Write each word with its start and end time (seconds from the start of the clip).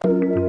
Thank 0.00 0.22
you. 0.22 0.47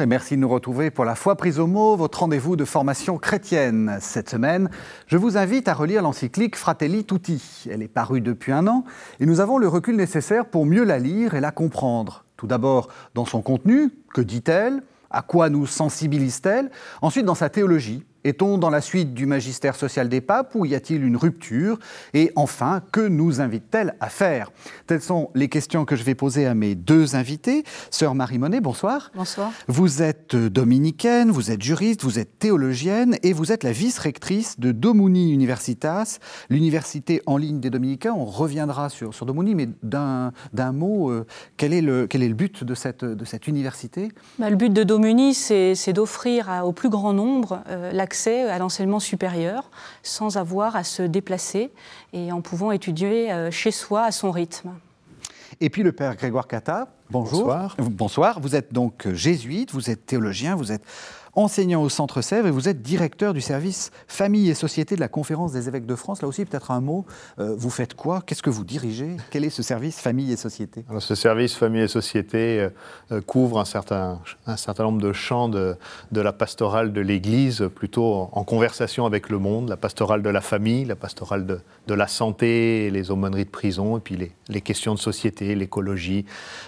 Et 0.00 0.06
merci 0.06 0.36
de 0.36 0.40
nous 0.40 0.48
retrouver 0.48 0.90
pour 0.90 1.04
la 1.04 1.14
foi 1.14 1.36
prise 1.36 1.58
au 1.58 1.66
mot, 1.66 1.94
votre 1.94 2.20
rendez-vous 2.20 2.56
de 2.56 2.64
formation 2.64 3.18
chrétienne. 3.18 3.98
Cette 4.00 4.30
semaine, 4.30 4.70
je 5.06 5.18
vous 5.18 5.36
invite 5.36 5.68
à 5.68 5.74
relire 5.74 6.00
l'encyclique 6.00 6.56
Fratelli 6.56 7.04
Tutti. 7.04 7.66
Elle 7.70 7.82
est 7.82 7.88
parue 7.88 8.22
depuis 8.22 8.52
un 8.52 8.66
an 8.66 8.84
et 9.18 9.26
nous 9.26 9.40
avons 9.40 9.58
le 9.58 9.68
recul 9.68 9.96
nécessaire 9.96 10.46
pour 10.46 10.64
mieux 10.64 10.84
la 10.84 10.98
lire 10.98 11.34
et 11.34 11.40
la 11.40 11.50
comprendre. 11.50 12.24
Tout 12.38 12.46
d'abord 12.46 12.88
dans 13.14 13.26
son 13.26 13.42
contenu, 13.42 13.90
que 14.14 14.22
dit-elle? 14.22 14.82
À 15.10 15.20
quoi 15.20 15.50
nous 15.50 15.66
sensibilise-t-elle? 15.66 16.70
Ensuite 17.02 17.26
dans 17.26 17.34
sa 17.34 17.50
théologie, 17.50 18.06
est-on 18.24 18.58
dans 18.58 18.70
la 18.70 18.80
suite 18.80 19.14
du 19.14 19.26
magistère 19.26 19.76
social 19.76 20.08
des 20.08 20.20
papes 20.20 20.54
ou 20.54 20.66
y 20.66 20.74
a-t-il 20.74 21.04
une 21.04 21.16
rupture 21.16 21.78
Et 22.14 22.32
enfin, 22.36 22.82
que 22.92 23.00
nous 23.00 23.40
invite-t-elle 23.40 23.94
à 24.00 24.08
faire 24.08 24.52
Telles 24.86 25.00
sont 25.00 25.30
les 25.34 25.48
questions 25.48 25.84
que 25.84 25.96
je 25.96 26.04
vais 26.04 26.14
poser 26.14 26.46
à 26.46 26.54
mes 26.54 26.74
deux 26.74 27.16
invités. 27.16 27.64
Sœur 27.90 28.14
Marie 28.14 28.38
Monet, 28.38 28.60
bonsoir. 28.60 29.10
Bonsoir. 29.14 29.52
Vous 29.68 30.02
êtes 30.02 30.36
dominicaine, 30.36 31.30
vous 31.30 31.50
êtes 31.50 31.62
juriste, 31.62 32.02
vous 32.02 32.18
êtes 32.18 32.38
théologienne 32.38 33.16
et 33.22 33.32
vous 33.32 33.52
êtes 33.52 33.64
la 33.64 33.72
vice-rectrice 33.72 34.60
de 34.60 34.72
Domuni 34.72 35.32
Universitas, 35.32 36.18
l'université 36.50 37.22
en 37.26 37.36
ligne 37.36 37.60
des 37.60 37.70
dominicains. 37.70 38.12
On 38.12 38.24
reviendra 38.24 38.88
sur, 38.88 39.14
sur 39.14 39.26
Domuni, 39.26 39.54
mais 39.54 39.68
d'un 39.82 40.32
mot, 40.72 41.10
euh, 41.10 41.26
quel, 41.56 41.72
est 41.72 41.82
le, 41.82 42.06
quel 42.06 42.22
est 42.22 42.28
le 42.28 42.34
but 42.34 42.64
de 42.64 42.74
cette, 42.74 43.04
de 43.04 43.24
cette 43.24 43.46
université? 43.46 44.10
Bah, 44.38 44.50
Le 44.50 44.56
but 44.56 44.72
de 44.72 44.82
Domuni, 44.82 45.34
c'est 45.34 45.92
d'offrir 45.92 46.50
au 46.64 46.72
plus 46.72 46.90
grand 46.90 47.12
nombre 47.12 47.62
euh, 47.68 47.92
la 47.92 48.06
accès 48.10 48.50
à 48.50 48.58
l'enseignement 48.58 48.98
supérieur 48.98 49.70
sans 50.02 50.36
avoir 50.36 50.74
à 50.74 50.82
se 50.82 51.04
déplacer 51.04 51.70
et 52.12 52.32
en 52.32 52.40
pouvant 52.40 52.72
étudier 52.72 53.30
euh, 53.30 53.52
chez 53.52 53.70
soi 53.70 54.02
à 54.02 54.10
son 54.10 54.32
rythme. 54.32 54.72
Et 55.60 55.70
puis 55.70 55.84
le 55.84 55.92
père 55.92 56.16
Grégoire 56.16 56.48
Cata, 56.48 56.88
bonjour. 57.08 57.44
Bonsoir. 57.44 57.76
Bonsoir. 57.78 58.40
Vous 58.40 58.56
êtes 58.56 58.72
donc 58.72 59.06
jésuite, 59.12 59.70
vous 59.70 59.90
êtes 59.90 60.06
théologien, 60.06 60.56
vous 60.56 60.72
êtes 60.72 60.82
enseignant 61.40 61.82
au 61.82 61.88
Centre 61.88 62.20
Sèvres 62.20 62.46
et 62.48 62.50
vous 62.50 62.68
êtes 62.68 62.82
directeur 62.82 63.32
du 63.32 63.40
service 63.40 63.90
famille 64.06 64.50
et 64.50 64.54
société 64.54 64.94
de 64.94 65.00
la 65.00 65.08
Conférence 65.08 65.52
des 65.52 65.68
évêques 65.68 65.86
de 65.86 65.94
France. 65.94 66.22
Là 66.22 66.28
aussi, 66.28 66.44
peut-être 66.44 66.70
un 66.70 66.80
mot. 66.80 67.06
Euh, 67.38 67.54
vous 67.56 67.70
faites 67.70 67.94
quoi? 67.94 68.22
Qu'est-ce 68.24 68.42
que 68.42 68.50
vous 68.50 68.64
dirigez? 68.64 69.16
Quel 69.30 69.44
est 69.44 69.50
ce 69.50 69.62
service 69.62 70.00
famille 70.00 70.30
et 70.32 70.36
société? 70.36 70.84
Alors, 70.88 71.02
Ce 71.02 71.14
service 71.14 71.54
famille 71.54 71.82
et 71.82 71.88
société 71.88 72.60
euh, 72.60 72.70
euh, 73.12 73.20
couvre 73.20 73.58
un 73.58 73.64
certain, 73.64 74.20
un 74.46 74.56
certain 74.56 74.84
nombre 74.84 75.00
de 75.00 75.12
champs 75.12 75.48
de, 75.48 75.76
de 76.12 76.20
la 76.20 76.32
pastorale 76.32 76.92
de 76.92 77.00
l'Église, 77.00 77.68
plutôt 77.74 78.28
en, 78.32 78.44
conversation 78.44 79.06
avec 79.06 79.28
le 79.28 79.38
monde, 79.38 79.68
la 79.68 79.76
pastorale 79.76 80.22
de 80.22 80.30
la 80.30 80.40
famille, 80.40 80.84
la 80.84 80.96
pastorale 80.96 81.46
de, 81.46 81.60
de 81.86 81.94
la 81.94 82.08
santé, 82.08 82.90
les 82.90 83.10
aumôneries 83.10 83.44
de 83.44 83.50
prison, 83.50 83.96
et 83.96 84.00
puis 84.00 84.16
les, 84.16 84.32
les 84.48 84.60
questions 84.60 84.94
de 84.94 84.98
société, 84.98 85.54
l'écologie, 85.54 86.26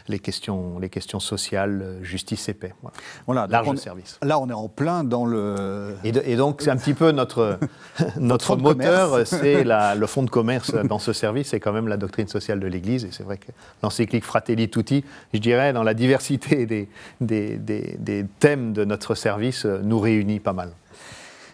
les 0.08 0.18
questions, 0.18 0.78
les 0.78 0.88
questions 0.88 1.20
sociales, 1.20 1.98
justice 2.02 2.48
et 2.48 2.54
paix. 2.54 2.74
Voilà, 2.82 2.96
voilà 3.26 3.46
large 3.48 3.76
service. 3.76 4.18
Là, 4.22 4.38
on 4.38 4.48
est 4.48 4.52
en 4.52 4.61
plein 4.68 5.04
dans 5.04 5.24
le. 5.24 5.94
Et, 6.04 6.36
donc, 6.36 6.62
c'est 6.62 6.70
un 6.70 6.76
petit 6.76 6.94
peu 6.94 7.12
notre, 7.12 7.58
notre 8.18 8.56
moteur, 8.56 9.26
c'est 9.26 9.64
le 9.96 10.06
fond 10.06 10.22
de 10.22 10.30
commerce 10.30 10.74
dans 10.74 10.98
ce 10.98 11.12
service, 11.12 11.48
c'est 11.48 11.60
quand 11.60 11.72
même 11.72 11.88
la 11.88 11.96
doctrine 11.96 12.28
sociale 12.28 12.60
de 12.60 12.66
l'Église. 12.66 13.04
Et 13.04 13.10
c'est 13.10 13.22
vrai 13.22 13.38
que 13.38 13.50
l'encyclique 13.82 14.24
Fratelli 14.24 14.68
Tutti, 14.68 15.04
je 15.32 15.38
dirais, 15.38 15.72
dans 15.72 15.82
la 15.82 15.94
diversité 15.94 16.66
des, 16.66 16.88
des, 17.20 17.58
des 17.58 18.26
thèmes 18.38 18.72
de 18.72 18.84
notre 18.84 19.14
service, 19.14 19.64
nous 19.64 19.98
réunit 19.98 20.40
pas 20.40 20.52
mal. 20.52 20.70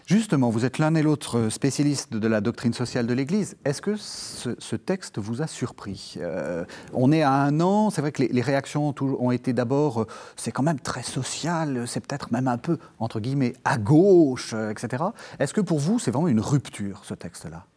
Justement, 0.09 0.49
vous 0.49 0.65
êtes 0.65 0.79
l'un 0.79 0.95
et 0.95 1.03
l'autre 1.03 1.49
spécialiste 1.49 2.13
de 2.13 2.27
la 2.27 2.41
doctrine 2.41 2.73
sociale 2.73 3.05
de 3.05 3.13
l'Église. 3.13 3.57
Est-ce 3.63 3.79
que 3.79 3.95
ce, 3.95 4.75
texte 4.75 5.19
vous 5.19 5.43
a 5.43 5.45
surpris? 5.45 6.15
Euh, 6.17 6.65
On 6.93 7.11
est 7.11 7.21
à 7.21 7.31
un 7.31 7.59
an, 7.61 7.91
c'est 7.91 8.01
vrai 8.01 8.11
que 8.11 8.23
les, 8.23 8.41
réactions 8.41 8.95
ont 8.99 9.29
été 9.29 9.53
d'abord, 9.53 10.01
euh, 10.01 10.07
c'est 10.35 10.51
quand 10.51 10.63
même 10.63 10.79
très 10.79 11.03
social, 11.03 11.87
c'est 11.87 11.99
peut-être 11.99 12.31
même 12.31 12.47
un 12.47 12.57
peu, 12.57 12.79
entre 12.97 13.19
guillemets, 13.19 13.53
à 13.65 13.77
gauche, 13.77 14.55
euh, 14.55 14.71
etc. 14.71 15.03
Est-ce 15.37 15.53
que 15.53 15.61
pour 15.61 15.77
vous, 15.77 15.99
c'est 15.99 16.09
vraiment 16.09 16.27
une 16.27 16.41
rupture, 16.41 17.01
ce 17.05 17.13
texte-là? 17.13 17.67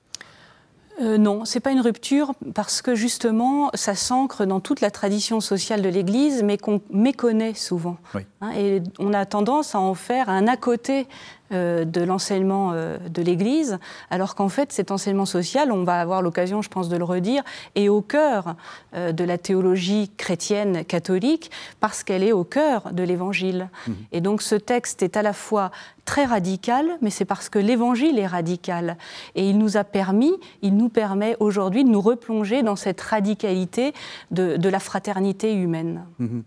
Euh, 1.00 1.16
non, 1.16 1.44
c'est 1.44 1.60
pas 1.60 1.72
une 1.72 1.81
rupture 1.81 2.32
parce 2.54 2.82
que 2.82 2.94
justement, 2.94 3.70
ça 3.75 3.94
s'ancre 3.94 4.44
dans 4.44 4.60
toute 4.60 4.81
la 4.81 4.91
tradition 4.91 5.41
sociale 5.41 5.81
de 5.81 5.88
l'Église, 5.88 6.43
mais 6.43 6.59
qu'on 6.59 6.82
méconnaît 6.91 7.54
souvent. 7.54 7.97
Hein, 8.41 8.50
et 8.56 8.82
on 8.99 9.14
a 9.14 9.25
tendance 9.25 9.75
à 9.75 9.81
en 9.81 9.94
faire 9.94 10.28
un 10.28 10.47
à 10.47 10.56
côté 10.56 11.09
de 11.53 12.03
l'enseignement 12.03 12.73
euh, 12.73 12.99
de 13.09 13.23
l'Église, 13.23 13.79
alors 14.11 14.35
qu'en 14.35 14.49
fait, 14.49 14.73
cet 14.73 14.91
enseignement 14.91 15.27
social, 15.27 15.73
on 15.73 15.85
va 15.85 16.01
avoir 16.01 16.23
l'occasion, 16.23 16.63
je 16.63 16.69
pense, 16.69 16.89
de 16.89 16.97
le 16.97 17.05
redire, 17.05 17.43
est 17.75 17.89
au 17.89 18.01
cœur 18.01 18.57
de 18.95 19.25
la 19.25 19.39
théologie 19.39 20.11
chrétienne 20.17 20.85
catholique, 20.85 21.51
parce 21.81 22.03
qu'elle 22.03 22.23
est 22.23 22.33
au 22.33 22.45
cœur 22.45 22.93
de 22.93 23.03
l'Évangile. 23.03 23.69
Mmh. 23.87 23.93
Et 24.12 24.21
donc, 24.21 24.43
ce 24.43 24.55
texte 24.55 25.03
est 25.03 25.17
à 25.17 25.23
la 25.23 25.33
fois 25.33 25.71
très 26.05 26.25
radical, 26.25 26.87
mais 27.01 27.11
c'est 27.11 27.25
parce 27.25 27.49
que 27.49 27.59
l'Évangile 27.59 28.19
est 28.19 28.27
radical. 28.27 28.97
Et 29.35 29.49
il 29.49 29.59
nous 29.59 29.77
a 29.77 29.85
permis, 29.85 30.33
il 30.62 30.77
nous 30.77 30.89
permet 30.89 31.37
aujourd'hui 31.41 31.85
de 31.85 31.89
nous 31.89 32.01
replonger 32.01 32.62
dans 32.62 32.77
cette 32.77 33.01
radicalité 33.01 33.93
de, 34.31 34.69
la 34.69 34.81
fraternité 34.81 35.53
humaine. 35.55 36.05
Mhm. 36.19 36.43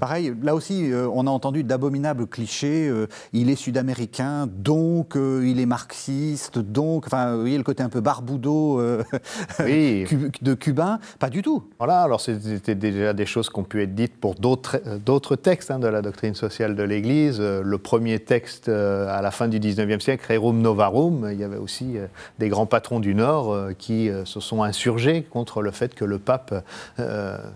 Pareil, 0.00 0.34
là 0.42 0.54
aussi, 0.54 0.90
euh, 0.92 1.08
on 1.12 1.26
a 1.26 1.30
entendu 1.30 1.62
d'abominables 1.62 2.26
clichés. 2.26 2.88
Euh, 2.88 3.06
il 3.32 3.50
est 3.50 3.56
sud-américain, 3.56 4.46
donc 4.46 5.16
euh, 5.16 5.46
il 5.46 5.60
est 5.60 5.66
marxiste, 5.66 6.58
donc, 6.58 7.06
enfin, 7.06 7.34
vous 7.34 7.40
voyez 7.40 7.56
le 7.56 7.62
côté 7.62 7.82
un 7.82 7.88
peu 7.88 8.00
barboudo 8.00 8.80
de 9.60 10.54
cubain. 10.54 10.98
Pas 11.18 11.30
du 11.30 11.42
tout. 11.42 11.64
Voilà, 11.78 12.02
alors 12.02 12.20
c'était 12.20 12.74
déjà 12.74 13.12
des 13.12 13.26
choses 13.26 13.48
qui 13.48 13.58
ont 13.58 13.64
pu 13.64 13.82
être 13.82 13.94
dites 13.94 14.16
pour 14.18 14.34
d'autres 14.34 15.36
textes 15.36 15.70
hein, 15.70 15.78
de 15.78 15.88
la 15.88 16.02
doctrine 16.02 16.34
sociale 16.34 16.74
de 16.74 16.82
l'Église. 16.82 17.40
Le 17.40 17.78
premier 17.78 18.18
texte 18.18 18.68
à 18.68 19.22
la 19.22 19.30
fin 19.30 19.48
du 19.48 19.60
19e 19.60 20.00
siècle, 20.00 20.24
Rerum 20.32 20.60
Novarum, 20.60 21.28
il 21.32 21.38
y 21.38 21.44
avait 21.44 21.56
aussi 21.56 21.96
des 22.38 22.48
grands 22.48 22.66
patrons 22.66 23.00
du 23.00 23.14
Nord 23.14 23.70
qui 23.78 24.10
se 24.24 24.40
sont 24.40 24.62
insurgés 24.62 25.22
contre 25.22 25.62
le 25.62 25.70
fait 25.70 25.94
que 25.94 26.04
le 26.04 26.18
pape 26.18 26.54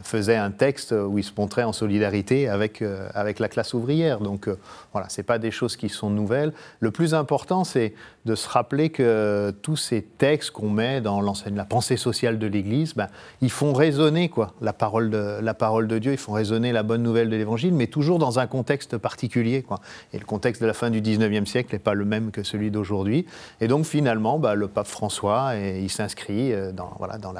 faisait 0.02 0.36
un 0.36 0.50
texte 0.50 0.92
où 0.92 1.18
il 1.18 1.24
se 1.24 1.32
montrait 1.36 1.64
en 1.64 1.72
solidarité 1.72 2.19
avec, 2.48 2.82
euh, 2.82 3.08
avec 3.14 3.38
la 3.38 3.48
classe 3.48 3.74
ouvrière. 3.74 4.20
Donc 4.20 4.48
euh, 4.48 4.56
voilà, 4.92 5.08
ce 5.08 5.22
pas 5.22 5.38
des 5.38 5.50
choses 5.50 5.76
qui 5.76 5.88
sont 5.88 6.10
nouvelles. 6.10 6.52
Le 6.80 6.90
plus 6.90 7.14
important, 7.14 7.64
c'est 7.64 7.94
de 8.26 8.34
se 8.34 8.48
rappeler 8.48 8.90
que 8.90 9.52
tous 9.62 9.76
ces 9.76 10.02
textes 10.02 10.50
qu'on 10.50 10.70
met 10.70 11.00
dans 11.00 11.20
l'enseigne, 11.20 11.54
la 11.56 11.64
pensée 11.64 11.96
sociale 11.96 12.38
de 12.38 12.46
l'Église, 12.46 12.94
ben, 12.94 13.08
ils 13.40 13.50
font 13.50 13.72
résonner 13.72 14.28
quoi, 14.28 14.54
la, 14.60 14.72
parole 14.72 15.10
de, 15.10 15.38
la 15.40 15.54
parole 15.54 15.88
de 15.88 15.98
Dieu, 15.98 16.12
ils 16.12 16.18
font 16.18 16.32
résonner 16.32 16.72
la 16.72 16.82
bonne 16.82 17.02
nouvelle 17.02 17.30
de 17.30 17.36
l'Évangile, 17.36 17.72
mais 17.72 17.86
toujours 17.86 18.18
dans 18.18 18.38
un 18.38 18.46
contexte 18.46 18.98
particulier. 18.98 19.62
Quoi. 19.62 19.80
Et 20.12 20.18
le 20.18 20.24
contexte 20.24 20.60
de 20.60 20.66
la 20.66 20.74
fin 20.74 20.90
du 20.90 21.00
19e 21.00 21.46
siècle 21.46 21.74
n'est 21.74 21.78
pas 21.78 21.94
le 21.94 22.04
même 22.04 22.30
que 22.30 22.42
celui 22.42 22.70
d'aujourd'hui. 22.70 23.26
Et 23.60 23.68
donc 23.68 23.84
finalement, 23.84 24.38
ben, 24.38 24.54
le 24.54 24.68
pape 24.68 24.86
François, 24.86 25.56
et, 25.56 25.80
il 25.80 25.90
s'inscrit 25.90 26.52
euh, 26.52 26.72
dans, 26.72 26.92
voilà, 26.98 27.18
dans 27.18 27.30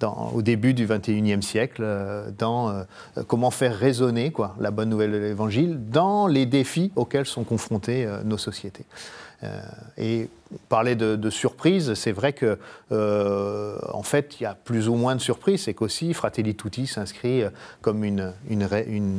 dans, 0.00 0.30
au 0.34 0.42
début 0.42 0.74
du 0.74 0.86
21e 0.86 1.40
siècle 1.40 1.82
dans 2.36 2.84
comment 3.26 3.50
faire 3.50 3.74
résonner 3.74 4.19
quoi, 4.28 4.54
la 4.60 4.70
bonne 4.70 4.90
nouvelle 4.90 5.12
de 5.12 5.16
l'Évangile 5.16 5.78
dans 5.90 6.26
les 6.26 6.46
défis 6.46 6.92
auxquels 6.96 7.26
sont 7.26 7.44
confrontées 7.44 8.04
euh, 8.04 8.22
nos 8.22 8.38
sociétés. 8.38 8.84
Euh, 9.42 9.58
et 9.96 10.28
parler 10.68 10.96
de, 10.96 11.16
de 11.16 11.30
surprise, 11.30 11.94
c'est 11.94 12.12
vrai 12.12 12.34
que, 12.34 12.58
euh, 12.92 13.78
en 13.94 14.02
fait, 14.02 14.38
il 14.38 14.42
y 14.42 14.46
a 14.46 14.54
plus 14.54 14.86
ou 14.86 14.96
moins 14.96 15.16
de 15.16 15.20
surprises. 15.20 15.62
C'est 15.62 15.72
qu'aussi, 15.72 16.12
Fratelli 16.12 16.54
Tutti 16.54 16.86
s'inscrit 16.86 17.44
comme 17.80 18.04
une, 18.04 18.34
une, 18.50 18.68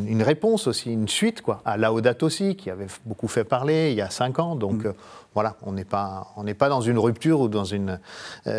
une, 0.07 0.21
réponse 0.21 0.67
aussi, 0.67 0.93
une 0.93 1.07
suite 1.07 1.41
quoi, 1.41 1.63
à 1.65 1.75
Laudato 1.77 2.27
aussi, 2.27 2.55
qui 2.55 2.69
avait 2.69 2.85
beaucoup 3.07 3.27
fait 3.27 3.43
parler 3.43 3.89
il 3.89 3.97
y 3.97 4.01
a 4.01 4.11
cinq 4.11 4.37
ans. 4.37 4.55
Donc, 4.55 4.85
mm. 4.85 4.93
Voilà, 5.33 5.55
on 5.61 5.71
n'est 5.71 5.85
pas, 5.85 6.33
on 6.35 6.43
pas 6.53 6.69
dans 6.69 6.81
une 6.81 6.97
rupture 6.97 7.39
ou 7.39 7.47
dans 7.47 7.63
une, 7.63 7.99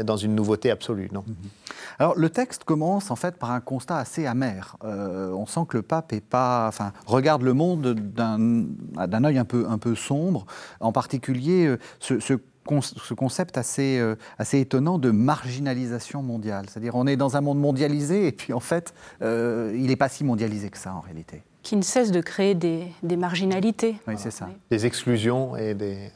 dans 0.04 0.16
une 0.16 0.34
nouveauté 0.34 0.70
absolue. 0.70 1.10
Non. 1.12 1.20
Mm-hmm. 1.20 1.72
Alors 1.98 2.18
le 2.18 2.30
texte 2.30 2.64
commence 2.64 3.10
en 3.10 3.16
fait 3.16 3.36
par 3.36 3.50
un 3.50 3.60
constat 3.60 3.98
assez 3.98 4.26
amer. 4.26 4.76
Euh, 4.84 5.30
on 5.32 5.46
sent 5.46 5.60
que 5.68 5.76
le 5.76 5.82
pape 5.82 6.12
est 6.12 6.20
pas, 6.20 6.66
enfin, 6.66 6.92
regarde 7.06 7.42
le 7.42 7.52
monde 7.52 7.94
d'un 7.94 9.24
œil 9.24 9.38
un 9.38 9.44
peu, 9.44 9.66
un 9.68 9.78
peu 9.78 9.94
sombre, 9.94 10.46
en 10.80 10.92
particulier 10.92 11.66
euh, 11.66 11.78
ce, 12.00 12.18
ce 12.20 13.14
concept 13.14 13.58
assez, 13.58 13.98
euh, 13.98 14.16
assez 14.38 14.58
étonnant 14.60 14.98
de 14.98 15.10
marginalisation 15.10 16.22
mondiale. 16.22 16.66
C'est-à-dire 16.68 16.94
on 16.94 17.06
est 17.06 17.16
dans 17.16 17.36
un 17.36 17.40
monde 17.40 17.60
mondialisé 17.60 18.26
et 18.26 18.32
puis 18.32 18.52
en 18.52 18.60
fait 18.60 18.94
il 19.20 19.86
n'est 19.86 19.96
pas 19.96 20.08
si 20.08 20.24
mondialisé 20.24 20.70
que 20.70 20.78
ça 20.78 20.94
en 20.94 21.00
réalité. 21.00 21.42
Qui 21.62 21.76
ne 21.76 21.82
cesse 21.82 22.10
de 22.10 22.20
créer 22.20 22.54
des, 22.54 22.88
des 23.02 23.16
marginalités. 23.16 23.96
Oui, 24.08 24.14
c'est 24.16 24.32
ça. 24.32 24.48
Des 24.70 24.86
exclusions 24.86 25.56
et 25.56 25.74
des... 25.74 26.10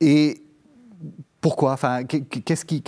Et 0.00 0.42
pourquoi? 1.40 1.72
Enfin, 1.72 2.04
Qu'est-ce 2.04 2.64
qu'il 2.64 2.84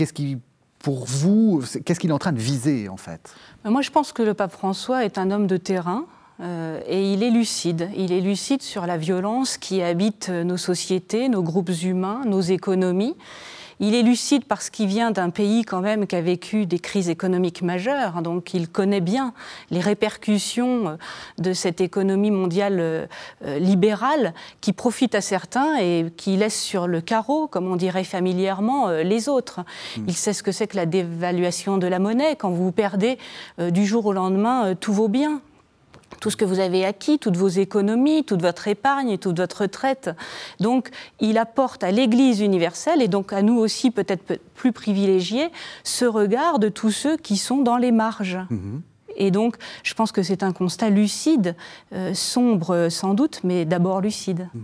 est 2.11 2.12
en 2.12 2.19
train 2.19 2.33
de 2.33 2.39
viser 2.39 2.89
en 2.89 2.97
fait? 2.97 3.35
Moi 3.65 3.83
je 3.83 3.91
pense 3.91 4.12
que 4.12 4.23
le 4.23 4.35
pape 4.35 4.53
François 4.53 5.05
est 5.05 5.19
un 5.19 5.31
homme 5.31 5.47
de 5.47 5.57
terrain. 5.57 6.07
Euh, 6.41 6.81
et 6.87 7.12
il 7.12 7.23
est 7.23 7.31
lucide. 7.31 7.91
Il 7.97 8.12
est 8.12 8.21
lucide 8.21 8.62
sur 8.62 8.87
la 8.87 8.97
violence 8.97 9.59
qui 9.59 9.83
habite 9.83 10.31
nos 10.31 10.57
sociétés, 10.57 11.29
nos 11.29 11.43
groupes 11.43 11.71
humains, 11.83 12.23
nos 12.25 12.41
économies. 12.41 13.15
Il 13.81 13.94
est 13.94 14.03
lucide 14.03 14.44
parce 14.44 14.71
qu'il 14.71 14.87
vient 14.87 15.11
d'un 15.11 15.31
pays 15.31 15.65
quand 15.65 15.81
même 15.81 16.06
qui 16.06 16.15
a 16.15 16.21
vécu 16.21 16.67
des 16.67 16.79
crises 16.79 17.09
économiques 17.09 17.62
majeures, 17.62 18.23
donc 18.23 18.55
il 18.55 18.69
connaît 18.69 19.00
bien 19.00 19.32
les 19.71 19.81
répercussions 19.81 20.88
euh, 20.88 20.97
de 21.38 21.53
cette 21.53 21.81
économie 21.81 22.31
mondiale 22.31 22.77
euh, 22.79 23.06
libérale 23.59 24.35
qui 24.61 24.73
profite 24.73 25.15
à 25.15 25.21
certains 25.21 25.79
et 25.81 26.06
qui 26.17 26.37
laisse 26.37 26.61
sur 26.61 26.87
le 26.87 27.00
carreau, 27.00 27.47
comme 27.47 27.67
on 27.67 27.77
dirait 27.77 28.05
familièrement, 28.05 28.91
les 28.91 29.29
autres. 29.29 29.61
Mm. 29.97 30.05
Il 30.09 30.15
sait 30.15 30.33
ce 30.33 30.43
que 30.43 30.53
c'est 30.53 30.67
que 30.67 30.76
la 30.76 30.87
dévaluation 30.87 31.79
de 31.79 31.87
la 31.87 31.99
monnaie 31.99 32.37
quand 32.37 32.50
vous 32.50 32.73
perdez 32.73 33.19
du 33.59 33.87
jour 33.87 34.06
au 34.06 34.12
lendemain 34.12 34.75
tous 34.75 34.93
vos 34.93 35.09
biens 35.09 35.41
tout 36.19 36.31
ce 36.31 36.37
que 36.37 36.45
vous 36.45 36.59
avez 36.59 36.85
acquis, 36.85 37.19
toutes 37.19 37.37
vos 37.37 37.49
économies, 37.49 38.25
toute 38.25 38.43
votre 38.43 38.69
épargne, 38.69 39.19
toute 39.19 39.39
votre 39.39 39.62
retraite. 39.62 40.11
Donc, 40.59 40.91
il 41.21 41.39
apporte 41.39 41.85
à 41.85 41.91
l'Église 41.91 42.41
universelle, 42.41 43.01
et 43.03 43.09
donc 43.09 43.33
à 43.33 43.43
nous 43.43 43.57
aussi 43.57 43.91
peut-être 43.91 44.39
plus 44.55 44.73
privilégiés, 44.73 45.51
ce 45.85 46.05
regard 46.05 46.59
de 46.59 46.69
tous 46.69 46.91
ceux 46.91 47.17
qui 47.17 47.37
sont 47.37 47.59
dans 47.59 47.77
les 47.77 47.93
marges. 47.93 48.39
Mhm. 48.51 48.83
Et 49.17 49.31
donc, 49.31 49.57
je 49.83 49.95
pense 49.95 50.12
que 50.12 50.23
c'est 50.23 50.43
un 50.43 50.53
constat 50.53 50.91
lucide, 50.91 51.55
euh, 51.93 52.15
sombre 52.15 52.89
sans 52.91 53.15
doute, 53.15 53.41
mais 53.45 53.65
d'abord 53.65 54.01
lucide. 54.01 54.49
Mhm. 54.55 54.62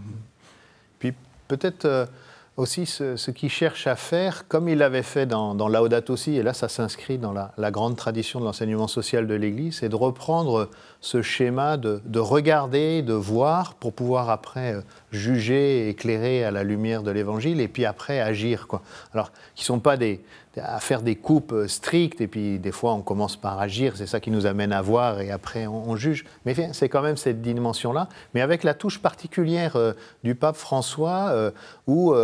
Puis 0.98 1.12
peut-être... 1.48 1.84
Euh, 1.84 2.06
aussi 2.56 2.86
ce, 2.86 3.30
qu'il 3.30 3.50
cherche 3.50 3.86
à 3.86 3.96
faire, 3.96 4.48
comme 4.48 4.68
il 4.68 4.78
l'avait 4.78 5.02
fait 5.02 5.26
dans, 5.26 5.54
dans 5.54 5.68
Laudato 5.68 6.14
aussi, 6.14 6.36
et 6.36 6.42
là 6.42 6.54
ça 6.54 6.68
s'inscrit 6.68 7.18
dans 7.18 7.32
la, 7.32 7.70
grande 7.70 7.96
tradition 7.96 8.40
de 8.40 8.46
l'enseignement 8.46 8.88
social 8.88 9.26
de 9.26 9.34
l'Église, 9.34 9.78
c'est 9.78 9.90
de 9.90 9.96
reprendre 9.96 10.70
ce 11.00 11.20
schéma 11.20 11.76
de, 11.76 12.00
de, 12.06 12.18
regarder, 12.18 13.02
de 13.02 13.12
voir, 13.12 13.74
pour 13.74 13.92
pouvoir 13.92 14.30
après 14.30 14.74
euh, 14.74 14.80
juger, 15.12 15.88
éclairer 15.88 16.44
à 16.44 16.50
la 16.50 16.64
lumière 16.64 17.02
de 17.02 17.10
l'Évangile, 17.10 17.60
et 17.60 17.68
puis 17.68 17.84
après 17.84 18.20
agir. 18.20 18.66
Alors, 19.12 19.30
qui 19.54 19.62
ne 19.62 19.66
sont 19.66 19.80
pas 19.80 19.98
des, 19.98 20.24
à 20.62 20.80
faire 20.80 21.02
des 21.02 21.16
coupes 21.16 21.52
euh, 21.52 21.68
strictes, 21.68 22.20
et 22.20 22.26
puis 22.26 22.58
des 22.58 22.72
fois 22.72 22.94
on 22.94 23.02
commence 23.02 23.36
par 23.36 23.58
agir, 23.58 23.96
c'est 23.96 24.06
ça 24.06 24.20
qui 24.20 24.30
nous 24.30 24.46
amène 24.46 24.72
à 24.72 24.82
voir, 24.82 25.20
et 25.20 25.30
après 25.30 25.66
on, 25.66 25.96
juge. 25.96 26.24
Mais 26.44 26.54
c'est 26.72 26.88
quand 26.88 27.02
même 27.02 27.16
cette 27.16 27.42
dimension-là, 27.42 28.08
mais 28.34 28.40
avec 28.40 28.64
la 28.64 28.74
touche 28.74 28.98
particulière 29.00 29.76
euh, 29.76 29.92
du 30.24 30.34
pape 30.34 30.56
François, 30.56 31.28
euh, 31.30 31.50
où 31.86 32.14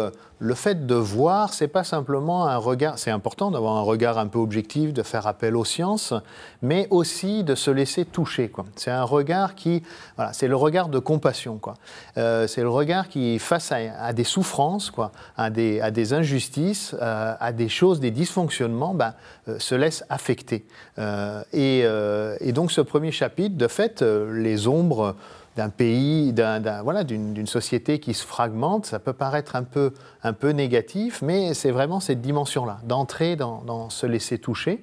le 0.43 0.55
fait 0.55 0.87
de 0.87 0.97
voir, 0.97 1.55
c'est 1.55 1.69
pas 1.69 1.85
simplement 1.85 2.49
un 2.49 2.56
regard, 2.56 2.99
c'est 2.99 3.12
important 3.12 3.53
d'avoir 3.53 3.77
un 3.77 3.83
regard 3.83 4.19
un 4.19 4.27
peu 4.27 4.41
objectif, 4.41 4.93
de 4.93 5.05
faire 5.05 5.29
appel 5.29 5.56
aux 5.56 5.65
sciences, 5.65 6.15
mais 6.62 6.89
aussi 6.91 7.44
de 7.44 7.55
se 7.55 7.71
laisser 7.71 8.05
toucher. 8.05 8.50
C'est 8.75 8.91
un 8.91 9.05
regard 9.05 9.55
qui, 9.55 9.85
voilà, 10.17 10.33
c'est 10.33 10.49
le 10.49 10.56
regard 10.56 10.89
de 10.89 10.99
compassion. 10.99 11.59
Quoi. 11.59 11.75
c'est 12.17 12.62
le 12.62 12.69
regard 12.69 13.09
qui, 13.09 13.39
face 13.39 13.71
à, 13.73 14.12
des 14.12 14.25
souffrances, 14.25 14.91
quoi, 14.91 15.12
à, 15.37 15.50
des, 15.50 16.12
injustices, 16.12 16.97
à 17.00 17.53
des 17.53 17.69
choses, 17.69 18.00
des 18.00 18.11
dysfonctionnements 18.11 18.95
ben, 18.95 19.15
euh, 19.49 19.59
se 19.59 19.75
laissent 19.75 20.05
affecter. 20.09 20.65
Euh, 20.99 21.43
euh, 21.55 22.37
et, 22.41 22.53
donc 22.53 22.71
ce 22.71 22.81
premier 22.81 23.11
chapitre, 23.11 23.56
de 23.56 23.67
fait, 23.67 24.03
les 24.03 24.69
ombres 24.69 25.17
d'un 25.56 25.69
pays, 25.69 26.34
voilà, 26.82 27.04
d'une, 27.04 27.46
société 27.46 27.99
qui 27.99 28.14
se 28.14 28.25
fragmente, 28.25 28.87
ça 28.87 28.99
peut 28.99 29.12
paraître 29.12 29.56
un 29.56 29.64
peu, 29.64 29.93
un 30.22 30.32
peu 30.32 30.50
négatif, 30.50 31.20
mais 31.22 31.54
c'est 31.54 31.70
vraiment 31.70 32.00
cette 32.00 32.20
dimension-là, 32.20 32.78
d'entrer 32.84 33.37
dans, 33.37 33.90
se 33.90 34.06
laisser 34.06 34.38
toucher, 34.38 34.82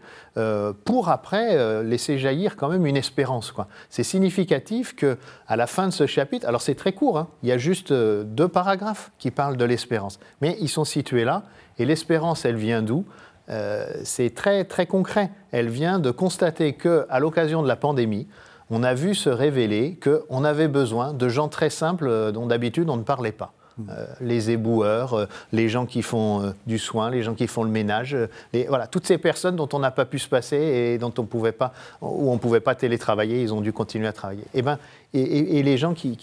pour 0.85 1.09
après 1.09 1.83
laisser 1.83 2.19
jaillir 2.19 2.55
quand 2.55 2.69
même 2.69 2.85
une 2.85 2.97
espérance. 2.97 3.53
C'est 3.89 4.03
significatif 4.03 4.95
que 4.95 5.17
à 5.47 5.55
la 5.55 5.65
fin 5.65 5.87
de 5.87 5.93
ce 5.93 6.05
chapitre, 6.05 6.47
alors 6.47 6.61
c'est 6.61 6.75
très 6.75 6.93
court, 6.93 7.17
hein, 7.17 7.27
il 7.41 7.49
y 7.49 7.51
a 7.51 7.57
juste 7.57 7.91
deux 7.91 8.47
paragraphes 8.47 9.11
qui 9.17 9.31
parlent 9.31 9.57
de 9.57 9.65
l'espérance, 9.65 10.19
mais 10.41 10.55
ils 10.61 10.69
sont 10.69 10.85
situés 10.85 11.23
là, 11.23 11.43
et 11.79 11.85
l'espérance, 11.85 12.45
elle 12.45 12.57
vient 12.57 12.81
d'où? 12.81 13.05
Euh, 13.49 13.87
c'est 14.03 14.35
très, 14.35 14.65
très 14.65 14.85
concret. 14.85 15.31
Elle 15.51 15.69
vient 15.69 15.97
de 15.97 16.11
constater 16.11 16.73
qu'à 16.73 17.19
l'occasion 17.19 17.63
de 17.63 17.67
la 17.67 17.77
pandémie, 17.77 18.27
on 18.69 18.83
a 18.83 18.93
vu 18.93 19.15
se 19.15 19.29
révéler 19.29 19.99
qu'on 20.01 20.43
avait 20.43 20.67
besoin 20.67 21.13
de 21.13 21.29
gens 21.29 21.47
très 21.47 21.69
simples 21.69 22.07
euh, 22.07 22.31
dont 22.31 22.45
d'habitude 22.45 22.89
on 22.89 22.97
ne 22.97 23.03
parlait 23.03 23.31
pas. 23.31 23.53
Euh, 23.89 24.05
les 24.19 24.51
éboueurs, 24.51 25.13
euh, 25.13 25.25
les 25.51 25.69
gens 25.69 25.85
qui 25.85 26.01
font 26.01 26.41
euh, 26.41 26.51
du 26.67 26.77
soin, 26.77 27.09
les 27.09 27.23
gens 27.23 27.33
qui 27.33 27.47
font 27.47 27.63
le 27.63 27.69
ménage, 27.69 28.15
et 28.53 28.65
voilà, 28.67 28.87
toutes 28.87 29.07
ces 29.07 29.17
personnes 29.17 29.55
dont 29.55 29.69
on 29.73 29.79
n'a 29.79 29.91
pas 29.91 30.05
pu 30.05 30.19
se 30.19 30.27
passer 30.27 30.57
et 30.57 30.97
dont 30.97 31.13
on 31.17 31.23
pouvait 31.23 31.51
pas, 31.51 31.73
où 32.01 32.29
on 32.29 32.33
ne 32.33 32.39
pouvait 32.39 32.59
pas 32.59 32.75
télétravailler, 32.75 33.41
ils 33.41 33.53
ont 33.53 33.61
dû 33.61 33.71
continuer 33.71 34.07
à 34.07 34.13
travailler. 34.13 34.43
Et, 34.53 34.59
eh 34.59 34.61
ben, 34.61 34.77
et, 35.13 35.63
les 35.63 35.77
gens 35.77 35.93
qui, 35.93 36.17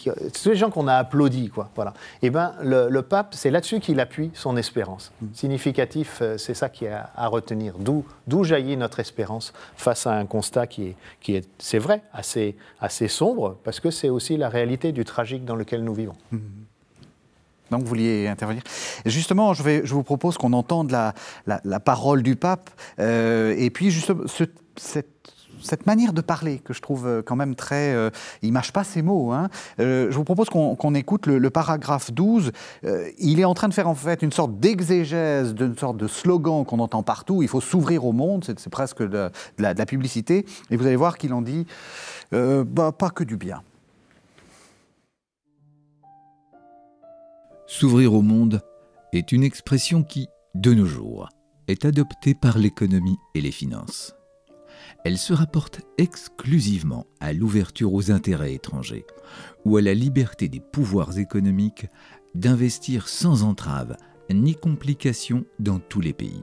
les 0.44 0.54
gens 0.54 0.70
qu'on 0.70 0.86
a 0.86 0.94
applaudis, 0.94 1.48
quoi, 1.48 1.70
voilà. 1.74 1.92
Et 2.22 2.26
eh 2.26 2.30
ben, 2.30 2.54
le, 2.62 3.00
pape, 3.02 3.34
c'est 3.34 3.50
là-dessus 3.50 3.80
qu'il 3.80 3.98
appuie 3.98 4.30
son 4.34 4.56
espérance. 4.56 5.12
Mm. 5.20 5.26
Significatif, 5.34 6.22
c'est 6.36 6.54
ça 6.54 6.68
qui 6.68 6.84
est 6.84 6.92
à, 6.92 7.26
retenir. 7.26 7.74
D'où, 7.78 8.04
d'où 8.26 8.44
jaillit 8.44 8.76
notre 8.76 9.00
espérance 9.00 9.52
face 9.76 10.06
à 10.06 10.12
un 10.12 10.26
constat 10.26 10.66
qui 10.66 10.88
est, 10.88 10.96
qui 11.20 11.34
est, 11.34 11.48
c'est 11.58 11.78
vrai, 11.78 12.02
assez, 12.12 12.56
assez 12.80 13.08
sombre, 13.08 13.56
parce 13.64 13.80
que 13.80 13.90
c'est 13.90 14.08
aussi 14.08 14.36
la 14.36 14.48
réalité 14.48 14.92
du 14.92 15.04
tragique 15.04 15.44
dans 15.44 15.56
lequel 15.56 15.82
nous 15.82 15.94
vivons. 15.94 16.16
Mm. 16.30 16.38
Donc 17.70 17.82
vous 17.82 17.88
vouliez 17.88 18.28
intervenir. 18.28 18.62
justement, 19.04 19.54
je, 19.54 19.92
vous 19.92 20.02
propose 20.02 20.38
qu'on 20.38 20.52
entende 20.52 20.90
la, 20.90 21.14
la, 21.46 21.80
parole 21.80 22.22
du 22.22 22.36
pape 22.36 22.70
euh, 23.00 23.54
et 23.56 23.70
puis 23.70 23.90
justement 23.90 24.22
cette, 24.26 24.54
cette, 24.76 25.86
manière 25.86 26.12
de 26.12 26.20
parler 26.20 26.58
que 26.58 26.72
je 26.72 26.80
trouve 26.80 27.06
euh, 27.06 27.22
quand 27.22 27.34
même 27.34 27.54
très... 27.54 27.92
Euh, 27.92 28.10
il 28.42 28.52
mâche 28.52 28.72
pas 28.72 28.84
ses 28.84 29.02
mots. 29.02 29.32
Hein. 29.32 29.48
je 29.78 30.14
vous 30.14 30.24
propose 30.24 30.48
qu'on 30.48 30.94
écoute 30.94 31.26
le, 31.26 31.50
paragraphe 31.50 32.12
12. 32.12 32.52
il 33.18 33.40
est 33.40 33.44
en 33.44 33.54
train 33.54 33.68
de 33.68 33.74
faire 33.74 33.88
en 33.88 33.94
fait 33.94 34.22
une 34.22 34.32
sorte 34.32 34.58
d'exégèse, 34.60 35.54
d'une 35.54 35.76
sorte 35.76 35.96
de 35.96 36.06
slogan 36.06 36.64
qu'on 36.64 36.78
entend 36.78 37.02
partout. 37.02 37.42
Il 37.42 37.48
faut 37.48 37.60
s'ouvrir 37.60 38.04
au 38.04 38.12
monde, 38.12 38.44
c'est 38.44 38.70
presque 38.70 39.02
de, 39.02 39.30
la, 39.58 39.74
de, 39.74 39.78
la, 39.78 39.86
publicité. 39.86 40.46
Et 40.70 40.76
vous 40.76 40.86
allez 40.86 40.96
voir 40.96 41.18
qu'il 41.18 41.32
en 41.32 41.42
dit 41.42 41.66
bah, 42.30 42.92
pas 42.92 43.10
que 43.10 43.24
du 43.24 43.36
bien. 43.36 43.62
S'ouvrir 47.68 48.14
au 48.14 48.22
monde 48.22 48.60
est 49.12 49.32
une 49.32 49.42
expression 49.42 50.04
qui, 50.04 50.28
de 50.54 50.72
nos 50.72 50.86
jours, 50.86 51.28
est 51.66 51.84
adoptée 51.84 52.34
par 52.34 52.58
l'économie 52.58 53.18
et 53.34 53.40
les 53.40 53.50
finances. 53.50 54.14
Elle 55.04 55.18
se 55.18 55.32
rapporte 55.32 55.80
exclusivement 55.98 57.06
à 57.18 57.32
l'ouverture 57.32 57.92
aux 57.92 58.12
intérêts 58.12 58.54
étrangers 58.54 59.04
ou 59.64 59.76
à 59.76 59.82
la 59.82 59.94
liberté 59.94 60.48
des 60.48 60.60
pouvoirs 60.60 61.18
économiques 61.18 61.86
d'investir 62.36 63.08
sans 63.08 63.42
entrave 63.42 63.96
ni 64.30 64.54
complication 64.54 65.44
dans 65.58 65.80
tous 65.80 66.00
les 66.00 66.12
pays. 66.12 66.42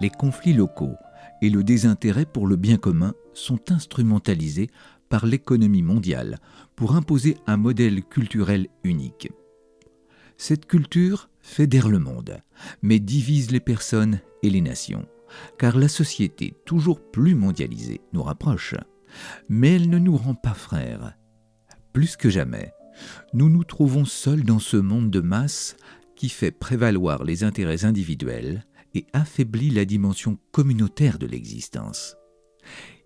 Les 0.00 0.10
conflits 0.10 0.52
locaux 0.52 0.94
et 1.42 1.50
le 1.50 1.64
désintérêt 1.64 2.24
pour 2.24 2.46
le 2.46 2.54
bien 2.54 2.76
commun 2.76 3.14
sont 3.34 3.72
instrumentalisés 3.72 4.70
par 5.08 5.26
l'économie 5.26 5.82
mondiale 5.82 6.38
pour 6.76 6.94
imposer 6.94 7.36
un 7.48 7.56
modèle 7.56 8.04
culturel 8.04 8.68
unique. 8.84 9.28
Cette 10.40 10.66
culture 10.66 11.28
fédère 11.40 11.88
le 11.88 11.98
monde, 11.98 12.40
mais 12.80 13.00
divise 13.00 13.50
les 13.50 13.60
personnes 13.60 14.20
et 14.44 14.50
les 14.50 14.60
nations, 14.60 15.04
car 15.58 15.76
la 15.76 15.88
société 15.88 16.54
toujours 16.64 17.00
plus 17.10 17.34
mondialisée 17.34 18.00
nous 18.12 18.22
rapproche, 18.22 18.76
mais 19.48 19.74
elle 19.74 19.90
ne 19.90 19.98
nous 19.98 20.16
rend 20.16 20.36
pas 20.36 20.54
frères. 20.54 21.16
Plus 21.92 22.16
que 22.16 22.30
jamais, 22.30 22.72
nous 23.32 23.48
nous 23.48 23.64
trouvons 23.64 24.04
seuls 24.04 24.44
dans 24.44 24.60
ce 24.60 24.76
monde 24.76 25.10
de 25.10 25.20
masse 25.20 25.76
qui 26.14 26.28
fait 26.28 26.52
prévaloir 26.52 27.24
les 27.24 27.42
intérêts 27.42 27.84
individuels 27.84 28.64
et 28.94 29.06
affaiblit 29.12 29.70
la 29.70 29.84
dimension 29.84 30.38
communautaire 30.52 31.18
de 31.18 31.26
l'existence. 31.26 32.16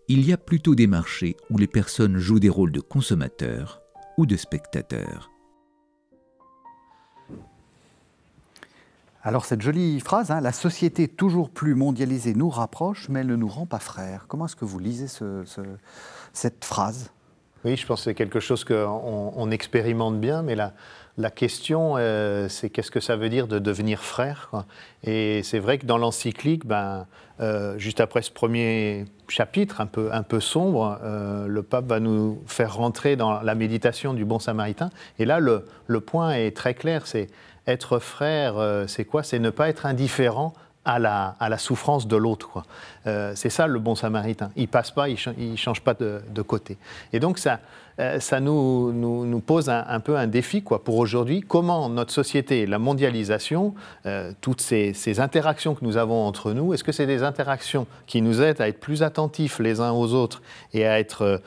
Il 0.06 0.26
y 0.26 0.34
a 0.34 0.36
plutôt 0.36 0.74
des 0.74 0.86
marchés 0.86 1.36
où 1.48 1.56
les 1.56 1.66
personnes 1.66 2.18
jouent 2.18 2.40
des 2.40 2.50
rôles 2.50 2.72
de 2.72 2.80
consommateurs 2.80 3.80
ou 4.18 4.26
de 4.26 4.36
spectateurs. 4.36 5.31
Alors 9.24 9.44
cette 9.44 9.62
jolie 9.62 10.00
phrase, 10.00 10.32
hein, 10.32 10.40
la 10.40 10.50
société 10.52 11.06
toujours 11.06 11.48
plus 11.48 11.76
mondialisée 11.76 12.34
nous 12.34 12.50
rapproche, 12.50 13.08
mais 13.08 13.20
elle 13.20 13.28
ne 13.28 13.36
nous 13.36 13.48
rend 13.48 13.66
pas 13.66 13.78
frères. 13.78 14.24
Comment 14.26 14.46
est-ce 14.46 14.56
que 14.56 14.64
vous 14.64 14.80
lisez 14.80 15.06
cette 16.32 16.64
phrase? 16.64 17.10
Oui, 17.64 17.76
je 17.76 17.86
pense 17.86 18.00
que 18.00 18.04
c'est 18.04 18.14
quelque 18.14 18.40
chose 18.40 18.64
qu'on 18.64 19.50
expérimente 19.52 20.18
bien, 20.18 20.42
mais 20.42 20.56
la, 20.56 20.72
la 21.18 21.30
question, 21.30 21.94
euh, 21.96 22.48
c'est 22.48 22.70
qu'est-ce 22.70 22.90
que 22.90 22.98
ça 22.98 23.14
veut 23.14 23.28
dire 23.28 23.46
de 23.46 23.60
devenir 23.60 24.02
frère 24.02 24.50
Et 25.04 25.42
c'est 25.44 25.60
vrai 25.60 25.78
que 25.78 25.86
dans 25.86 25.98
l'encyclique, 25.98 26.66
ben, 26.66 27.06
euh, 27.40 27.78
juste 27.78 28.00
après 28.00 28.22
ce 28.22 28.32
premier 28.32 29.04
chapitre 29.28 29.80
un 29.80 29.86
peu, 29.86 30.12
un 30.12 30.24
peu 30.24 30.40
sombre, 30.40 30.98
euh, 31.04 31.46
le 31.46 31.62
pape 31.62 31.86
va 31.86 32.00
nous 32.00 32.42
faire 32.46 32.74
rentrer 32.74 33.14
dans 33.14 33.40
la 33.40 33.54
méditation 33.54 34.14
du 34.14 34.24
bon 34.24 34.40
samaritain. 34.40 34.90
Et 35.20 35.24
là, 35.24 35.38
le 35.38 36.00
point 36.00 36.32
est 36.32 36.56
très 36.56 36.74
clair, 36.74 37.06
c'est 37.06 37.28
être 37.66 37.98
frère, 37.98 38.58
euh, 38.58 38.86
c'est 38.86 39.04
quoi? 39.04 39.22
C'est 39.22 39.38
ne 39.38 39.50
pas 39.50 39.68
être 39.68 39.86
indifférent 39.86 40.52
à 40.84 40.98
la, 40.98 41.36
à 41.38 41.48
la 41.48 41.58
souffrance 41.58 42.06
de 42.06 42.16
l'autre. 42.16 42.64
Euh, 43.06 43.32
c'est 43.34 43.50
ça 43.50 43.66
le 43.66 43.78
bon 43.78 43.94
samaritain. 43.94 44.50
Il 44.56 44.68
passe 44.68 44.90
pas, 44.90 45.08
il 45.08 45.16
ne 45.38 45.56
change 45.56 45.80
pas 45.80 45.94
de, 45.94 46.20
de, 46.32 46.42
côté. 46.42 46.78
Et 47.12 47.20
donc 47.20 47.38
ça, 47.38 47.60
euh, 47.98 48.20
ça 48.20 48.40
nous, 48.40 48.92
nous, 48.92 49.40
pose 49.40 49.68
un, 49.68 50.00
peu 50.00 50.16
un 50.16 50.26
défi 50.26 50.62
quoi, 50.62 50.84
pour 50.84 50.96
aujourd'hui. 50.98 51.40
Comment 51.40 51.88
notre 51.88 52.12
société, 52.12 52.66
la 52.66 52.78
mondialisation, 52.78 53.74
euh, 54.06 54.32
toutes 54.40 54.60
ces, 54.60 54.92
interactions 55.20 55.74
que 55.74 55.84
nous 55.84 55.96
avons 55.96 56.26
entre 56.26 56.52
nous, 56.52 56.72
est-ce 56.74 56.84
que 56.84 56.92
c'est 56.92 57.06
des 57.06 57.22
interactions 57.22 57.86
qui 58.06 58.22
nous 58.22 58.40
aident 58.40 58.60
à 58.60 58.68
être 58.68 58.80
plus 58.80 59.02
attentifs 59.02 59.58
les 59.58 59.80
uns 59.80 59.92
aux 59.92 60.14
autres 60.14 60.42
et 60.72 60.86
à 60.86 60.98
être 60.98 61.42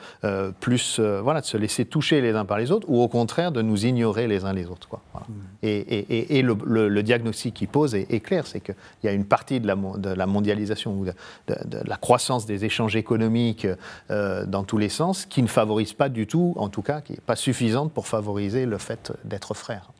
plus, 0.60 1.00
voilà, 1.00 1.40
de 1.40 1.46
se 1.46 1.56
laisser 1.56 1.84
toucher 1.84 2.20
les 2.20 2.34
uns 2.34 2.44
par 2.44 2.58
les 2.58 2.70
autres, 2.70 2.86
ou 2.88 3.02
au 3.02 3.08
contraire 3.08 3.50
de 3.50 3.62
nous 3.62 3.86
ignorer 3.86 4.26
les 4.26 4.44
uns 4.44 4.52
les 4.52 4.66
autres 4.66 4.88
quoi, 4.88 5.02
mmh. 5.28 5.32
Et, 5.62 6.38
et, 6.38 6.42
le, 6.42 7.02
diagnostic 7.02 7.54
qu'il 7.54 7.68
pose 7.68 7.94
est, 7.94 8.20
clair, 8.20 8.46
c'est 8.46 8.60
qu'il 8.60 8.74
y 9.02 9.08
a 9.08 9.12
une 9.12 9.24
partie 9.24 9.58
de 9.58 9.66
la, 9.66 9.74
de 9.74 10.10
la 10.10 10.26
mondialisation 10.26 10.92
ou 10.92 11.04
de, 11.04 11.12
de, 11.46 11.78
la 11.84 11.96
croissance 11.96 12.46
des 12.46 12.64
échanges 12.64 12.96
économiques 12.96 13.66
dans 14.08 14.64
tous 14.64 14.78
les 14.78 14.88
sens 14.88 15.26
qui 15.26 15.42
ne 15.42 15.48
favorise 15.48 15.92
pas 15.92 16.08
du 16.08 16.26
tout 16.26 16.54
en 16.56 16.68
tout 16.68 16.82
cas, 16.82 17.00
qui 17.00 17.12
n'est 17.12 17.20
pas 17.20 17.36
suffisante 17.36 17.92
pour 17.92 18.06
favoriser 18.06 18.66
le 18.66 18.78
fait 18.78 19.12
d'être 19.24 19.54
frère. 19.54 19.90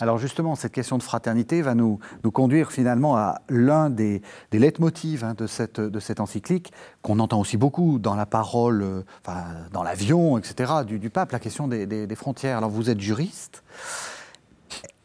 Alors 0.00 0.18
justement, 0.18 0.54
cette 0.54 0.72
question 0.72 0.98
de 0.98 1.02
fraternité 1.02 1.62
va 1.62 1.74
nous, 1.74 1.98
nous 2.24 2.30
conduire 2.30 2.72
finalement 2.72 3.16
à 3.16 3.40
l'un 3.48 3.90
des, 3.90 4.22
des 4.50 4.58
leitmotivs 4.58 5.24
hein, 5.24 5.34
de, 5.36 5.46
cette, 5.46 5.80
de 5.80 6.00
cette 6.00 6.20
encyclique, 6.20 6.72
qu'on 7.02 7.18
entend 7.18 7.40
aussi 7.40 7.56
beaucoup 7.56 7.98
dans 7.98 8.14
la 8.14 8.26
parole, 8.26 8.82
euh, 8.82 9.02
dans 9.72 9.82
l'avion, 9.82 10.38
etc., 10.38 10.72
du, 10.86 11.10
pape, 11.10 11.32
la 11.32 11.38
question 11.38 11.68
des, 11.68 12.16
frontières. 12.16 12.58
Alors 12.58 12.70
vous 12.70 12.90
êtes 12.90 13.00
juriste. 13.00 13.62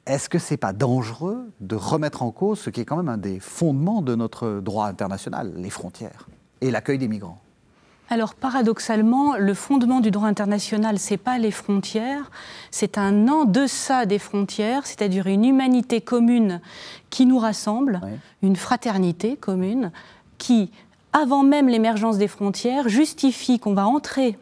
Est-ce 0.07 0.29
que 0.29 0.39
ce 0.39 0.53
n'est 0.53 0.57
pas 0.57 0.71
dangereux 0.71 1.51
de 1.59 1.75
remettre 1.75 2.23
en 2.23 2.31
cause 2.31 2.59
ce 2.59 2.69
qui 2.69 2.79
est 2.79 2.85
quand 2.85 2.95
même 2.95 3.09
un 3.09 3.17
des 3.17 3.41
fondements 3.41 4.01
de 4.01 4.15
notre 4.15 4.61
droit 4.61 4.87
international, 4.87 5.53
les 5.57 5.69
frontières 5.69 6.29
et 6.61 6.71
l'accueil 6.71 6.97
des 6.97 7.09
migrants? 7.09 7.41
Alors 8.09 8.33
paradoxalement, 8.33 9.35
le 9.35 9.53
fondement 9.53 9.99
du 9.99 10.09
droit 10.09 10.29
international, 10.29 10.97
c'est 10.97 11.17
pas 11.17 11.37
les 11.37 11.51
frontières, 11.51 12.31
c'est 12.71 12.97
un 12.97 13.27
en 13.27 13.43
deçà 13.43 14.05
des 14.05 14.17
frontières, 14.17 14.87
c'est-à-dire 14.87 15.27
une 15.27 15.43
humanité 15.43 15.99
commune 15.99 16.61
qui 17.09 17.25
nous 17.25 17.37
rassemble, 17.37 17.99
une 18.41 18.55
fraternité 18.55 19.35
commune 19.35 19.91
qui, 20.37 20.71
avant 21.11 21.43
même 21.43 21.67
l'émergence 21.67 22.17
des 22.17 22.29
frontières, 22.29 22.87
justifie 22.87 23.59
qu'on 23.59 23.73
va 23.73 23.85
entrer 23.85 24.39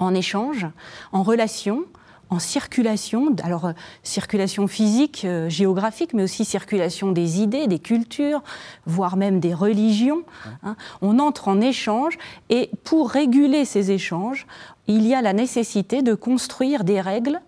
en 0.00 0.12
échange, 0.12 0.66
en 1.12 1.22
relation, 1.22 1.84
en 2.32 2.38
circulation, 2.38 3.36
alors 3.44 3.66
euh, 3.66 3.72
circulation 4.02 4.66
physique, 4.66 5.24
euh, 5.26 5.50
géographique, 5.50 6.14
mais 6.14 6.22
aussi 6.22 6.46
circulation 6.46 7.12
des 7.12 7.42
idées, 7.42 7.66
des 7.66 7.78
cultures, 7.78 8.42
voire 8.86 9.16
même 9.16 9.38
des 9.38 9.52
religions. 9.52 10.22
Hein. 10.62 10.76
On 11.02 11.18
entre 11.18 11.48
en 11.48 11.60
échange 11.60 12.16
et 12.48 12.70
pour 12.84 13.10
réguler 13.10 13.66
ces 13.66 13.90
échanges, 13.90 14.46
il 14.86 15.06
y 15.06 15.14
a 15.14 15.20
la 15.20 15.34
nécessité 15.34 16.00
de 16.00 16.14
construire 16.14 16.84
des 16.84 17.02
règles 17.02 17.40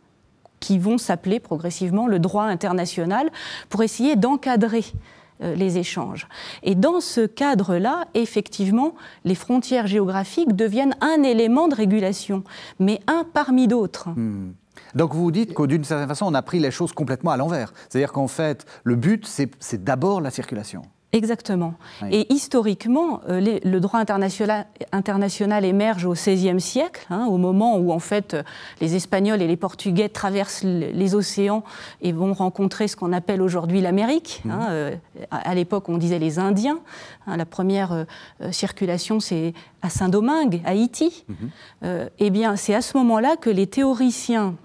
qui 0.60 0.78
vont 0.78 0.98
s'appeler 0.98 1.40
progressivement 1.40 2.06
le 2.06 2.18
droit 2.18 2.44
international 2.44 3.30
pour 3.70 3.82
essayer 3.82 4.16
d'encadrer 4.16 4.84
euh, 5.42 5.54
les 5.54 5.78
échanges. 5.78 6.28
Et 6.62 6.74
dans 6.74 7.00
ce 7.00 7.26
cadre-là, 7.26 8.04
effectivement, 8.12 8.94
les 9.24 9.34
frontières 9.34 9.86
géographiques 9.86 10.54
deviennent 10.54 10.94
un 11.00 11.22
élément 11.22 11.68
de 11.68 11.74
régulation, 11.74 12.44
mais 12.78 13.00
un 13.06 13.24
parmi 13.24 13.66
d'autres. 13.66 14.10
Hmm. 14.10 14.52
Donc 14.94 15.14
vous 15.14 15.30
dites 15.30 15.54
que 15.54 15.64
d'une 15.64 15.84
certaine 15.84 16.08
façon, 16.08 16.26
on 16.26 16.34
a 16.34 16.42
pris 16.42 16.60
les 16.60 16.70
choses 16.70 16.92
complètement 16.92 17.30
à 17.30 17.36
l'envers. 17.36 17.72
C'est-à-dire 17.88 18.12
qu'en 18.12 18.28
fait, 18.28 18.66
le 18.84 18.96
but, 18.96 19.26
c'est 19.26 19.84
d'abord 19.84 20.20
la 20.20 20.30
circulation. 20.30 20.82
Exactement. 21.14 21.74
Et 22.10 22.32
historiquement, 22.34 23.20
euh, 23.28 23.58
le 23.62 23.78
droit 23.78 24.00
international, 24.00 24.66
international, 24.90 25.64
émerge 25.64 26.06
au 26.06 26.14
XVIe 26.14 26.60
siècle, 26.60 27.06
hein, 27.08 27.26
au 27.26 27.38
moment 27.38 27.76
où 27.76 27.92
en 27.92 28.00
fait 28.00 28.36
les 28.80 28.96
Espagnols 28.96 29.40
et 29.40 29.46
les 29.46 29.56
Portugais 29.56 30.08
traversent 30.08 30.64
les 30.64 31.14
océans 31.14 31.62
et 32.02 32.10
vont 32.10 32.32
rencontrer 32.32 32.88
ce 32.88 32.96
qu'on 32.96 33.12
appelle 33.12 33.42
aujourd'hui 33.42 33.80
l'Amérique. 33.80 34.42
Hein, 34.50 34.58
mhm. 34.58 34.66
euh, 34.70 34.96
à 35.30 35.54
l'époque, 35.54 35.88
on 35.88 35.98
disait 35.98 36.18
les 36.18 36.40
Indiens. 36.40 36.80
Hein, 37.28 37.36
la 37.36 37.46
première 37.46 37.92
euh, 37.92 38.50
circulation, 38.50 39.20
c'est 39.20 39.54
à 39.82 39.90
Saint-Domingue, 39.90 40.62
Haïti. 40.64 41.24
Mhm. 41.28 42.08
eh 42.18 42.30
bien, 42.30 42.56
c'est 42.56 42.74
à 42.74 42.80
ce 42.80 42.96
moment-là 42.96 43.36
que 43.36 43.50
les 43.50 43.68
théoriciens 43.68 44.56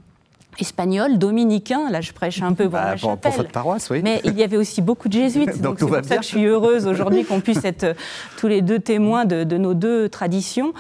espagnol, 0.62 1.18
dominicain, 1.18 1.90
là 1.90 2.02
je 2.02 2.12
prêche 2.12 2.42
un 2.42 2.54
peu 2.54 2.66
pour 2.66 2.74
bah, 2.74 2.96
Pour, 3.00 3.18
votre 3.32 3.52
paroisse, 3.52 3.90
oui. 3.90 4.02
Mais 4.04 4.22
il 4.24 4.38
y 4.38 4.44
avait 4.44 4.58
aussi 4.58 4.82
beaucoup 4.82 5.08
de 5.08 5.14
jésuites, 5.14 5.62
donc, 5.62 5.80
c'est 5.80 5.86
pour 5.86 5.96
ça 6.04 6.18
que 6.18 6.24
je 6.24 6.28
suis 6.28 6.46
heureuse 6.46 6.88
aujourd'hui 6.88 7.24
qu'on 7.26 7.42
puisse 7.42 7.64
être 7.66 7.84
euh, 7.84 7.94
tous 8.38 8.48
les 8.48 8.62
deux 8.62 8.80
témoins 8.80 9.26
de, 9.26 9.44
nos 9.58 9.74
deux 9.74 10.10
traditions. 10.10 10.74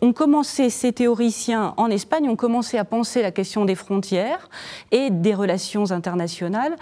On 0.00 0.12
commençait, 0.12 0.70
ces 0.70 0.92
théoriciens 0.92 1.74
en 1.76 1.90
Espagne. 1.90 2.28
Ont 2.28 2.36
commencé 2.36 2.78
à 2.78 2.84
penser 2.84 3.22
la 3.22 3.30
question 3.30 3.64
des 3.64 3.74
frontières 3.74 4.48
et 4.92 5.10
des 5.10 5.34
relations 5.34 5.90
internationales 5.90 6.74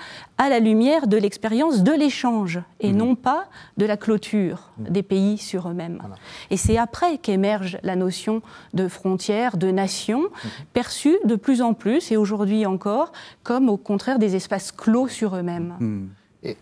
à 0.43 0.49
la 0.49 0.61
lumière 0.61 1.07
de 1.07 1.17
l'expérience 1.17 1.83
de 1.83 1.93
l'échange 1.93 2.61
et 2.81 2.93
mmh. 2.93 2.97
non 2.97 3.15
pas 3.15 3.47
de 3.77 3.87
la 3.87 3.97
clôture 3.97 4.71
mmh. 4.79 4.85
des 4.85 5.03
pays 5.03 5.39
sur 5.39 5.69
eux-mêmes. 5.69 6.03
Et 6.51 6.57
c'est 6.57 6.77
après 6.77 7.19
qu'émerge 7.19 7.79
la 7.83 7.97
notion 7.97 8.43
de 8.75 8.89
frontières, 8.89 9.57
de 9.57 9.71
nation, 9.71 10.23
mmh. 10.23 10.49
perçue 10.73 11.17
de 11.25 11.37
plus 11.37 11.63
en 11.63 11.75
plus 11.75 12.11
et 12.11 12.17
aujourd'hui 12.17 12.67
encore, 12.67 13.13
comme 13.43 13.69
au 13.69 13.77
contraire 13.77 14.19
des 14.19 14.37
espaces 14.37 14.73
clos 14.73 15.09
sur 15.09 15.37
eux-mêmes. 15.37 15.77
Hmm. 15.79 16.09
Et, 16.43 16.57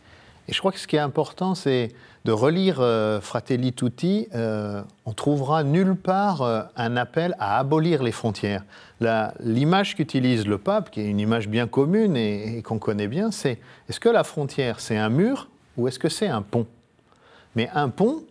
je 0.49 0.58
crois 0.58 0.72
que 0.72 0.78
ce 0.78 0.87
qui 0.87 0.96
est 0.96 1.00
important, 1.00 1.54
c'est 1.54 1.90
de 2.24 2.32
relire 2.32 2.80
euh, 2.80 3.20
Fratelli 3.20 3.72
Tutti. 3.72 4.28
Euh, 4.34 4.82
on 5.06 5.12
trouvera 5.12 5.64
nulle 5.64 5.96
part 5.96 6.42
euh, 6.42 6.62
un 6.76 6.96
appel 6.96 7.34
à 7.38 7.58
abolir 7.58 8.02
les 8.02 8.12
frontières. 8.12 8.64
L'image 9.40 9.96
qu'utilise 9.96 10.46
le 10.46 10.58
pape, 10.58 10.90
qui 10.90 11.00
est 11.00 11.06
une 11.06 11.20
image 11.20 11.48
bien 11.48 11.66
commune 11.66 12.16
et 12.16 12.62
qu'on 12.62 12.78
connaît 12.78 13.08
bien, 13.08 13.30
c'est 13.30 13.58
est-ce 13.88 13.98
que 13.98 14.10
la 14.10 14.24
frontière, 14.24 14.80
c'est 14.80 14.98
un 14.98 15.08
mur 15.08 15.48
ou 15.76 15.88
est-ce 15.88 15.98
que 15.98 16.10
c'est 16.10 16.28
un 16.28 16.42
pont? 16.42 16.66
Mais 17.56 17.70
un 17.74 17.88
pont, 17.88 18.22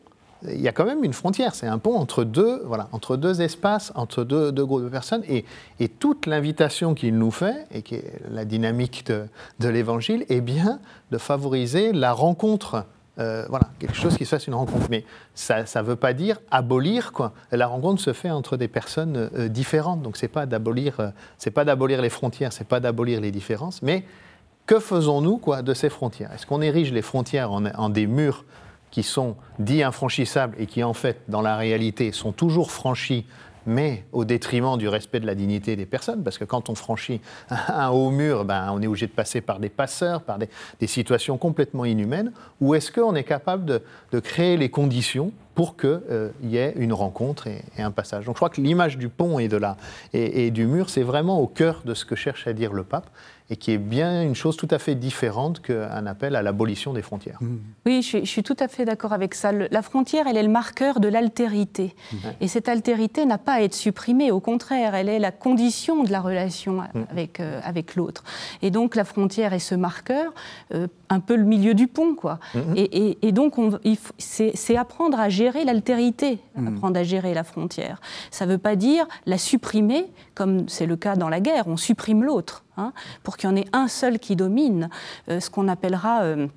il 0.44 0.62
y 0.62 0.68
a 0.68 0.72
quand 0.72 0.86
même 0.86 1.04
une 1.04 1.14
frontière. 1.14 1.56
C'est 1.56 1.68
un 1.68 1.80
pont 1.80 1.96
entre 1.96 2.24
deux, 2.24 2.62
voilà, 2.66 2.88
entre 2.92 3.18
deux 3.18 3.42
espaces, 3.42 3.92
entre 3.96 4.24
deux, 4.24 4.52
groupes 4.52 4.84
de 4.84 4.90
personnes. 4.90 5.24
Et, 5.28 5.44
toute 5.88 6.28
l'invitation 6.28 6.94
qu'il 6.94 7.18
nous 7.18 7.32
fait, 7.32 7.68
et 7.72 7.82
qui 7.82 7.96
est 7.96 8.22
la 8.30 8.46
dynamique 8.46 9.06
de 9.08 9.68
l'Évangile, 9.68 10.26
est 10.30 10.42
bien 10.42 10.80
de 11.12 11.18
favoriser 11.18 11.92
la 11.92 12.14
rencontre. 12.14 12.86
Euh, 13.20 13.46
voilà, 13.50 13.70
quelque 13.80 13.96
chose 13.96 14.18
qui 14.18 14.26
se 14.26 14.30
fasse 14.30 14.48
une 14.48 14.54
rencontre. 14.54 14.88
Mais 14.90 15.04
ça 15.34 15.64
ne 15.64 15.82
veut 15.82 15.96
pas 15.96 16.14
dire 16.14 16.40
abolir, 16.52 17.12
quoi. 17.12 17.34
La 17.52 17.68
rencontre 17.68 18.02
se 18.02 18.14
fait 18.14 18.30
entre 18.30 18.56
des 18.56 18.68
personnes 18.68 19.30
euh, 19.36 19.48
différentes. 19.50 20.02
Donc, 20.02 20.16
ce 20.16 20.26
n'est 20.26 20.30
pas 20.30 20.46
d'abolir 20.46 21.00
euh, 21.00 21.10
pas 21.54 21.66
d'abolir 21.66 22.02
les 22.02 22.10
frontières, 22.10 22.54
c'est 22.54 22.68
pas 22.68 22.80
d'abolir 22.80 23.20
les 23.20 23.32
différences. 23.32 23.82
Mais 23.82 24.06
que 24.66 24.80
faisons-nous, 24.80 25.38
quoi, 25.38 25.62
de 25.62 25.74
ces 25.74 25.90
frontières? 25.90 26.32
Est-ce 26.32 26.46
qu'on 26.46 26.62
érige 26.62 26.94
les 26.94 27.02
frontières 27.02 27.52
en, 27.52 27.66
en 27.66 27.90
des 27.90 28.08
murs 28.08 28.46
qui 28.92 29.04
sont 29.04 29.36
dits 29.60 29.84
infranchissables 29.84 30.56
et 30.58 30.66
qui 30.66 30.84
en 30.84 30.94
fait, 30.94 31.22
dans 31.28 31.42
la 31.42 31.58
réalité, 31.58 32.12
sont 32.12 32.32
toujours 32.32 32.72
franchis 32.72 33.26
mais 33.66 34.04
au 34.12 34.26
détriment 34.26 34.78
du 34.78 34.88
respect 34.88 35.20
de 35.20 35.26
la 35.26 35.36
dignité 35.36 35.76
des 35.76 35.86
personnes, 35.86 36.24
parce 36.24 36.38
que 36.38 36.46
quand 36.46 36.70
on 36.70 36.76
franchit 36.76 37.22
un 37.50 37.90
haut 37.90 38.10
mur, 38.10 38.46
ben, 38.46 38.70
on 38.72 38.82
est 38.82 38.88
obligé 38.88 39.08
de 39.08 39.12
passer 39.12 39.42
par 39.42 39.60
des 39.60 39.70
passeurs, 39.70 40.22
par 40.22 40.38
des, 40.40 40.48
situations 40.88 41.38
complètement 41.38 41.86
inhumaines, 41.86 42.32
ou 42.62 42.76
est-ce 42.76 42.92
qu'on 42.92 43.16
est 43.16 43.24
capable 43.24 43.66
de, 43.66 44.20
créer 44.20 44.58
les 44.58 44.70
conditions 44.70 45.32
pour 45.56 45.78
qu'il 45.78 46.02
euh, 46.10 46.30
y 46.44 46.58
ait 46.58 46.74
une 46.76 46.94
rencontre 46.94 47.48
et, 47.48 47.62
un 47.78 47.92
passage? 47.92 48.26
Donc 48.26 48.36
je 48.36 48.40
crois 48.40 48.50
que 48.50 48.62
l'image 48.62 48.98
du 48.98 49.10
pont 49.10 49.40
et, 49.40 49.48
de 49.48 49.58
la, 49.58 49.78
et 50.14 50.52
du 50.52 50.66
mur, 50.66 50.90
c'est 50.90 51.04
vraiment 51.04 51.40
au 51.40 51.48
cœur 51.48 51.82
de 51.86 51.94
ce 51.94 52.06
que 52.06 52.16
cherche 52.16 52.48
à 52.48 52.54
dire 52.54 52.74
le 52.74 52.84
pape 52.84 53.10
et 53.50 53.58
qui 53.58 53.72
est 53.72 53.78
bien 53.78 54.22
une 54.22 54.36
chose 54.36 54.58
tout 54.58 54.68
à 54.70 54.78
fait 54.78 54.96
différente 54.96 55.62
qu'un 55.62 56.06
appel 56.06 56.36
à 56.36 56.42
l'abolition 56.42 56.94
des 56.94 57.02
frontières. 57.02 57.40
Mmh. 57.42 57.58
Oui, 57.86 58.02
je 58.02 58.24
suis, 58.26 58.44
tout 58.44 58.56
à 58.60 58.68
fait 58.68 58.86
d'accord 58.86 59.14
avec 59.14 59.34
ça. 59.34 59.52
la 59.52 59.82
frontière, 59.82 60.28
elle 60.28 60.38
est 60.38 60.44
le 60.44 60.50
marqueur 60.50 61.00
de 61.00 61.08
l'altérité. 61.08 61.96
Mmh. 62.12 62.18
Et 62.42 62.48
cette 62.48 62.70
altérité 62.70 63.26
n'a 63.26 63.38
pas 63.40 63.54
à 63.54 63.62
être 63.62 63.74
supprimée, 63.74 64.32
au 64.32 64.40
contraire, 64.40 64.94
elle 64.94 65.10
est 65.10 65.20
la 65.20 65.32
condition 65.32 66.04
de 66.04 66.12
la 66.12 66.22
relation 66.22 66.74
mmh. 66.74 67.06
avec, 67.10 67.40
euh, 67.40 67.60
avec 67.64 67.96
l'autre. 67.96 68.24
Et 68.62 68.70
donc 68.70 68.96
la 68.96 69.04
frontière 69.04 69.54
est 69.54 69.60
ce 69.60 69.76
marqueur, 69.76 70.32
euh, 70.74 70.88
un 71.10 71.20
peu 71.20 71.36
le 71.36 71.44
milieu 71.44 71.74
du 71.74 71.88
pont, 71.88 72.14
quoi. 72.14 72.40
Et, 72.76 73.18
et, 73.28 73.32
donc 73.32 73.56
c'est 74.20 74.78
apprendre 74.78 75.20
à 75.20 75.30
gérer 75.30 75.66
l'altérité, 75.66 76.40
apprendre 76.56 77.00
à 77.00 77.04
gérer 77.04 77.34
la 77.34 77.44
frontière. 77.44 78.00
Ça 78.30 78.46
ne 78.46 78.52
veut 78.52 78.58
pas 78.60 78.76
dire 78.76 79.08
la 79.26 79.40
supprimer, 79.40 80.06
comme 80.40 80.70
c'est 80.70 80.86
le 80.86 80.96
cas 80.96 81.18
dans 81.18 81.28
la 81.28 81.42
guerre, 81.42 81.68
on 81.68 81.76
supprime 81.76 82.24
l'autre. 82.24 82.64
Hein, 82.78 82.94
pour 83.24 83.36
qu'il 83.36 83.50
y 83.50 83.52
en 83.52 83.58
ait 83.58 83.68
un 83.74 83.90
seul 83.90 84.20
qui 84.20 84.38
domine, 84.38 84.90
euh, 85.28 85.42
ce 85.42 85.50
qu'on 85.50 85.68
appellera 85.68 86.22
euh, 86.22 86.48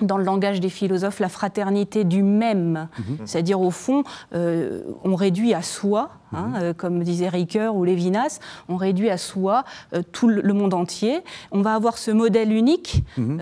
dans 0.00 0.16
le 0.16 0.24
langage 0.24 0.60
des 0.60 0.68
philosophes, 0.68 1.20
la 1.20 1.28
fraternité 1.28 2.04
du 2.04 2.22
même. 2.22 2.88
Mhm. 2.98 3.18
C'est-à-dire, 3.26 3.60
au 3.60 3.70
fond, 3.70 4.04
euh, 4.34 4.82
on 5.04 5.14
réduit 5.14 5.54
à 5.54 5.62
soi, 5.62 6.10
hein, 6.32 6.48
mhm. 6.48 6.54
euh, 6.62 6.72
comme 6.72 7.02
disait 7.02 7.28
Ricoeur 7.28 7.74
ou 7.74 7.84
Lévinas, 7.84 8.38
on 8.68 8.76
réduit 8.76 9.10
à 9.10 9.18
soi 9.18 9.64
euh, 9.94 10.02
tout 10.12 10.28
le 10.28 10.52
monde 10.52 10.74
entier. 10.74 11.20
On 11.50 11.62
va 11.62 11.74
avoir 11.74 11.98
ce 11.98 12.10
modèle 12.10 12.52
unique, 12.52 13.02
mhm. 13.16 13.40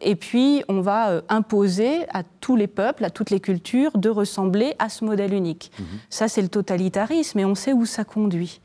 et 0.00 0.16
puis 0.16 0.62
on 0.68 0.80
va 0.80 1.22
imposer 1.28 2.06
à 2.12 2.22
tous 2.40 2.56
les 2.56 2.66
peuples, 2.66 3.04
à 3.04 3.10
toutes 3.10 3.30
les 3.30 3.40
cultures, 3.40 3.96
de 3.98 4.08
ressembler 4.08 4.74
à 4.78 4.88
ce 4.88 5.04
modèle 5.04 5.34
unique. 5.34 5.72
Ça, 6.10 6.28
c'est 6.28 6.42
le 6.42 6.48
totalitarisme, 6.48 7.38
et 7.38 7.44
on 7.44 7.54
sait 7.54 7.72
où 7.72 7.84
ça 7.84 8.04
conduit. 8.04 8.60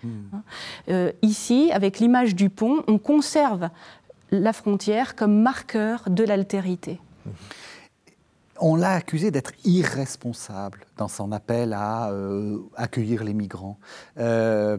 Hein. 0.87 1.11
ici, 1.21 1.71
avec 1.71 1.99
l'image 1.99 2.35
du 2.35 2.49
pont, 2.49 2.83
on 2.87 2.97
conserve 2.97 3.69
la 4.31 4.53
frontière 4.53 5.15
comme 5.15 5.41
marqueur 5.41 6.03
de 6.07 6.23
l'altérité. 6.23 6.99
On 8.59 8.75
l'a 8.75 8.93
accusé 8.93 9.31
d'être 9.31 9.51
irresponsable 9.65 10.85
dans 10.97 11.07
son 11.07 11.31
appel 11.31 11.73
à 11.73 12.11
euh, 12.11 12.59
accueillir 12.75 13.23
les 13.23 13.33
migrants. 13.33 13.79
Euh, 14.19 14.77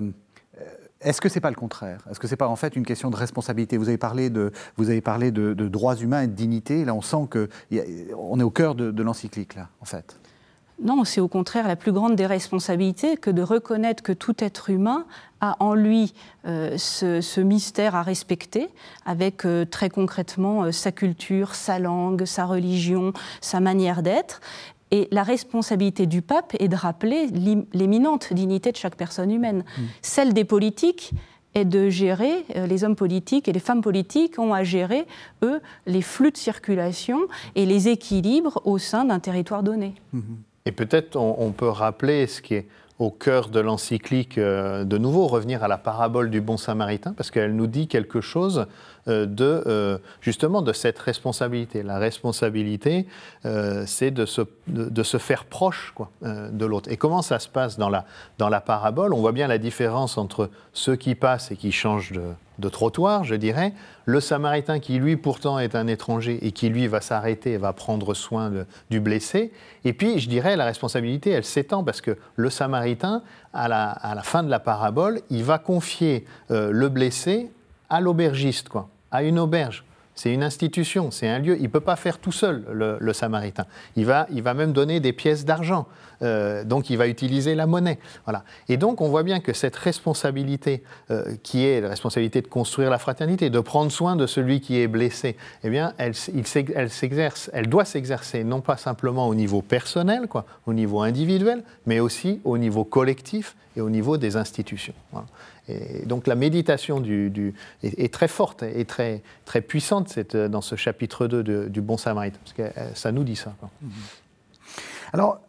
est-ce 1.00 1.20
que 1.20 1.28
ce 1.28 1.34
n'est 1.34 1.40
pas 1.40 1.50
le 1.50 1.56
contraire? 1.56 2.00
Est-ce 2.10 2.18
que 2.18 2.26
ce 2.26 2.32
n'est 2.32 2.38
pas 2.38 2.48
en 2.48 2.56
fait 2.56 2.76
une 2.76 2.86
question 2.86 3.10
de 3.10 3.16
responsabilité? 3.16 3.76
Vous 3.76 3.88
avez 3.88 3.98
parlé 3.98 4.30
de, 4.30 4.52
droits 5.68 5.96
humains 5.96 6.22
et 6.22 6.26
de 6.28 6.32
dignité. 6.32 6.84
Là, 6.84 6.94
on 6.94 7.02
sent 7.02 7.28
qu'on 7.30 8.40
est 8.40 8.42
au 8.42 8.50
cœur 8.50 8.74
de, 8.74 8.90
de 8.90 9.02
l'encyclique, 9.02 9.54
là, 9.54 9.68
en 9.80 9.84
fait. 9.84 10.16
Non, 10.82 11.04
c'est 11.04 11.20
au 11.20 11.28
contraire 11.28 11.68
la 11.68 11.76
plus 11.76 11.92
grande 11.92 12.16
des 12.16 12.26
responsabilités 12.26 13.16
que 13.16 13.30
de 13.30 13.42
reconnaître 13.42 14.02
que 14.02 14.12
tout 14.12 14.34
être 14.38 14.70
humain 14.70 15.06
a 15.40 15.56
en 15.60 15.74
lui 15.74 16.14
euh, 16.46 16.76
ce, 16.78 17.40
mystère 17.40 17.94
à 17.94 18.02
respecter, 18.02 18.68
avec 19.06 19.44
euh, 19.44 19.64
très 19.64 19.88
concrètement 19.88 20.64
euh, 20.64 20.72
sa 20.72 20.90
culture, 20.90 21.54
sa 21.54 21.78
langue, 21.78 22.24
sa 22.24 22.44
religion, 22.44 23.12
sa 23.40 23.60
manière 23.60 24.02
d'être. 24.02 24.40
Et 24.90 25.06
la 25.12 25.22
responsabilité 25.22 26.06
du 26.06 26.22
pape 26.22 26.54
est 26.58 26.68
de 26.68 26.76
rappeler 26.76 27.28
l'éminente 27.72 28.32
dignité 28.32 28.72
de 28.72 28.76
chaque 28.76 28.96
personne 28.96 29.30
humaine. 29.30 29.64
Mmh. 29.78 29.82
Celle 30.02 30.34
des 30.34 30.44
politiques 30.44 31.12
est 31.54 31.64
de 31.64 31.88
gérer, 31.88 32.44
les 32.54 32.82
hommes 32.82 32.96
politiques 32.96 33.48
et 33.48 33.52
les 33.52 33.60
femmes 33.60 33.80
politiques 33.80 34.38
ont 34.38 34.52
à 34.52 34.64
gérer, 34.64 35.06
eux, 35.42 35.60
les 35.86 36.02
flux 36.02 36.32
de 36.32 36.36
circulation 36.36 37.20
et 37.54 37.64
les 37.64 37.88
équilibres 37.88 38.60
au 38.64 38.78
sein 38.78 39.04
d'un 39.04 39.20
territoire 39.20 39.62
donné. 39.62 39.94
Mmh. 40.12 40.20
Et 40.66 40.72
peut-être 40.72 41.16
on, 41.16 41.52
peut 41.52 41.68
rappeler 41.68 42.26
ce 42.26 42.40
qui 42.40 42.54
est 42.54 42.66
au 42.98 43.10
cœur 43.10 43.50
de 43.50 43.60
l'encyclique, 43.60 44.38
euh, 44.38 44.84
de 44.84 44.96
nouveau 44.96 45.26
revenir 45.26 45.62
à 45.62 45.68
la 45.68 45.76
parabole 45.76 46.30
du 46.30 46.40
bon 46.40 46.56
samaritain, 46.56 47.12
parce 47.12 47.30
qu'elle 47.30 47.54
nous 47.54 47.66
dit 47.66 47.86
quelque 47.86 48.22
chose 48.22 48.66
euh, 49.06 49.26
de 49.26 49.62
euh, 49.66 49.98
justement 50.22 50.62
de 50.62 50.72
cette 50.72 50.98
responsabilité. 50.98 51.82
La 51.82 51.98
responsabilité, 51.98 53.06
c'est 53.84 54.10
de 54.10 54.24
se, 54.24 54.40
de, 54.66 55.02
se, 55.02 55.18
faire 55.18 55.44
proche 55.44 55.92
quoi, 55.94 56.10
de 56.22 56.64
l'autre. 56.64 56.90
Et 56.90 56.96
comment 56.96 57.20
ça 57.20 57.38
se 57.40 57.48
passe 57.50 57.76
dans 57.76 57.90
la, 57.90 58.06
dans 58.38 58.48
la 58.48 58.62
parabole? 58.62 59.12
On 59.12 59.20
voit 59.20 59.32
bien 59.32 59.48
la 59.48 59.58
différence 59.58 60.16
entre 60.16 60.48
ceux 60.72 60.96
qui 60.96 61.14
passent 61.14 61.50
et 61.50 61.56
qui 61.56 61.72
changent 61.72 62.12
de, 62.12 62.22
de 62.58 62.68
trottoir, 62.68 63.24
je 63.24 63.34
dirais. 63.34 63.72
Le 64.04 64.20
Samaritain 64.20 64.78
qui, 64.78 64.98
lui, 64.98 65.16
pourtant 65.16 65.58
est 65.58 65.74
un 65.74 65.86
étranger 65.86 66.38
et 66.42 66.52
qui, 66.52 66.68
lui, 66.68 66.86
va 66.86 67.00
s'arrêter 67.00 67.52
et 67.52 67.56
va 67.56 67.72
prendre 67.72 68.14
soin 68.14 68.52
du 68.90 69.00
blessé. 69.00 69.52
Et 69.84 69.92
puis, 69.92 70.18
je 70.18 70.28
dirais, 70.28 70.56
la 70.56 70.64
responsabilité, 70.64 71.30
elle 71.30 71.44
s'étend 71.44 71.84
parce 71.84 72.00
que 72.00 72.16
le 72.36 72.50
Samaritain, 72.50 73.22
à 73.52 73.68
la, 73.68 74.22
fin 74.22 74.42
de 74.42 74.50
la 74.50 74.60
parabole, 74.60 75.20
il 75.30 75.44
va 75.44 75.58
confier 75.58 76.26
euh, 76.50 76.70
le 76.70 76.88
blessé 76.88 77.50
à 77.90 78.00
l'aubergiste, 78.00 78.68
quoi, 78.68 78.88
à 79.10 79.22
une 79.22 79.38
auberge. 79.38 79.84
C'est 80.14 80.32
une 80.32 80.42
institution, 80.42 81.10
c'est 81.10 81.28
un 81.28 81.38
lieu. 81.38 81.56
Il 81.56 81.64
ne 81.64 81.68
peut 81.68 81.80
pas 81.80 81.96
faire 81.96 82.18
tout 82.18 82.32
seul, 82.32 82.64
le, 82.70 83.12
Samaritain. 83.12 83.66
Il 83.96 84.06
va, 84.06 84.26
il 84.30 84.42
va 84.42 84.54
même 84.54 84.72
donner 84.72 85.00
des 85.00 85.12
pièces 85.12 85.44
d'argent. 85.44 85.86
Euh, 86.22 86.64
donc, 86.64 86.88
il 86.90 86.96
va 86.96 87.08
utiliser 87.08 87.54
la 87.54 87.66
monnaie. 87.66 87.98
Voilà. 88.24 88.44
Et 88.68 88.76
donc, 88.76 89.00
on 89.00 89.08
voit 89.08 89.24
bien 89.24 89.40
que 89.40 89.52
cette 89.52 89.76
responsabilité, 89.76 90.84
euh, 91.10 91.34
qui 91.42 91.66
est 91.66 91.80
la 91.80 91.88
responsabilité 91.88 92.42
de 92.42 92.46
construire 92.46 92.90
la 92.90 92.98
fraternité, 92.98 93.50
de 93.50 93.60
prendre 93.60 93.90
soin 93.90 94.14
de 94.14 94.26
celui 94.26 94.60
qui 94.60 94.80
est 94.80 94.88
blessé, 94.88 95.36
eh 95.64 95.70
bien, 95.70 95.94
elle, 95.98 96.12
elle 96.74 96.90
elle 97.52 97.68
doit 97.68 97.84
s'exercer 97.84 98.44
non 98.44 98.60
pas 98.60 98.76
simplement 98.76 99.28
au 99.28 99.34
niveau 99.34 99.62
personnel, 99.62 100.28
quoi, 100.28 100.44
au 100.66 100.74
niveau 100.74 101.00
individuel, 101.00 101.64
mais 101.86 102.00
aussi 102.00 102.40
au 102.44 102.58
niveau 102.58 102.84
collectif 102.84 103.56
et 103.76 103.80
au 103.80 103.90
niveau 103.90 104.16
des 104.16 104.36
institutions. 104.36 104.94
Voilà. 105.12 105.26
Et 105.68 106.04
donc 106.06 106.26
la 106.26 106.34
méditation 106.34 107.00
du, 107.00 107.54
est, 107.82 108.12
très 108.12 108.28
forte 108.28 108.62
et 108.62 108.84
très, 108.84 109.22
très 109.44 109.60
puissante 109.60 110.08
cette, 110.08 110.36
dans 110.36 110.60
ce 110.60 110.76
chapitre 110.76 111.26
2 111.26 111.68
du 111.68 111.80
Bon 111.80 111.96
Samaritain, 111.96 112.38
parce 112.42 112.52
que 112.52 112.62
euh, 112.62 112.94
ça 112.94 113.12
nous 113.12 113.24
dit 113.24 113.36
ça. 113.36 113.54
Mhm. 113.80 113.90
Alors, 115.12 115.40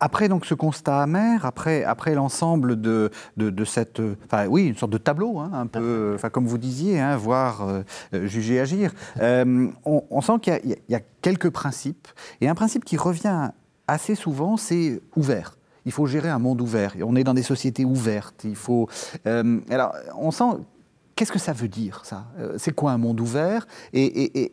après 0.00 0.28
donc 0.28 0.46
ce 0.46 0.54
constat 0.54 1.02
amer, 1.02 1.44
après, 1.44 1.82
après 1.82 2.14
l'ensemble 2.14 2.80
de, 2.80 3.10
de, 3.36 3.64
cette, 3.64 4.00
enfin 4.26 4.46
oui, 4.46 4.66
une 4.66 4.76
sorte 4.76 4.92
de 4.92 4.98
tableau, 4.98 5.38
hein, 5.40 5.50
un 5.52 5.66
peu, 5.66 6.12
enfin 6.14 6.30
comme 6.30 6.46
vous 6.46 6.58
disiez, 6.58 7.00
hein, 7.00 7.16
voir, 7.16 7.66
euh, 7.66 7.82
juger, 8.26 8.60
agir. 8.60 8.92
Euh, 9.20 9.68
on, 9.84 10.20
sent 10.20 10.38
qu'il 10.42 10.60
y, 10.64 10.92
y, 10.92 10.94
a 10.94 11.00
quelques 11.20 11.50
principes 11.50 12.06
et 12.40 12.48
un 12.48 12.54
principe 12.54 12.84
qui 12.84 12.96
revient 12.96 13.50
assez 13.88 14.14
souvent, 14.14 14.56
c'est 14.56 15.00
ouvert 15.16 15.57
il 15.88 15.92
faut 15.92 16.04
gérer 16.04 16.28
un 16.28 16.38
monde 16.38 16.60
ouvert. 16.60 16.94
On 17.02 17.16
est 17.16 17.24
dans 17.24 17.32
des 17.32 17.42
sociétés 17.42 17.86
ouvertes. 17.86 18.44
Il 18.44 18.56
faut. 18.56 18.90
Euh, 19.26 19.58
alors, 19.70 19.94
on 20.18 20.30
sent. 20.30 20.58
Qu'est-ce 21.16 21.32
que 21.32 21.38
ça 21.38 21.54
veut 21.54 21.66
dire, 21.66 22.02
ça? 22.04 22.26
Euh, 22.38 22.56
C'est 22.58 22.72
quoi 22.72 22.92
un 22.92 22.98
monde 22.98 23.18
ouvert? 23.20 23.66
Et, 23.94 24.52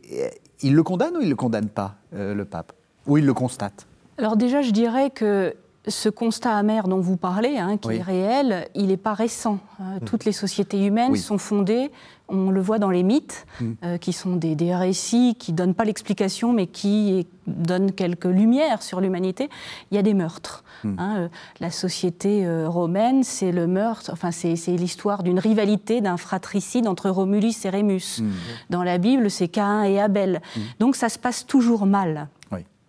il 0.61 0.73
le 0.73 0.83
condamne 0.83 1.17
ou 1.17 1.19
il 1.19 1.25
ne 1.25 1.29
le 1.29 1.35
condamne 1.35 1.67
pas, 1.67 1.95
euh, 2.13 2.33
le 2.33 2.45
pape? 2.45 2.71
Ou 3.05 3.17
il 3.17 3.25
le 3.25 3.33
constate? 3.33 3.85
Alors, 4.17 4.37
déjà, 4.37 4.61
je 4.61 4.71
dirais 4.71 5.09
que 5.09 5.53
ce 5.87 6.09
constat 6.09 6.55
amer 6.57 6.87
dont 6.87 6.99
vous 6.99 7.17
parlez, 7.17 7.57
hein, 7.57 7.77
qui 7.77 7.93
est 7.93 8.01
réel, 8.01 8.67
il 8.75 8.87
n'est 8.87 8.97
pas 8.97 9.13
récent. 9.13 9.59
Mmh. 9.79 9.99
Toutes 10.05 10.25
les 10.25 10.31
sociétés 10.31 10.83
humaines 10.83 11.15
sont 11.15 11.37
fondées 11.37 11.91
on 12.27 12.49
le 12.49 12.61
voit 12.61 12.79
dans 12.79 12.89
les 12.89 13.03
mythes, 13.03 13.45
mm. 13.59 13.71
euh, 13.83 13.97
qui 13.97 14.13
sont 14.13 14.35
des, 14.35 14.55
récits 14.75 15.35
qui 15.37 15.51
ne 15.51 15.57
donnent 15.57 15.75
pas 15.75 15.85
l'explication, 15.85 16.53
mais 16.53 16.67
qui 16.67 17.27
donnent 17.47 17.91
quelques 17.91 18.25
lumières 18.25 18.81
sur 18.81 18.99
l'humanité. 19.01 19.49
Il 19.91 19.95
y 19.95 19.97
a 19.97 20.01
des 20.01 20.13
meurtres. 20.13 20.63
Mm. 20.83 20.95
Hein, 20.97 21.15
euh, 21.17 21.27
la 21.59 21.71
société 21.71 22.45
euh, 22.45 22.67
romaine, 22.67 23.23
c'est 23.23 23.51
le 23.51 23.67
meurtre, 23.67 24.11
enfin, 24.13 24.31
c'est 24.31 24.55
l'histoire 24.67 25.23
d'une 25.23 25.39
rivalité, 25.39 26.01
d'un 26.01 26.17
fratricide 26.17 26.87
entre 26.87 27.09
Romulus 27.09 27.65
et 27.65 27.69
Rémus. 27.69 28.21
Mm. 28.21 28.31
Dans 28.69 28.83
la 28.83 28.97
Bible, 28.97 29.29
c'est 29.29 29.47
Caïn 29.47 29.83
et 29.83 29.99
Abel. 29.99 30.41
Donc 30.79 30.95
ça 30.95 31.09
se 31.09 31.19
passe 31.19 31.45
toujours 31.45 31.85
mal. 31.85 32.27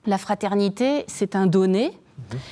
La 0.09 0.18
fraternité, 0.18 1.04
c'est 1.09 1.35
un 1.35 1.48
donné, 1.48 1.90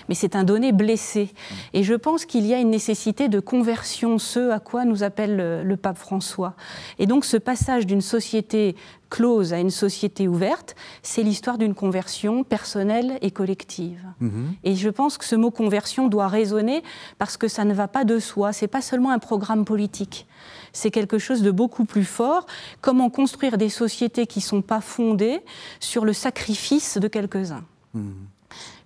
mais 0.08 0.14
c'est 0.14 0.36
un 0.36 0.44
donné 0.44 0.72
blessé. 0.72 1.30
Et 1.72 1.82
je 1.82 1.94
pense 1.94 2.24
qu'il 2.24 2.46
y 2.46 2.54
a 2.54 2.58
une 2.58 2.70
nécessité 2.70 3.28
de 3.28 3.40
conversion, 3.40 4.18
ce 4.18 4.50
à 4.50 4.60
quoi 4.60 4.84
nous 4.84 5.02
appelle 5.02 5.62
le, 5.64 5.76
pape 5.76 5.98
François. 5.98 6.54
Et 6.98 7.06
donc 7.06 7.24
ce 7.24 7.36
passage 7.36 7.86
d'une 7.86 8.00
société 8.00 8.76
close 9.10 9.52
à 9.52 9.58
une 9.58 9.70
société 9.70 10.26
ouverte, 10.28 10.74
c'est 11.02 11.22
l'histoire 11.22 11.58
d'une 11.58 11.74
conversion 11.74 12.42
personnelle 12.42 13.18
et 13.22 13.30
collective. 13.30 14.02
Mhm. 14.20 14.54
Et 14.64 14.74
je 14.74 14.88
pense 14.88 15.18
que 15.18 15.24
ce 15.24 15.36
mot 15.36 15.50
conversion 15.50 16.08
doit 16.08 16.28
résonner 16.28 16.82
parce 17.18 17.36
que 17.36 17.48
ça 17.48 17.64
ne 17.64 17.74
va 17.74 17.86
pas 17.86 18.04
de 18.04 18.18
soi, 18.18 18.52
c'est 18.52 18.66
pas 18.66 18.82
seulement 18.82 19.10
un 19.10 19.18
programme 19.18 19.64
politique. 19.64 20.26
C'est 20.72 20.90
quelque 20.90 21.18
chose 21.18 21.42
de 21.42 21.52
beaucoup 21.52 21.84
plus 21.84 22.04
fort. 22.04 22.46
Comment 22.80 23.08
construire 23.10 23.58
des 23.58 23.68
sociétés 23.68 24.26
qui 24.26 24.40
ne 24.40 24.44
sont 24.44 24.62
pas 24.62 24.80
fondées 24.80 25.40
sur 25.78 26.04
le 26.04 26.12
sacrifice 26.12 26.98
de 26.98 27.06
quelques-uns. 27.06 27.64
Mhm 27.92 28.14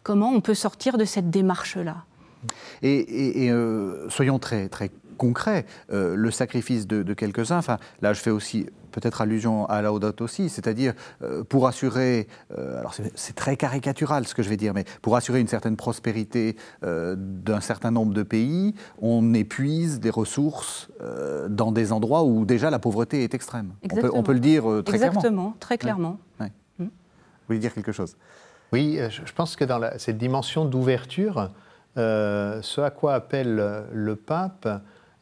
comment 0.09 0.31
on 0.31 0.41
peut 0.41 0.55
sortir 0.55 0.97
de 0.97 1.05
cette 1.05 1.29
démarche-là. 1.29 2.07
Et, 2.81 3.51
euh, 3.51 4.09
soyons 4.09 4.39
très, 4.39 4.71
très 4.71 4.91
concrets, 5.19 5.67
euh, 5.93 6.17
le 6.17 6.31
sacrifice 6.31 6.87
de, 6.87 7.13
quelques-uns, 7.13 7.59
enfin, 7.59 7.77
là 8.01 8.15
je 8.15 8.21
fais 8.23 8.31
aussi 8.31 8.65
peut-être 8.91 9.21
allusion 9.21 9.67
à 9.67 9.83
la 9.83 9.89
Laudato 9.89 10.25
aussi, 10.25 10.49
c'est-à-dire 10.49 10.95
euh, 11.21 11.45
pour 11.45 11.69
assurer, 11.69 12.27
alors 12.57 12.95
c'est 12.95 13.35
très 13.35 13.59
caricatural 13.59 14.27
ce 14.27 14.35
que 14.35 14.43
je 14.43 14.49
vais 14.49 14.57
dire, 14.57 14.73
mais 14.73 14.85
pour 15.03 15.15
assurer 15.15 15.41
une 15.41 15.47
certaine 15.47 15.77
prospérité 15.77 16.57
d'un 16.81 17.61
certain 17.61 17.91
nombre 17.91 18.15
de 18.15 18.23
pays, 18.23 18.75
on 19.03 19.35
épuise 19.35 20.01
des 20.01 20.11
ressources 20.11 20.89
dans 21.51 21.71
des 21.71 21.93
endroits 21.93 22.25
où 22.25 22.47
déjà 22.47 22.71
la 22.71 22.79
pauvreté 22.79 23.25
est 23.25 23.35
extrême. 23.35 23.75
On 24.15 24.23
peut, 24.23 24.33
le 24.33 24.41
dire 24.41 24.63
très 24.87 24.97
clairement. 24.97 25.21
Exactement, 25.21 25.55
très 25.61 25.77
clairement. 25.77 26.19
Hmm. 26.41 26.47
Vous 26.79 27.55
voulez 27.55 27.59
dire 27.59 27.75
quelque 27.75 27.93
chose? 27.93 28.17
Oui, 28.73 28.97
euh, 28.99 29.09
je 29.11 29.33
pense 29.33 29.57
que 29.57 29.65
dans 29.65 29.81
cette 29.99 30.19
dimension 30.19 30.65
d'ouverture, 30.65 31.51
euh, 31.97 32.61
ce 32.63 32.81
à 32.81 32.91
quoi 32.91 33.15
appelle 33.15 33.85
le 33.93 34.17
pape, 34.17 34.69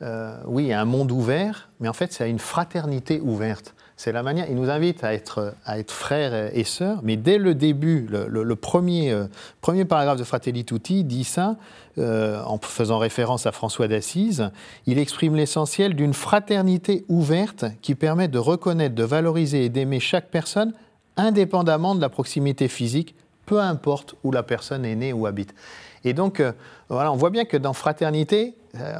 euh, 0.02 0.36
oui, 0.46 0.72
un 0.72 0.84
monde 0.84 1.10
ouvert, 1.10 1.70
mais 1.80 1.88
en 1.88 1.92
fait, 1.92 2.12
c'est 2.12 2.28
une 2.28 2.38
fraternité 2.38 3.20
ouverte. 3.20 3.74
C'est 3.96 4.12
la 4.12 4.22
manière. 4.22 4.46
Il 4.50 4.56
nous 4.56 4.68
invite 4.68 5.04
à 5.04 5.14
être, 5.14 5.54
à 5.64 5.78
être 5.78 5.90
frères 5.90 6.54
et 6.54 6.64
sœurs, 6.64 7.00
mais 7.02 7.16
dès 7.16 7.38
le 7.38 7.54
début, 7.54 8.06
le, 8.10 8.56
premier, 8.56 9.18
premier 9.62 9.86
paragraphe 9.86 10.18
de 10.18 10.24
Fratelli 10.24 10.66
Tutti 10.66 11.02
dit 11.02 11.24
ça, 11.24 11.56
en 11.98 12.58
faisant 12.58 12.98
référence 12.98 13.46
à 13.46 13.52
François 13.52 13.88
d'Assise. 13.88 14.50
Il 14.84 14.98
exprime 14.98 15.34
l'essentiel 15.34 15.94
d'une 15.94 16.12
fraternité 16.12 17.06
ouverte 17.08 17.64
qui 17.80 17.94
permet 17.94 18.28
de 18.28 18.38
reconnaître, 18.38 18.94
de 18.94 19.04
valoriser 19.04 19.64
et 19.64 19.70
d'aimer 19.70 19.98
chaque 19.98 20.28
personne 20.28 20.74
indépendamment 21.16 21.94
de 21.94 22.00
la 22.00 22.08
proximité 22.08 22.68
physique, 22.68 23.14
peu 23.46 23.60
importe 23.60 24.16
où 24.24 24.32
la 24.32 24.42
personne 24.42 24.84
est 24.84 24.96
née 24.96 25.12
ou 25.12 25.26
habite. 25.26 25.54
Et 26.04 26.12
donc, 26.12 26.40
euh, 26.40 26.52
voilà, 26.88 27.10
on 27.10 27.16
voit 27.16 27.30
bien 27.30 27.44
que 27.44 27.56
dans 27.56 27.72
fraternité, 27.72 28.54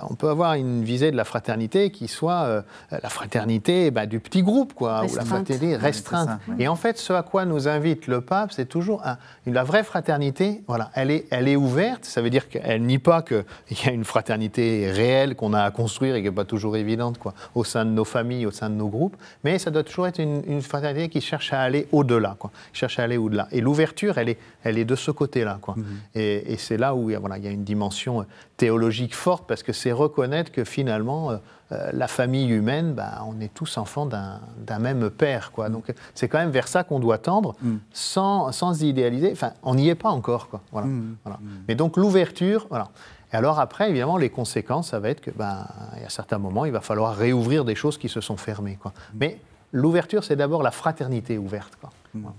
on 0.09 0.15
peut 0.15 0.29
avoir 0.29 0.55
une 0.55 0.85
visée 0.85 1.11
de 1.11 1.17
la 1.17 1.25
fraternité 1.25 1.91
qui 1.91 2.09
soit 2.09 2.43
euh, 2.45 2.63
la 2.91 3.09
fraternité 3.09 3.91
bah, 3.91 4.07
du 4.07 4.21
petit 4.21 4.43
groupe, 4.43 4.75
quoi, 4.75 5.05
ou 5.05 5.15
la 5.15 5.25
fraternité 5.25 5.77
restreinte. 5.77 6.41
Et 6.59 6.69
en 6.69 6.77
fait, 6.77 6.99
ce 6.99 7.13
à 7.13 7.23
quoi 7.23 7.45
nous 7.45 7.69
invite 7.69 8.07
le 8.07 8.21
pape, 8.21 8.53
c'est 8.53 8.67
toujours 8.67 9.03
la 9.47 9.65
vraie 9.65 9.85
fraternité. 9.85 10.63
Voilà, 10.67 10.91
elle 10.95 11.11
est, 11.11 11.27
elle 11.31 11.49
est 11.49 11.57
ouverte. 11.57 12.05
Ça 12.05 12.23
veut 12.23 12.31
dire 12.31 12.49
qu'elle 12.49 12.83
nie 12.83 12.99
pas 12.99 13.23
qu'il 13.23 13.45
y 13.85 13.89
a 13.89 13.93
une 13.93 14.05
fraternité 14.05 14.91
réelle 14.91 15.35
qu'on 15.35 15.53
a 15.53 15.63
à 15.63 15.71
construire 15.71 16.15
et 16.15 16.23
qui 16.23 16.29
n'est 16.29 16.35
pas 16.35 16.45
toujours 16.45 16.77
évidente, 16.77 17.19
quoi, 17.19 17.35
au 17.55 17.65
sein 17.65 17.85
de 17.85 17.91
nos 17.91 18.05
familles, 18.05 18.47
au 18.47 18.51
sein 18.51 18.71
de 18.71 18.75
nos 18.75 18.89
groupes. 18.89 19.17
Mais 19.45 19.59
ça 19.59 19.71
doit 19.71 19.85
toujours 19.85 20.07
être 20.07 20.19
une, 20.19 20.63
fraternité 20.63 21.09
qui 21.09 21.21
cherche 21.21 21.53
à 21.53 21.61
aller 21.61 21.87
au-delà, 21.93 22.37
quoi, 22.39 22.51
cherche 22.73 22.99
à 22.99 23.03
aller 23.03 23.17
au-delà. 23.17 23.47
Et 23.53 23.61
l'ouverture, 23.61 24.19
elle 24.19 24.31
est, 24.31 24.39
elle 24.65 24.79
est 24.79 24.85
de 24.85 24.97
ce 24.97 25.11
côté-là, 25.11 25.59
quoi. 25.61 25.75
Mhm. 25.77 25.85
Et, 26.15 26.53
et 26.53 26.57
c'est 26.57 26.77
là 26.77 26.95
où 26.95 27.11
voilà, 27.21 27.39
il 27.39 27.45
y 27.45 27.49
a 27.49 27.51
une 27.51 27.65
dimension 27.65 28.27
théologique 28.57 29.15
forte 29.15 29.47
parce 29.47 29.63
que 29.63 29.66
c'est 29.73 29.93
reconnaître 29.93 30.53
que 30.53 30.65
finalement, 30.65 31.31
euh, 31.31 31.37
euh, 31.73 31.91
la 31.93 32.09
famille 32.09 32.49
humaine, 32.49 32.95
bah, 32.95 33.23
on 33.27 33.41
est 33.41 33.53
tous 33.53 33.77
enfants 33.79 34.07
d'un 34.07 34.79
même 34.79 35.11
père. 35.11 35.53
Quoi. 35.53 35.69
Donc 35.69 35.93
c'est 36.15 36.29
quand 36.29 36.39
même 36.39 36.51
vers 36.51 36.69
ça 36.69 36.85
qu'on 36.85 37.01
doit 37.01 37.19
tendre, 37.19 37.55
mm. 37.63 37.77
sans, 37.93 38.53
sans, 38.53 38.83
idéaliser. 38.83 39.31
Enfin, 39.33 39.53
on 39.63 39.75
n'y 39.75 39.89
est 39.89 39.95
pas 39.95 40.11
encore. 40.11 40.49
Quoi. 40.49 40.61
Voilà. 40.73 40.87
Mm. 40.87 41.17
Voilà. 41.25 41.39
Mm. 41.41 41.49
Mais 41.69 41.75
donc 41.75 41.97
l'ouverture, 41.97 42.67
voilà. 42.69 42.89
Et 43.33 43.37
alors 43.37 43.59
après, 43.59 43.91
évidemment, 43.91 44.17
les 44.17 44.31
conséquences, 44.31 44.91
ça 44.91 45.01
va 45.01 45.09
être 45.11 45.21
que, 45.21 45.31
ben, 45.31 45.67
a 46.05 46.09
certains 46.09 46.39
moments, 46.39 46.65
il 46.65 46.73
va 46.73 46.81
falloir 46.81 47.17
réouvrir 47.17 47.65
des 47.65 47.75
choses 47.75 47.99
qui 47.99 48.09
se 48.09 48.21
sont 48.21 48.37
fermées. 48.37 48.79
Quoi. 48.81 48.93
Mais 49.15 49.41
l'ouverture, 49.73 50.23
c'est 50.23 50.37
d'abord 50.37 50.63
la 50.63 50.71
fraternité 50.71 51.37
ouverte. 51.37 51.75
Quoi. 51.81 51.91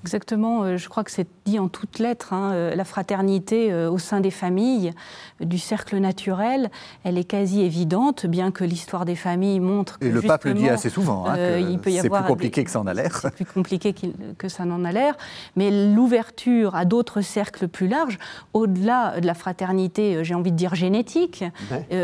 Exactement, 0.04 0.64
euh, 0.64 0.78
je 0.78 0.90
crois 0.90 1.04
que 1.04 1.12
c'est 1.12 1.28
dit 1.46 1.60
en 1.60 1.68
toutes 1.68 2.00
lettres, 2.00 2.34
hein, 2.34 2.52
euh, 2.54 2.76
la 2.76 2.86
fraternité 2.86 3.72
euh, 3.72 3.90
au 3.90 3.98
sein 3.98 4.20
des 4.20 4.32
familles, 4.32 4.94
du 5.40 5.58
cercle 5.58 5.98
naturel, 5.98 6.70
elle 7.04 7.18
est 7.18 7.24
quasi 7.24 7.62
évidente, 7.62 8.26
bien 8.26 8.52
que 8.52 8.64
l'histoire 8.64 9.06
des 9.06 9.16
familles 9.16 9.60
montre 9.60 10.00
que 10.00 10.06
Et 10.06 10.12
le 10.12 10.22
pape 10.22 10.46
le 10.46 10.54
dit 10.54 10.70
assez 10.70 10.90
souvent, 10.90 11.26
hein, 11.28 11.36
c'est 11.36 12.10
plus 12.10 12.24
compliqué 12.24 12.64
que 12.64 12.72
ça 12.72 12.80
en 12.80 12.88
a 12.88 12.94
l'air. 12.94 13.20
C'est 13.22 13.32
plus 13.32 13.46
compliqué 13.46 13.94
que 14.38 14.50
ça 14.50 14.66
n'en 14.66 14.84
a 14.84 14.92
l'air, 14.92 15.16
mais 15.56 15.72
l'ouverture 15.94 16.76
à 16.76 16.86
d'autres 16.86 17.22
cercles 17.22 17.68
plus 17.68 17.88
larges, 17.88 18.20
au-delà 18.54 19.20
de 19.20 19.26
la 19.26 19.34
fraternité, 19.34 20.24
j'ai 20.24 20.34
envie 20.34 20.52
de 20.52 20.58
dire 20.58 20.76
génétique, 20.76 21.44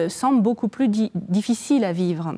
semble 0.09 0.41
beaucoup 0.41 0.67
plus 0.67 0.89
difficile 0.89 1.83
à 1.83 1.93
vivre. 1.93 2.35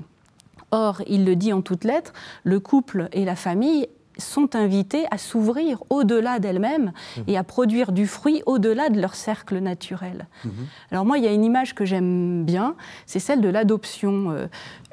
Or, 0.71 1.01
il 1.07 1.25
le 1.25 1.35
dit 1.35 1.53
en 1.53 1.61
toutes 1.61 1.83
lettres, 1.83 2.13
le 2.43 2.59
couple 2.59 3.07
et 3.13 3.23
la 3.23 3.35
famille 3.35 3.87
sont 4.17 4.55
invités 4.55 5.05
à 5.11 5.17
s'ouvrir 5.17 5.83
au-delà 5.89 6.39
d'elles-mêmes 6.39 6.91
mmh. 7.17 7.21
et 7.27 7.37
à 7.37 7.43
produire 7.43 7.91
du 7.91 8.07
fruit 8.07 8.41
au-delà 8.45 8.89
de 8.89 8.99
leur 8.99 9.15
cercle 9.15 9.57
naturel. 9.59 10.27
Mmh. 10.43 10.49
Alors 10.91 11.05
moi, 11.05 11.17
il 11.17 11.23
y 11.23 11.27
a 11.27 11.31
une 11.31 11.43
image 11.43 11.75
que 11.75 11.85
j'aime 11.85 12.45
bien, 12.45 12.75
c'est 13.05 13.19
celle 13.19 13.41
de 13.41 13.49
l'adoption. 13.49 14.31
Euh, 14.31 14.47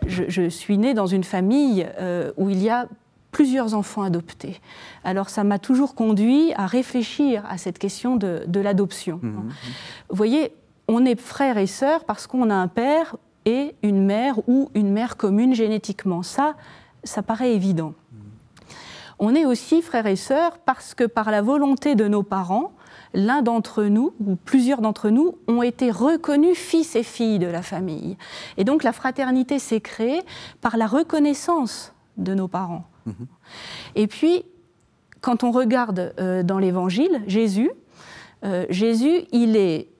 je, 0.07 0.49
suis 0.49 0.79
née 0.79 0.95
dans 0.95 1.07
une 1.07 1.25
famille 1.25 1.87
euh, 1.99 2.33
où 2.37 2.51
il 2.51 2.63
y 2.63 2.69
a 2.69 2.89
plusieurs 3.31 3.75
enfants 3.75 4.03
adoptés. 4.03 4.61
Alors 5.05 5.31
ça 5.31 5.45
m'a 5.45 5.59
toujours 5.59 5.95
conduit 5.95 6.53
à 6.55 6.67
réfléchir 6.67 7.45
à 7.49 7.57
cette 7.57 7.79
question 7.79 8.17
de, 8.17 8.61
l'adoption. 8.61 9.21
Mmh. 9.23 9.49
Vous 10.11 10.17
voyez, 10.17 10.53
on 10.89 11.05
est 11.05 11.19
frères 11.19 11.59
et 11.59 11.67
sœurs 11.67 12.05
parce 12.05 12.27
qu'on 12.27 12.51
a 12.51 12.55
un 12.55 12.69
père 12.69 13.17
et 13.45 13.75
une 13.83 14.05
mère 14.05 14.39
ou 14.49 14.71
une 14.75 14.91
mère 14.91 15.17
commune 15.17 15.55
génétiquement. 15.55 16.23
Ça, 16.23 16.55
ça 17.05 17.23
paraît 17.23 17.55
évident 17.55 17.95
on 19.23 19.37
est 19.37 19.47
aussi 19.47 19.83
frères 19.83 20.09
et 20.09 20.17
sœurs 20.17 20.59
parce 20.59 20.95
que 20.95 21.05
par 21.05 21.31
la 21.31 21.43
volonté 21.43 21.95
de 21.95 22.09
nos 22.09 22.25
parents, 22.25 22.73
l'un 23.15 23.41
d'entre 23.41 23.85
nous, 23.85 24.15
ou 24.19 24.35
plusieurs 24.35 24.81
d'entre 24.81 25.11
nous, 25.11 25.39
ont 25.47 25.63
été 25.63 25.93
reconnus 25.93 26.59
fils 26.59 26.97
et 26.97 27.05
filles 27.05 27.39
de 27.39 27.47
la 27.47 27.63
famille. 27.63 28.17
Et 28.57 28.65
donc 28.65 28.83
la 28.83 28.93
fraternité 28.93 29.61
s'est 29.61 29.81
créée 29.81 30.23
par 30.61 30.77
la 30.77 30.89
reconnaissance 30.89 31.93
de 32.17 32.35
nos 32.35 32.49
parents. 32.49 32.85
Mhm. 33.07 33.27
Et 33.95 34.09
puis, 34.09 34.45
quand 35.21 35.45
on 35.45 35.53
regarde 35.53 36.15
euh, 36.19 36.43
dans 36.43 36.59
l'Évangile, 36.59 37.23
Jésus, 37.29 37.71
euh, 38.45 38.67
Jésus, 38.71 39.23
il 39.31 39.57
est 39.57 39.92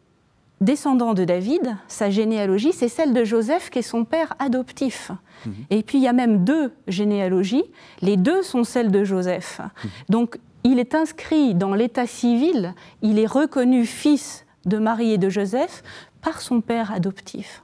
descendant 0.63 1.15
de 1.15 1.25
David, 1.25 1.77
sa 1.89 2.11
généalogie, 2.11 2.73
c'est 2.73 2.89
celle 2.89 3.13
de 3.13 3.25
Joseph 3.25 3.71
qui 3.71 3.81
est 3.81 3.83
son 3.83 4.05
père 4.05 4.35
adoptif. 4.39 5.11
Mhm. 5.45 5.55
Et 5.71 5.83
puis 5.83 5.99
il 5.99 6.05
y 6.05 6.09
a 6.09 6.13
même 6.13 6.45
deux 6.45 6.73
généalogies, 6.89 7.65
les 8.01 8.17
deux 8.17 8.43
sont 8.43 8.65
celles 8.65 8.91
de 8.91 9.05
Joseph. 9.05 9.61
Mhm. 9.61 9.91
Donc 10.09 10.39
il 10.65 10.79
est 10.79 10.95
inscrit 10.95 11.55
dans 11.55 11.75
l'état 11.75 12.07
civil, 12.07 12.75
il 13.03 13.19
est 13.19 13.27
reconnu 13.27 13.85
fils 13.85 14.45
de 14.65 14.79
Marie 14.79 15.13
et 15.13 15.19
de 15.19 15.29
Joseph 15.29 15.83
par 16.21 16.41
son 16.41 16.61
père 16.61 16.93
adoptif. 16.93 17.63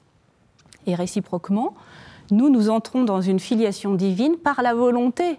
Et 0.87 0.95
réciproquement, 0.95 1.75
nous, 2.31 2.51
nous 2.51 2.71
entrons 2.71 3.05
dans 3.05 3.21
une 3.21 3.39
filiation 3.39 3.95
divine 3.95 4.37
par 4.37 4.63
la 4.63 4.75
volonté 4.75 5.39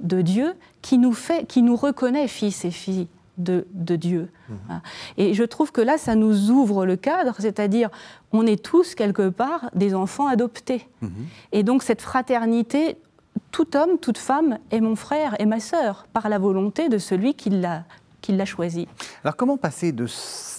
de 0.00 0.22
Dieu 0.22 0.54
qui 0.80 0.98
nous, 0.98 1.12
fait, 1.12 1.46
qui 1.46 1.62
nous 1.62 1.76
reconnaît 1.76 2.28
fils 2.28 2.64
et 2.64 2.70
filles 2.70 3.08
de, 3.38 3.66
Dieu. 3.74 4.30
Mhm. 4.52 4.80
Et 5.18 5.34
je 5.34 5.44
trouve 5.44 5.72
que 5.72 5.80
là, 5.80 5.98
ça 5.98 6.14
nous 6.14 6.50
ouvre 6.50 6.86
le 6.86 6.96
cadre, 6.96 7.34
c'est-à-dire 7.38 7.90
on 8.32 8.46
est 8.46 8.62
tous 8.62 8.94
quelque 8.94 9.28
part 9.28 9.70
des 9.74 9.94
enfants 9.94 10.26
adoptés. 10.26 10.88
Mhm. 11.00 11.10
Et 11.52 11.62
donc 11.62 11.82
cette 11.82 12.02
fraternité, 12.02 12.96
tout 13.50 13.76
homme, 13.76 13.98
toute 14.00 14.18
femme 14.18 14.58
est 14.70 14.80
mon 14.80 14.96
frère 14.96 15.36
et 15.38 15.46
ma 15.46 15.60
sœur, 15.60 16.06
par 16.12 16.28
la 16.28 16.38
volonté 16.38 16.88
de 16.88 16.98
celui 16.98 17.34
qui 17.34 17.50
l'a 17.50 17.84
qu'il 18.22 18.36
l'a 18.38 18.46
choisi. 18.46 18.88
Alors 19.24 19.36
comment 19.36 19.58
passer 19.58 19.92
de, 19.92 20.06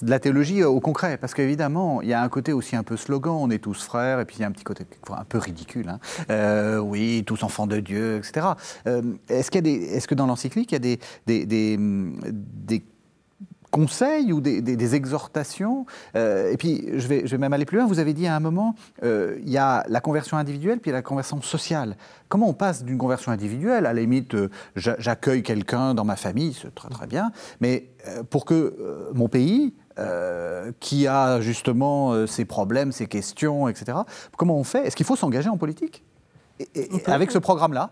la 0.03 0.19
théologie 0.19 0.63
au 0.63 0.79
concret? 0.79 1.17
Parce 1.17 1.33
qu'évidemment, 1.33 2.01
il 2.01 2.09
y 2.09 2.13
a 2.13 2.21
un 2.21 2.29
côté 2.29 2.53
aussi 2.53 2.75
un 2.75 2.83
peu 2.83 2.97
slogan, 2.97 3.35
on 3.39 3.49
est 3.49 3.57
tous 3.63 3.81
frères, 3.81 4.19
et 4.19 4.25
puis 4.25 4.35
il 4.37 4.41
y 4.41 4.43
a 4.43 4.47
un 4.47 4.51
petit 4.51 4.65
côté 4.65 4.85
un 5.09 5.23
peu 5.23 5.39
ridicule. 5.39 5.89
Hein. 5.89 5.99
Euh, 6.29 6.77
oui, 6.77 7.23
tous 7.25 7.41
enfants 7.43 7.65
de 7.65 7.79
Dieu, 7.79 8.17
etc. 8.17 8.47
Euh, 8.85 9.01
est-ce, 9.29 9.49
qu'il 9.49 9.65
est 9.65 10.05
que 10.05 10.13
dans 10.13 10.27
l'encyclique, 10.27 10.71
il 10.71 10.75
y 10.75 10.75
a 10.75 10.79
des, 10.79 10.99
des, 11.25 11.45
des, 11.45 11.77
des 11.77 12.83
conseils 13.73 14.31
ou 14.31 14.39
des, 14.39 14.95
exhortations. 14.95 15.87
Euh, 16.15 16.51
et 16.51 16.57
puis, 16.57 16.85
je 16.93 17.07
vais, 17.07 17.37
même 17.39 17.53
aller 17.53 17.65
plus 17.65 17.79
loin. 17.79 17.87
Vous 17.87 17.97
avez 17.97 18.13
dit 18.13 18.27
à 18.27 18.35
un 18.35 18.39
moment, 18.39 18.75
euh, 19.03 19.39
il 19.43 19.49
y 19.49 19.57
a 19.57 19.83
la 19.89 19.99
conversion 19.99 20.37
individuelle, 20.37 20.79
puis 20.79 20.91
la 20.91 21.01
conversion 21.01 21.41
sociale. 21.41 21.97
Comment 22.29 22.47
on 22.47 22.53
passe 22.53 22.83
d'une 22.83 22.99
conversion 22.99 23.31
individuelle, 23.31 23.87
à 23.87 23.93
la 23.93 24.01
limite, 24.01 24.35
euh, 24.35 24.49
j'accueille 24.75 25.41
quelqu'un 25.41 25.95
dans 25.95 26.05
ma 26.05 26.15
famille, 26.15 26.53
c'est 26.53 26.73
très 26.75 26.89
très 26.89 27.07
bien, 27.07 27.31
mais 27.61 27.89
pour 28.29 28.45
que 28.45 29.09
mon 29.13 29.27
pays, 29.27 29.73
qui 30.79 31.07
a 31.07 31.39
justement 31.39 32.27
ses 32.27 32.45
problèmes, 32.45 32.91
ses 32.91 33.07
questions, 33.07 33.69
etc., 33.69 33.97
comment 34.37 34.57
on 34.57 34.63
fait? 34.63 34.85
Est-ce 34.85 34.95
qu'il 34.95 35.05
faut 35.05 35.15
s'engager 35.15 35.49
en 35.49 35.57
politique? 35.57 36.03
Avec 37.07 37.31
ce 37.31 37.37
programme-là 37.37 37.89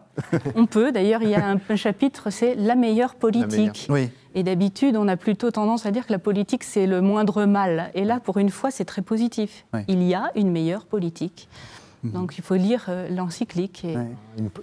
On 0.56 0.66
peut. 0.66 0.92
D'ailleurs, 0.92 1.22
il 1.24 1.30
y 1.30 1.36
a 1.36 1.48
un, 1.48 1.60
chapitre, 1.76 2.30
c'est 2.30 2.56
la 2.56 2.76
meilleure 2.76 3.16
politique. 3.16 3.88
Oui. 3.90 4.10
Et 4.34 4.44
d'habitude, 4.44 4.96
on 4.96 5.08
a 5.08 5.18
plutôt 5.18 5.52
tendance 5.52 5.86
à 5.86 5.92
dire 5.92 6.06
que 6.06 6.12
la 6.12 6.20
politique, 6.20 6.64
c'est 6.64 6.88
le 6.88 7.02
moindre 7.02 7.46
mal. 7.46 7.92
Et 7.96 8.06
là, 8.06 8.20
pour 8.20 8.38
une 8.38 8.50
fois, 8.50 8.72
c'est 8.72 8.86
très 8.86 9.02
positif. 9.02 9.66
Il 9.88 10.04
y 10.04 10.14
a 10.14 10.32
une 10.36 10.52
meilleure 10.52 10.86
politique. 10.86 11.50
Mhm. 12.04 12.12
Donc, 12.12 12.38
il 12.38 12.44
faut 12.44 12.56
lire 12.56 12.86
euh, 12.90 13.10
l'encyclique. 13.10 13.86
Et... 13.86 13.96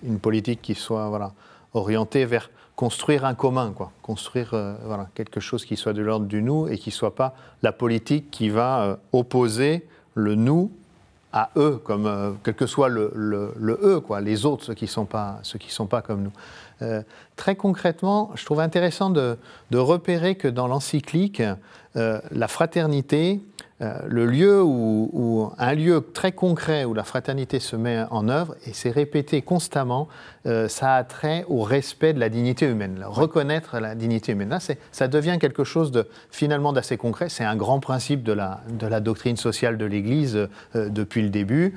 Une, 0.02 0.18
politique 0.18 0.60
qui 0.62 0.74
soit 0.74 1.08
voilà, 1.08 1.32
orientée 1.72 2.24
vers 2.24 2.50
construire 2.74 3.24
un 3.24 3.34
commun, 3.34 3.72
quoi. 3.72 3.92
construire 4.02 4.54
euh, 4.54 4.76
voilà, 4.84 5.08
quelque 5.14 5.40
chose 5.40 5.64
qui 5.64 5.76
soit 5.76 5.92
de 5.92 6.02
l'ordre 6.02 6.26
du 6.26 6.42
nous 6.42 6.68
et 6.68 6.78
qui 6.78 6.90
ne 6.90 6.94
soit 6.94 7.14
pas 7.14 7.34
la 7.62 7.72
politique 7.72 8.30
qui 8.30 8.50
va 8.50 8.82
euh, 8.82 8.96
opposer 9.12 9.86
le 10.14 10.36
nous 10.36 10.70
à 11.32 11.50
eux, 11.56 11.80
comme 11.84 12.06
euh, 12.06 12.32
quel 12.42 12.54
que 12.54 12.66
soit 12.66 12.88
le, 12.88 13.12
le, 13.14 13.78
eux, 13.82 14.00
quoi, 14.00 14.20
les 14.20 14.46
autres, 14.46 14.64
ceux 14.64 14.74
qui 14.74 14.86
ne 14.86 14.90
sont, 14.90 15.04
pas, 15.04 15.40
sont 15.42 15.86
pas 15.86 16.00
comme 16.00 16.22
nous. 16.22 16.32
Euh, 16.80 17.02
très 17.36 17.56
concrètement, 17.56 18.30
je 18.34 18.44
trouve 18.44 18.60
intéressant 18.60 19.10
de, 19.10 19.36
de 19.70 19.78
repérer 19.78 20.36
que 20.36 20.48
dans 20.48 20.66
l'encyclique, 20.66 21.42
euh, 21.96 22.20
la 22.30 22.48
fraternité, 22.48 23.40
le 23.80 24.26
lieu 24.26 24.62
où, 24.62 25.52
un 25.58 25.74
lieu 25.74 26.04
très 26.12 26.32
concret 26.32 26.84
où 26.84 26.94
la 26.94 27.04
fraternité 27.04 27.60
se 27.60 27.76
met 27.76 28.04
en 28.10 28.28
œuvre, 28.28 28.56
et 28.66 28.72
c'est 28.72 28.90
répété 28.90 29.42
constamment, 29.42 30.08
euh, 30.46 30.68
ça 30.68 30.94
a 30.94 31.04
trait 31.04 31.44
au 31.48 31.62
respect 31.62 32.12
de 32.12 32.20
la 32.20 32.28
dignité 32.28 32.66
humaine, 32.66 33.04
reconnaître 33.04 33.78
la 33.78 33.94
dignité 33.94 34.32
humaine. 34.32 34.48
Là, 34.48 34.58
ça 34.92 35.08
devient 35.08 35.36
quelque 35.40 35.64
chose 35.64 35.92
de 35.92 36.08
finalement 36.30 36.72
d'assez 36.72 36.96
concret. 36.96 37.28
C'est 37.28 37.44
un 37.44 37.56
grand 37.56 37.80
principe 37.80 38.22
de 38.22 38.32
la, 38.32 38.60
de 38.68 38.86
la 38.86 39.00
doctrine 39.00 39.36
sociale 39.36 39.78
de 39.78 39.84
l'Église 39.84 40.48
euh, 40.74 40.88
depuis 40.88 41.22
le 41.22 41.30
début. 41.30 41.74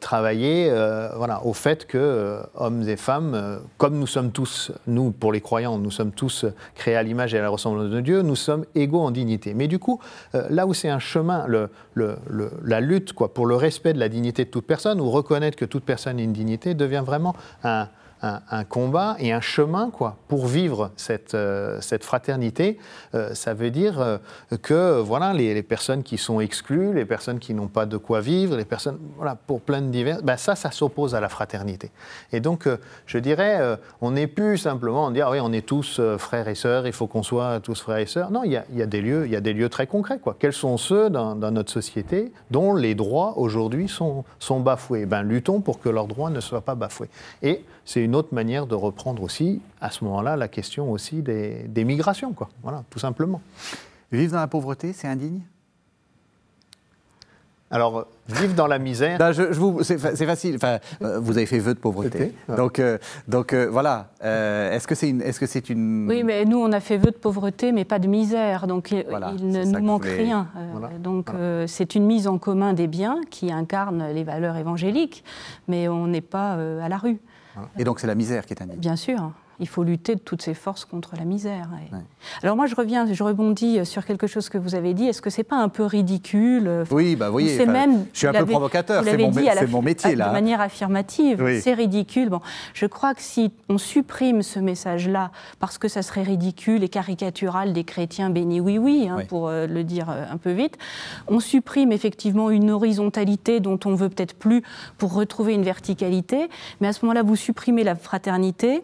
travailler 0.00 0.70
voilà, 1.16 1.44
au 1.44 1.52
fait 1.52 1.86
que 1.86 2.40
hommes 2.54 2.88
et 2.88 2.96
femmes, 2.96 3.60
comme 3.78 3.98
nous 3.98 4.06
sommes 4.06 4.30
tous, 4.30 4.72
nous 4.86 5.10
pour 5.10 5.32
les 5.32 5.40
croyants, 5.40 5.78
nous 5.78 5.90
sommes 5.90 6.12
tous 6.12 6.46
créés 6.74 6.96
à 6.96 7.02
l'image 7.02 7.34
et 7.34 7.38
à 7.38 7.42
la 7.42 7.48
ressemblance 7.48 7.90
de 7.90 8.00
Dieu, 8.00 8.22
nous 8.22 8.36
sommes 8.36 8.64
égaux 8.74 9.00
en 9.00 9.10
dignité. 9.10 9.54
Mais 9.54 9.68
du 9.68 9.78
coup, 9.78 10.00
là 10.32 10.66
où 10.66 10.74
c'est 10.74 10.88
un 10.88 10.98
chemin 10.98 11.35
la 11.44 12.80
lutte 12.80 13.12
quoi, 13.12 13.34
pour 13.34 13.46
le 13.46 13.56
respect 13.56 13.92
de 13.92 13.98
la 13.98 14.08
dignité 14.08 14.44
de 14.44 14.50
toute 14.50 14.66
personne, 14.66 15.00
ou 15.00 15.10
reconnaître 15.10 15.56
que 15.56 15.64
toute 15.64 15.84
personne 15.84 16.18
a 16.18 16.22
une 16.22 16.32
dignité, 16.32 16.74
devient 16.74 17.02
vraiment 17.04 17.34
un, 17.64 17.88
un, 18.50 18.64
combat 18.64 19.16
et 19.18 19.32
un 19.32 19.40
chemin 19.40 19.90
quoi, 19.90 20.16
pour 20.28 20.46
vivre 20.46 20.90
cette, 20.96 21.34
euh, 21.34 21.78
cette 21.80 22.04
fraternité. 22.04 22.78
Euh, 23.14 23.34
ça 23.34 23.54
veut 23.54 23.70
dire 23.70 24.00
euh, 24.00 24.18
que 24.62 25.00
voilà, 25.00 25.32
les, 25.32 25.62
personnes 25.62 26.02
qui 26.02 26.18
sont 26.18 26.40
exclues, 26.40 26.92
les 26.92 27.04
personnes 27.04 27.38
qui 27.38 27.54
n'ont 27.54 27.68
pas 27.68 27.86
de 27.86 27.96
quoi 27.96 28.20
vivre, 28.20 28.56
les 28.56 28.64
personnes, 28.64 28.98
voilà, 29.16 29.34
pour 29.34 29.60
plein 29.60 29.80
de 29.80 29.88
divers, 29.88 30.22
ben 30.22 30.36
ça, 30.36 30.54
ça 30.54 30.70
s'oppose 30.70 31.14
à 31.14 31.20
la 31.20 31.28
fraternité. 31.28 31.90
Et 32.32 32.40
donc, 32.40 32.68
je 33.06 33.18
dirais, 33.18 33.78
on 34.00 34.12
n'est 34.12 34.26
plus 34.26 34.58
simplement 34.58 35.04
en 35.04 35.10
dire, 35.10 35.26
ah 35.28 35.32
oui, 35.32 35.38
on 35.40 35.52
est 35.52 35.66
tous 35.66 36.00
frères 36.18 36.48
et 36.48 36.54
sœurs, 36.54 36.86
il 36.86 36.92
faut 36.92 37.06
qu'on 37.06 37.22
soit 37.22 37.60
tous 37.60 37.80
frères 37.80 37.98
et 37.98 38.06
sœurs. 38.06 38.30
Non, 38.30 38.44
il 38.44 38.52
y 38.52 38.56
a, 38.56 38.64
y 38.72 38.82
a 38.82 38.86
des, 38.86 39.00
lieux, 39.00 39.26
il 39.28 39.40
des 39.40 39.52
lieux 39.52 39.68
très 39.68 39.86
concrets. 39.86 40.18
Quoi. 40.18 40.36
Quels 40.38 40.52
sont 40.52 40.76
ceux 40.76 41.10
dans, 41.10 41.34
dans 41.34 41.50
notre 41.50 41.72
société 41.72 42.32
dont 42.50 42.74
les 42.74 42.94
droits 42.94 43.34
aujourd'hui 43.36 43.88
sont, 43.88 44.24
sont 44.38 44.60
bafoués? 44.60 45.06
Ben, 45.06 45.22
luttons 45.22 45.60
pour 45.60 45.80
que 45.80 45.88
leurs 45.88 46.06
droits 46.06 46.30
ne 46.30 46.40
soient 46.40 46.60
pas 46.60 46.74
bafoués. 46.74 47.08
Et 47.42 47.64
c'est 47.86 48.02
une 48.02 48.16
autre 48.16 48.34
manière 48.34 48.66
de 48.66 48.74
reprendre 48.74 49.22
aussi, 49.22 49.62
à 49.80 49.92
ce 49.92 50.04
moment-là, 50.04 50.36
la 50.36 50.48
question 50.48 50.90
aussi 50.90 51.22
des, 51.22 51.84
migrations, 51.84 52.32
quoi. 52.32 52.50
Voilà, 52.62 52.82
tout 52.90 52.98
simplement. 52.98 53.40
Vivre 54.10 54.32
dans 54.32 54.40
la 54.40 54.48
pauvreté, 54.48 54.92
c'est 54.92 55.06
indigne? 55.06 55.40
Alors, 57.70 58.06
vivre 58.28 58.54
dans 58.54 58.66
la 58.66 58.78
misère. 58.78 59.18
Ben, 59.18 59.32
c'est 59.82 60.26
facile. 60.26 60.56
Enfin, 60.56 60.78
euh, 61.02 61.18
vous 61.20 61.36
avez 61.36 61.46
fait 61.46 61.58
vœu 61.58 61.74
de 61.74 61.78
pauvreté. 61.78 62.32
Donc, 62.56 62.78
euh, 62.78 62.98
donc 63.26 63.52
euh, 63.52 63.68
voilà. 63.70 64.08
est-ce 64.20 64.86
que 64.86 64.94
c'est 64.94 65.08
une, 65.08 65.20
est-ce 65.20 65.40
que 65.40 65.46
c'est 65.46 65.68
une. 65.68 66.06
Oui, 66.08 66.22
mais 66.22 66.44
nous, 66.44 66.58
on 66.58 66.70
a 66.72 66.80
fait 66.80 66.96
vœu 66.96 67.10
de 67.10 67.16
pauvreté, 67.16 67.72
mais 67.72 67.84
pas 67.84 67.98
de 67.98 68.08
misère. 68.08 68.66
Donc, 68.66 68.90
il, 68.90 69.04
ne 69.42 69.64
nous 69.64 69.80
manque 69.80 70.06
rien. 70.06 70.48
Donc, 70.98 71.30
c'est 71.66 71.94
une 71.94 72.06
mise 72.06 72.26
en 72.26 72.38
commun 72.38 72.72
des 72.72 72.88
biens 72.88 73.20
qui 73.30 73.52
incarne 73.52 74.10
les 74.12 74.24
valeurs 74.24 74.56
évangéliques, 74.56 75.24
mais 75.68 75.88
on 75.88 76.08
n'est 76.08 76.20
pas 76.20 76.52
à 76.82 76.88
la 76.88 76.98
rue. 76.98 77.20
Et 77.78 77.84
donc 77.84 78.00
c'est 78.00 78.06
la 78.06 78.14
misère 78.14 78.46
qui 78.46 78.54
est 78.54 78.62
un 78.62 78.66
Bien 78.66 78.96
sûr. 78.96 79.32
Il 79.60 79.68
faut 79.68 79.82
lutter 79.82 80.14
de 80.14 80.20
toutes 80.20 80.42
ses 80.42 80.54
forces 80.54 80.84
contre 80.84 81.14
la 81.16 81.24
misère. 81.24 81.68
Alors 82.42 82.56
moi, 82.56 82.66
je 82.66 82.74
reviens, 82.74 83.12
je 83.12 83.22
rebondis 83.22 83.84
sur 83.84 84.04
quelque 84.04 84.26
chose 84.26 84.48
que 84.48 84.58
vous 84.58 84.74
avez 84.74 84.94
dit. 84.94 85.06
Est-ce 85.06 85.22
que 85.22 85.30
c'est 85.30 85.44
pas 85.44 85.56
un 85.56 85.68
peu 85.68 85.84
ridicule 85.84 86.84
Oui, 86.90 87.16
bah 87.16 87.30
voyez, 87.30 87.64
même, 87.66 88.06
je 88.12 88.18
suis 88.18 88.26
un 88.26 88.32
peu 88.32 88.46
provocateur. 88.46 89.04
C'est 89.04 89.16
mon, 89.16 89.32
mon, 89.68 89.82
métier 89.82 90.14
là. 90.14 90.28
De 90.28 90.32
manière 90.32 90.60
affirmative, 90.60 91.60
c'est 91.60 91.74
ridicule. 91.74 92.28
Bon, 92.28 92.40
je 92.74 92.86
crois 92.86 93.14
que 93.14 93.22
si 93.22 93.52
on 93.68 93.78
supprime 93.78 94.42
ce 94.42 94.58
message-là 94.58 95.30
parce 95.58 95.78
que 95.78 95.88
ça 95.88 96.02
serait 96.02 96.22
ridicule 96.22 96.82
et 96.82 96.88
caricatural 96.88 97.72
des 97.72 97.84
chrétiens 97.84 98.30
bénis 98.30 98.60
oui 98.60 98.78
oui, 98.78 99.08
hein, 99.08 99.18
pour 99.28 99.48
euh, 99.48 99.66
le 99.66 99.84
dire 99.84 100.10
euh, 100.10 100.24
un 100.30 100.36
peu 100.36 100.50
vite, 100.50 100.76
on 101.28 101.40
supprime 101.40 101.92
effectivement 101.92 102.50
une 102.50 102.70
horizontalité 102.70 103.60
dont 103.60 103.78
on 103.84 103.94
veut 103.94 104.08
peut-être 104.08 104.34
plus 104.34 104.62
pour 104.98 105.14
retrouver 105.14 105.54
une 105.54 105.62
verticalité. 105.62 106.48
Mais 106.80 106.88
à 106.88 106.92
ce 106.92 107.04
moment-là, 107.04 107.22
vous 107.22 107.36
supprimez 107.36 107.84
la 107.84 107.94
fraternité 107.94 108.82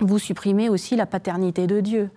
vous 0.00 0.18
supprimez 0.18 0.68
aussi 0.68 0.96
la 0.96 1.06
paternité 1.06 1.66
de 1.66 1.80
Dieu. 1.80 2.10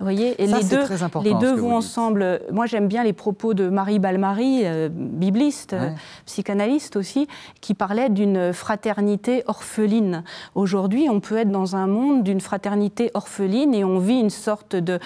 Vous 0.00 0.06
voyez, 0.06 0.42
et 0.42 0.46
les 0.46 0.64
deux, 0.64 0.84
les 1.22 1.34
deux 1.34 1.54
vont 1.54 1.76
ensemble. 1.76 2.40
Moi, 2.50 2.64
j'aime 2.64 2.88
bien 2.88 3.04
les 3.04 3.12
propos 3.12 3.52
de 3.52 3.68
Marie 3.68 3.98
Balmary, 3.98 4.62
euh, 4.64 4.88
bibliste, 4.90 5.74
euh, 5.74 5.90
psychanalyste 6.24 6.96
aussi, 6.96 7.28
qui 7.60 7.74
parlait 7.74 8.08
d'une 8.08 8.54
fraternité 8.54 9.42
orpheline. 9.46 10.24
Aujourd'hui, 10.54 11.08
on 11.10 11.20
peut 11.20 11.36
être 11.36 11.50
dans 11.50 11.76
un 11.76 11.86
monde 11.86 12.22
d'une 12.22 12.40
fraternité 12.40 13.10
orpheline 13.12 13.74
et 13.74 13.84
on 13.84 13.98
vit 13.98 14.18
une 14.18 14.30
sorte 14.30 14.74
de 14.74 14.98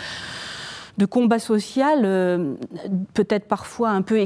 de 0.96 1.06
combat 1.06 1.40
social, 1.40 2.02
euh, 2.04 2.54
peut-être 3.14 3.48
parfois 3.48 3.90
un 3.90 4.02
peu, 4.02 4.24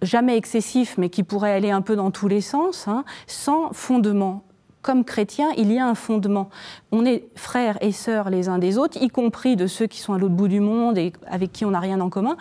jamais 0.00 0.36
excessif, 0.36 0.96
mais 0.96 1.08
qui 1.08 1.24
pourrait 1.24 1.50
aller 1.50 1.72
un 1.72 1.82
peu 1.82 1.96
dans 1.96 2.12
tous 2.12 2.28
les 2.28 2.40
sens, 2.40 2.86
hein, 2.86 3.04
sans 3.26 3.72
fondement 3.72 4.44
comme 4.82 5.04
chrétien, 5.04 5.50
il 5.56 5.72
y 5.72 5.78
a 5.78 5.86
un 5.86 5.94
fondement. 5.94 6.50
On 6.90 7.06
est 7.06 7.24
frères 7.36 7.78
et 7.80 7.92
sœurs 7.92 8.30
les 8.30 8.48
uns 8.48 8.58
des 8.58 8.78
autres, 8.78 8.98
y 9.00 9.08
compris 9.08 9.56
de 9.56 9.66
ceux 9.66 9.86
qui 9.86 10.00
sont 10.00 10.12
à 10.12 10.18
l'autre 10.18 10.34
bout 10.34 10.48
du 10.48 10.60
monde 10.60 10.98
et 10.98 11.12
avec 11.28 11.52
qui 11.52 11.64
on 11.64 11.70
n'a 11.70 11.80
rien 11.80 12.00
en 12.00 12.10
commun, 12.10 12.36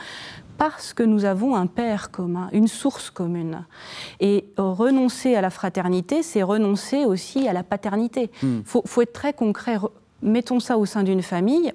parce 0.57 0.93
que 0.93 1.03
nous 1.03 1.25
avons 1.25 1.55
un 1.55 1.67
père 1.67 2.11
commun, 2.11 2.49
une 2.51 2.67
source 2.67 3.09
commune. 3.09 3.65
Et 4.19 4.45
renoncer 4.57 5.35
à 5.35 5.41
la 5.41 5.49
fraternité, 5.49 6.23
c'est 6.23 6.43
renoncer 6.43 7.05
aussi 7.05 7.47
à 7.47 7.53
la 7.53 7.63
paternité. 7.63 8.29
Il 8.43 8.49
hmm. 8.49 8.63
faut, 8.65 8.83
faut, 8.85 9.01
être 9.01 9.13
très 9.13 9.33
concret. 9.33 9.77
Mettons 10.21 10.59
ça 10.59 10.77
au 10.77 10.85
sein 10.85 11.03
d'une 11.03 11.23
famille 11.23 11.73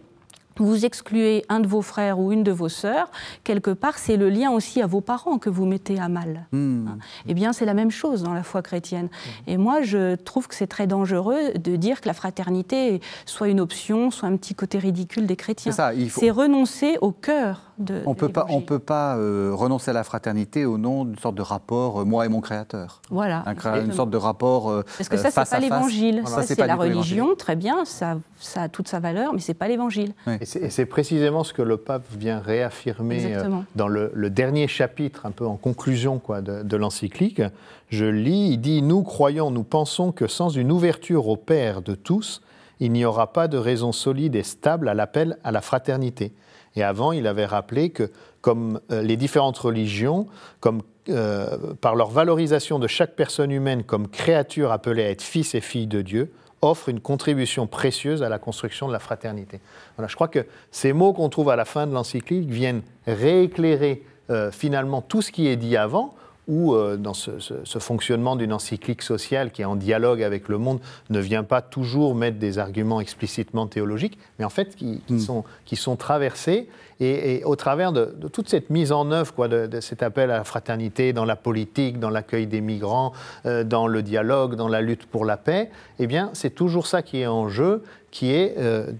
vous 0.64 0.84
excluez 0.84 1.44
un 1.48 1.60
de 1.60 1.66
vos 1.66 1.82
frères 1.82 2.18
ou 2.18 2.32
une 2.32 2.42
de 2.42 2.52
vos 2.52 2.68
sœurs, 2.68 3.10
quelque 3.44 3.70
part, 3.70 3.98
c'est 3.98 4.16
le 4.16 4.28
lien 4.28 4.50
aussi 4.50 4.80
à 4.82 4.86
vos 4.86 5.00
parents 5.00 5.38
que 5.38 5.50
vous 5.50 5.66
mettez 5.66 5.98
à 5.98 6.08
mal. 6.08 6.46
Hmm. 6.52 6.88
Hein. 6.88 6.98
Eh 7.26 7.34
bien, 7.34 7.52
c'est 7.52 7.64
la 7.64 7.74
même 7.74 7.90
chose 7.90 8.22
dans 8.22 8.34
la 8.34 8.42
foi 8.42 8.62
chrétienne. 8.62 9.06
Hmm. 9.06 9.50
Et 9.50 9.56
moi, 9.56 9.82
je 9.82 10.14
trouve 10.16 10.48
que 10.48 10.54
c'est 10.54 10.66
très 10.66 10.86
dangereux 10.86 11.52
de 11.54 11.76
dire 11.76 12.00
que 12.00 12.08
la 12.08 12.14
fraternité 12.14 13.00
soit 13.24 13.48
une 13.48 13.60
option, 13.60 14.10
soit 14.10 14.28
un 14.28 14.36
petit 14.36 14.54
côté 14.54 14.78
ridicule 14.78 15.26
des 15.26 15.36
chrétiens. 15.36 15.72
C'est 15.72 16.30
renoncer 16.30 16.98
au 17.00 17.12
cœur 17.12 17.65
de. 17.78 18.02
On 18.06 18.14
peut 18.14 18.28
pas, 18.28 18.46
on 18.48 18.60
peut 18.60 18.78
pas 18.78 19.16
euh, 19.16 19.50
renoncer 19.52 19.90
à 19.90 19.94
la 19.94 20.04
fraternité 20.04 20.64
au 20.64 20.78
nom 20.78 21.04
d'une 21.04 21.18
sorte 21.18 21.34
de 21.34 21.42
rapport 21.42 22.00
euh, 22.00 22.04
moi 22.04 22.26
et 22.26 22.28
mon 22.28 22.40
Créateur. 22.40 23.02
Voilà. 23.10 23.44
une 23.76 23.92
sorte 23.92 24.10
de 24.10 24.16
rapport. 24.16 24.70
Euh, 24.70 24.82
Parce 24.96 25.08
que 25.08 25.16
ça, 25.16 25.30
c'est 25.30 25.50
pas 25.50 25.60
l'évangile. 25.60 26.22
Ça, 26.26 26.42
c'est 26.42 26.56
la 26.66 26.76
religion, 26.76 27.34
très 27.34 27.56
bien, 27.56 27.84
ça, 27.84 28.18
ça 28.38 28.62
a 28.62 28.68
toute 28.68 28.88
sa 28.88 29.00
valeur, 29.00 29.32
mais 29.32 29.40
c'est 29.40 29.54
pas 29.54 29.68
l'évangile. 29.68 30.14
Et 30.40 30.70
c'est 30.70 30.86
précisément 30.86 31.44
ce 31.44 31.52
que 31.52 31.62
le 31.62 31.76
pape 31.76 32.04
vient 32.16 32.38
réaffirmer 32.38 33.34
euh, 33.34 33.48
dans 33.74 33.88
le, 33.88 34.30
dernier 34.30 34.68
chapitre, 34.68 35.26
un 35.26 35.30
peu 35.30 35.46
en 35.46 35.56
conclusion 35.56 36.18
quoi, 36.18 36.40
de, 36.40 36.76
l'encyclique. 36.76 37.42
Je 37.88 38.04
lis, 38.04 38.50
il 38.50 38.58
dit 38.58 38.82
Nous 38.82 39.02
croyons, 39.02 39.50
nous 39.50 39.64
pensons 39.64 40.12
que 40.12 40.26
sans 40.26 40.48
une 40.48 40.72
ouverture 40.72 41.28
au 41.28 41.36
Père 41.36 41.82
de 41.82 41.94
tous, 41.94 42.42
il 42.80 42.92
n'y 42.92 43.04
aura 43.04 43.32
pas 43.32 43.48
de 43.48 43.56
raison 43.56 43.92
solide 43.92 44.36
et 44.36 44.42
stable 44.42 44.88
à 44.88 44.94
l'appel 44.94 45.38
à 45.44 45.50
la 45.50 45.60
fraternité. 45.60 46.32
Et 46.76 46.82
avant, 46.82 47.12
il 47.12 47.26
avait 47.26 47.46
rappelé 47.46 47.90
que, 47.90 48.10
comme 48.40 48.80
euh, 48.90 49.02
les 49.02 49.16
différentes 49.16 49.58
religions, 49.58 50.26
comme 50.60 50.82
euh, 51.08 51.56
par 51.80 51.94
leur 51.94 52.10
valorisation 52.10 52.78
de 52.78 52.86
chaque 52.86 53.14
personne 53.14 53.50
humaine 53.50 53.84
comme 53.84 54.08
créature 54.08 54.72
appelée 54.72 55.04
à 55.04 55.10
être 55.10 55.22
fils 55.22 55.54
et 55.54 55.60
fille 55.60 55.86
de 55.86 56.02
Dieu, 56.02 56.32
offre 56.62 56.88
une 56.88 57.00
contribution 57.00 57.66
précieuse 57.66 58.22
à 58.22 58.28
la 58.28 58.38
construction 58.38 58.88
de 58.88 58.92
la 58.92 58.98
fraternité. 58.98 59.60
Voilà, 59.96 60.08
je 60.08 60.14
crois 60.14 60.28
que 60.28 60.46
ces 60.70 60.92
mots 60.92 61.12
qu'on 61.12 61.28
trouve 61.28 61.50
à 61.50 61.56
la 61.56 61.64
fin 61.64 61.86
de 61.86 61.92
l'encyclique 61.92 62.48
viennent 62.48 62.82
rééclairer 63.06 64.02
euh, 64.30 64.50
finalement 64.50 65.00
tout 65.00 65.22
ce 65.22 65.30
qui 65.30 65.46
est 65.46 65.56
dit 65.56 65.76
avant, 65.76 66.14
ou 66.48 66.74
euh, 66.74 66.96
dans 66.96 67.14
ce, 67.14 67.30
fonctionnement 67.78 68.36
d'une 68.36 68.52
encyclique 68.52 69.02
sociale 69.02 69.50
qui 69.50 69.62
est 69.62 69.66
en 69.66 69.76
dialogue 69.76 70.22
avec 70.22 70.48
le 70.48 70.58
monde 70.58 70.80
ne 71.10 71.20
vient 71.20 71.44
pas 71.44 71.62
toujours 71.62 72.14
mettre 72.14 72.38
des 72.38 72.58
arguments 72.58 73.00
explicitement 73.00 73.66
théologiques, 73.66 74.18
mais 74.38 74.44
en 74.44 74.50
fait 74.50 74.76
qui, 74.76 75.02
hmm. 75.08 75.18
sont, 75.18 75.44
qui 75.64 75.76
sont 75.76 75.96
traversés 75.96 76.68
et, 77.00 77.42
au 77.44 77.56
travers 77.56 77.92
de, 77.92 78.14
toute 78.32 78.48
cette 78.48 78.70
mise 78.70 78.92
en 78.92 79.10
œuvre 79.10 79.34
quoi, 79.34 79.48
de, 79.48 79.80
cet 79.80 80.02
appel 80.02 80.30
à 80.30 80.38
la 80.38 80.44
fraternité 80.44 81.12
dans 81.12 81.24
la 81.24 81.36
politique, 81.36 81.98
dans 81.98 82.10
l'accueil 82.10 82.46
des 82.46 82.60
migrants, 82.60 83.12
euh, 83.44 83.64
dans 83.64 83.86
le 83.86 84.02
dialogue, 84.02 84.54
dans 84.54 84.68
la 84.68 84.80
lutte 84.80 85.06
pour 85.06 85.24
la 85.24 85.36
paix, 85.36 85.70
eh 85.98 86.06
bien, 86.06 86.30
c'est 86.32 86.54
toujours 86.54 86.86
ça 86.86 87.02
qui 87.02 87.20
est 87.20 87.26
en 87.26 87.48
jeu, 87.48 87.82
qui 88.10 88.32
est 88.32 88.54
euh, 88.56 88.92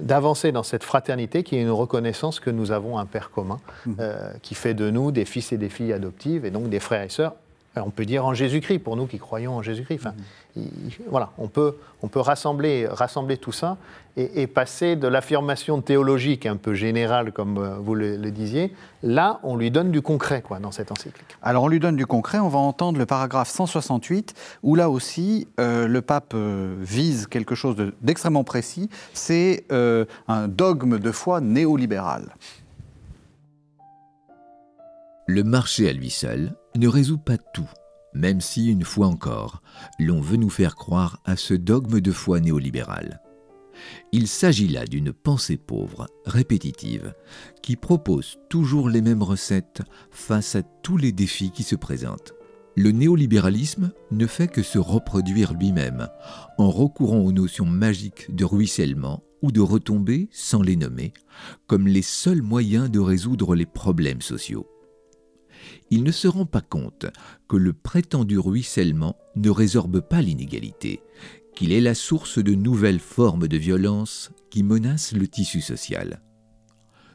d'avancer 0.00 0.52
dans 0.52 0.62
cette 0.62 0.84
fraternité, 0.84 1.42
qui 1.42 1.56
est 1.56 1.62
une 1.62 1.70
reconnaissance 1.70 2.40
que 2.40 2.50
nous 2.50 2.72
avons 2.72 2.98
un 2.98 3.06
Père 3.06 3.30
commun, 3.30 3.60
mmh. 3.84 3.92
euh, 4.00 4.30
qui 4.42 4.54
fait 4.54 4.74
de 4.74 4.90
nous 4.90 5.12
des 5.12 5.24
fils 5.24 5.52
et 5.52 5.58
des 5.58 5.68
filles 5.68 5.92
adoptives, 5.92 6.44
et 6.44 6.50
donc 6.50 6.68
des 6.68 6.80
frères 6.80 7.02
et 7.02 7.10
sœurs 7.10 7.34
on 7.76 7.90
peut 7.90 8.04
dire 8.04 8.26
en 8.26 8.34
Jésus-Christ, 8.34 8.80
pour 8.80 8.96
nous 8.96 9.06
qui 9.06 9.18
croyons 9.18 9.56
en 9.56 9.62
Jésus-Christ. 9.62 10.00
Enfin, 10.00 10.14
voilà, 11.08 11.30
on 11.38 11.48
peut, 11.48 11.76
on 12.02 12.08
peut 12.08 12.20
rassembler, 12.20 12.86
rassembler 12.86 13.38
tout 13.38 13.52
ça 13.52 13.78
et, 14.18 14.46
passer 14.46 14.96
de 14.96 15.08
l'affirmation 15.08 15.80
théologique 15.80 16.44
un 16.44 16.56
peu 16.56 16.74
générale, 16.74 17.32
comme 17.32 17.56
euh, 17.56 17.76
vous 17.76 17.94
le, 17.94 18.30
disiez, 18.30 18.74
là, 19.02 19.40
on 19.42 19.56
lui 19.56 19.70
donne 19.70 19.90
du 19.90 20.02
concret 20.02 20.42
quoi, 20.42 20.58
dans 20.58 20.70
cette 20.70 20.92
encyclique. 20.92 21.24
Alors, 21.42 21.64
on 21.64 21.68
lui 21.68 21.80
donne 21.80 21.96
du 21.96 22.04
concret, 22.04 22.38
on 22.38 22.48
va 22.48 22.58
entendre 22.58 22.98
le 22.98 23.06
paragraphe 23.06 23.48
168, 23.48 24.34
où 24.62 24.74
là 24.74 24.90
aussi, 24.90 25.48
euh, 25.58 25.88
le 25.88 26.02
pape 26.02 26.32
euh, 26.34 26.74
vise 26.80 27.26
quelque 27.26 27.54
chose 27.54 27.76
d'extrêmement 28.02 28.44
précis, 28.44 28.90
c'est 29.14 29.64
un 29.70 30.48
dogme 30.48 30.98
de 30.98 31.10
foi 31.10 31.40
néolibéral. 31.40 32.34
Le 35.26 35.44
marché 35.44 35.88
à 35.88 35.92
lui 35.92 36.10
seul 36.10 36.52
ne 36.76 36.88
résout 36.88 37.18
pas 37.18 37.38
tout, 37.38 37.68
même 38.14 38.40
si, 38.40 38.70
une 38.70 38.84
fois 38.84 39.06
encore, 39.06 39.62
l'on 39.98 40.20
veut 40.20 40.36
nous 40.36 40.50
faire 40.50 40.76
croire 40.76 41.20
à 41.24 41.36
ce 41.36 41.54
dogme 41.54 42.00
de 42.00 42.12
foi 42.12 42.40
néolibéral. 42.40 43.20
Il 44.12 44.28
s'agit 44.28 44.68
là 44.68 44.84
d'une 44.84 45.12
pensée 45.12 45.56
pauvre, 45.56 46.06
répétitive, 46.26 47.14
qui 47.62 47.76
propose 47.76 48.38
toujours 48.48 48.88
les 48.88 49.00
mêmes 49.00 49.22
recettes 49.22 49.82
face 50.10 50.56
à 50.56 50.62
tous 50.62 50.96
les 50.96 51.12
défis 51.12 51.50
qui 51.50 51.62
se 51.62 51.76
présentent. 51.76 52.34
Le 52.74 52.90
néolibéralisme 52.90 53.92
ne 54.10 54.26
fait 54.26 54.48
que 54.48 54.62
se 54.62 54.78
reproduire 54.78 55.52
lui-même 55.54 56.08
en 56.58 56.70
recourant 56.70 57.18
aux 57.18 57.32
notions 57.32 57.66
magiques 57.66 58.34
de 58.34 58.44
ruissellement 58.44 59.22
ou 59.42 59.52
de 59.52 59.60
retombées 59.60 60.28
sans 60.30 60.62
les 60.62 60.76
nommer, 60.76 61.12
comme 61.66 61.86
les 61.86 62.02
seuls 62.02 62.42
moyens 62.42 62.90
de 62.90 63.00
résoudre 63.00 63.54
les 63.54 63.66
problèmes 63.66 64.22
sociaux 64.22 64.71
il 65.90 66.02
ne 66.02 66.12
se 66.12 66.28
rend 66.28 66.46
pas 66.46 66.60
compte 66.60 67.06
que 67.48 67.56
le 67.56 67.72
prétendu 67.72 68.38
ruissellement 68.38 69.16
ne 69.36 69.50
résorbe 69.50 70.00
pas 70.00 70.22
l'inégalité, 70.22 71.00
qu'il 71.54 71.72
est 71.72 71.80
la 71.80 71.94
source 71.94 72.38
de 72.38 72.54
nouvelles 72.54 73.00
formes 73.00 73.48
de 73.48 73.56
violence 73.56 74.30
qui 74.50 74.62
menacent 74.62 75.12
le 75.12 75.28
tissu 75.28 75.60
social. 75.60 76.22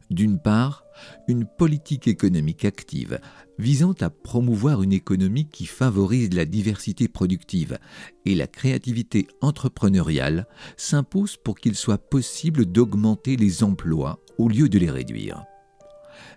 D'une 0.09 0.39
part, 0.39 0.85
une 1.27 1.45
politique 1.45 2.07
économique 2.07 2.63
active 2.63 3.19
visant 3.59 3.93
à 3.99 4.09
promouvoir 4.09 4.81
une 4.81 4.93
économie 4.93 5.49
qui 5.49 5.65
favorise 5.65 6.33
la 6.33 6.45
diversité 6.45 7.07
productive 7.07 7.77
et 8.25 8.35
la 8.35 8.47
créativité 8.47 9.27
entrepreneuriale 9.41 10.47
s'impose 10.77 11.35
pour 11.37 11.55
qu'il 11.55 11.75
soit 11.75 11.97
possible 11.97 12.65
d'augmenter 12.65 13.35
les 13.35 13.63
emplois 13.63 14.19
au 14.37 14.47
lieu 14.47 14.69
de 14.69 14.79
les 14.79 14.91
réduire. 14.91 15.43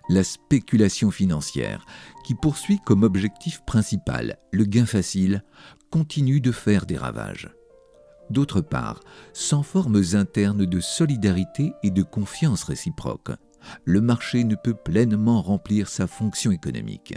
La 0.09 0.23
spéculation 0.23 1.11
financière, 1.11 1.85
qui 2.25 2.35
poursuit 2.35 2.79
comme 2.85 3.03
objectif 3.03 3.61
principal 3.65 4.37
le 4.51 4.65
gain 4.65 4.85
facile, 4.85 5.43
continue 5.89 6.41
de 6.41 6.51
faire 6.51 6.85
des 6.85 6.97
ravages. 6.97 7.49
D'autre 8.29 8.61
part, 8.61 9.01
sans 9.33 9.63
formes 9.63 10.01
internes 10.13 10.65
de 10.65 10.79
solidarité 10.79 11.73
et 11.83 11.91
de 11.91 12.03
confiance 12.03 12.63
réciproque, 12.63 13.31
le 13.85 14.01
marché 14.01 14.43
ne 14.43 14.55
peut 14.55 14.73
pleinement 14.73 15.41
remplir 15.41 15.89
sa 15.89 16.07
fonction 16.07 16.51
économique. 16.51 17.13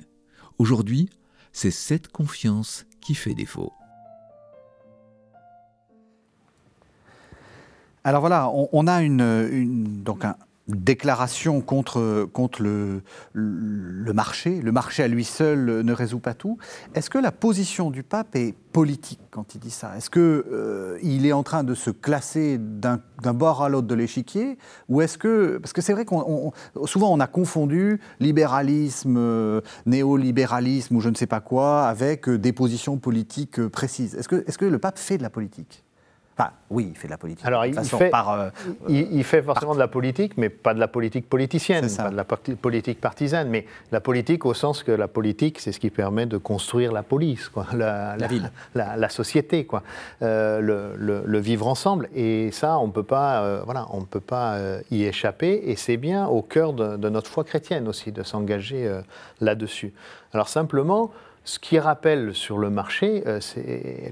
Aujourd'hui, 0.58 1.08
c'est 1.52 1.70
cette 1.70 2.08
confiance 2.08 2.84
qui 3.00 3.14
fait 3.14 3.34
défaut. 3.34 3.72
Alors 8.02 8.20
voilà, 8.20 8.50
on, 8.50 8.86
a 8.86 9.00
déclaration 10.68 11.60
contre, 11.60 12.26
contre 12.32 12.62
le, 12.62 13.02
le, 13.32 14.12
marché. 14.12 14.60
Le 14.60 14.72
marché 14.72 15.02
à 15.02 15.08
lui 15.08 15.24
seul 15.24 15.82
ne 15.82 15.92
résout 15.92 16.20
pas 16.20 16.34
tout. 16.34 16.58
Est-ce 16.94 17.10
que 17.10 17.18
la 17.18 17.32
position 17.32 17.90
du 17.90 18.02
pape 18.02 18.34
est 18.34 18.54
politique 18.72 19.20
quand 19.30 19.54
il 19.54 19.60
dit 19.60 19.70
ça? 19.70 19.96
Est-ce 19.96 20.08
qu'il 20.08 20.22
euh, 20.22 20.98
est 21.02 21.32
en 21.32 21.42
train 21.42 21.64
de 21.64 21.74
se 21.74 21.90
classer 21.90 22.58
d'un 22.58 23.00
bord 23.34 23.62
à 23.62 23.68
l'autre 23.68 23.86
de 23.86 23.94
l'échiquier? 23.94 24.58
Ou 24.88 25.02
est-ce 25.02 25.18
que... 25.18 25.58
Parce 25.58 25.72
que 25.72 25.82
c'est 25.82 25.92
vrai 25.92 26.06
qu'on 26.06 26.52
souvent 26.86 27.12
on 27.12 27.20
a 27.20 27.26
confondu 27.26 28.00
libéralisme, 28.20 29.16
euh, 29.18 29.60
néolibéralisme 29.84 30.96
ou 30.96 31.00
je 31.00 31.10
ne 31.10 31.14
sais 31.14 31.26
pas 31.26 31.40
quoi 31.40 31.86
avec 31.86 32.28
des 32.28 32.52
positions 32.52 32.96
politiques 32.96 33.66
précises. 33.68 34.14
Est-ce 34.14 34.28
que, 34.28 34.36
est 34.36 34.50
-ce 34.50 34.58
que 34.58 34.64
le 34.64 34.78
pape 34.78 34.98
fait 34.98 35.18
de 35.18 35.22
la 35.22 35.30
politique? 35.30 35.84
Enfin, 36.36 36.50
oui, 36.68 36.88
il 36.90 36.96
fait 36.96 37.06
de 37.06 37.12
la 37.12 37.18
politique. 37.18 37.46
Alors, 37.46 37.64
il, 37.64 37.74
fait, 37.78 38.10
euh, 38.12 38.50
il, 38.88 39.22
fait 39.22 39.40
forcément 39.40 39.74
de 39.74 39.78
la 39.78 39.86
politique, 39.86 40.36
mais 40.36 40.48
pas 40.48 40.74
de 40.74 40.80
la 40.80 40.88
politique 40.88 41.28
politicienne, 41.28 41.86
pas 41.96 42.10
de 42.10 42.16
la 42.16 42.24
politique 42.24 43.00
partisane, 43.00 43.48
mais 43.48 43.66
la 43.92 44.00
politique 44.00 44.44
au 44.44 44.52
sens 44.52 44.82
que 44.82 44.90
la 44.90 45.06
politique, 45.06 45.60
c'est 45.60 45.70
ce 45.70 45.78
qui 45.78 45.90
permet 45.90 46.26
de 46.26 46.36
construire 46.36 46.90
la 46.90 47.04
police, 47.04 47.48
quoi, 47.48 47.68
la, 47.72 48.16
ville, 48.26 48.50
la, 48.74 49.08
société, 49.10 49.64
quoi, 49.64 49.84
euh, 50.22 50.60
le, 50.96 51.38
vivre 51.38 51.68
ensemble. 51.68 52.08
Et 52.16 52.50
ça, 52.50 52.78
on 52.78 52.90
peut 52.90 53.04
pas, 53.04 53.42
euh, 53.42 53.62
voilà, 53.64 53.86
on 53.90 54.00
ne 54.00 54.06
peut 54.06 54.18
pas 54.18 54.58
y 54.90 55.04
échapper. 55.04 55.62
Et 55.66 55.76
c'est 55.76 55.96
bien 55.98 56.26
au 56.26 56.42
cœur 56.42 56.72
de, 56.72 56.96
de, 56.96 57.08
notre 57.10 57.30
foi 57.30 57.44
chrétienne 57.44 57.86
aussi 57.86 58.10
de 58.10 58.24
s'engager 58.24 58.90
là-dessus. 59.40 59.92
Alors 60.32 60.48
simplement. 60.48 61.12
Ce 61.46 61.58
qui 61.58 61.78
rappelle 61.78 62.34
sur 62.34 62.56
le 62.56 62.70
marché, 62.70 63.22
euh, 63.26 63.38
c'est 63.38 64.10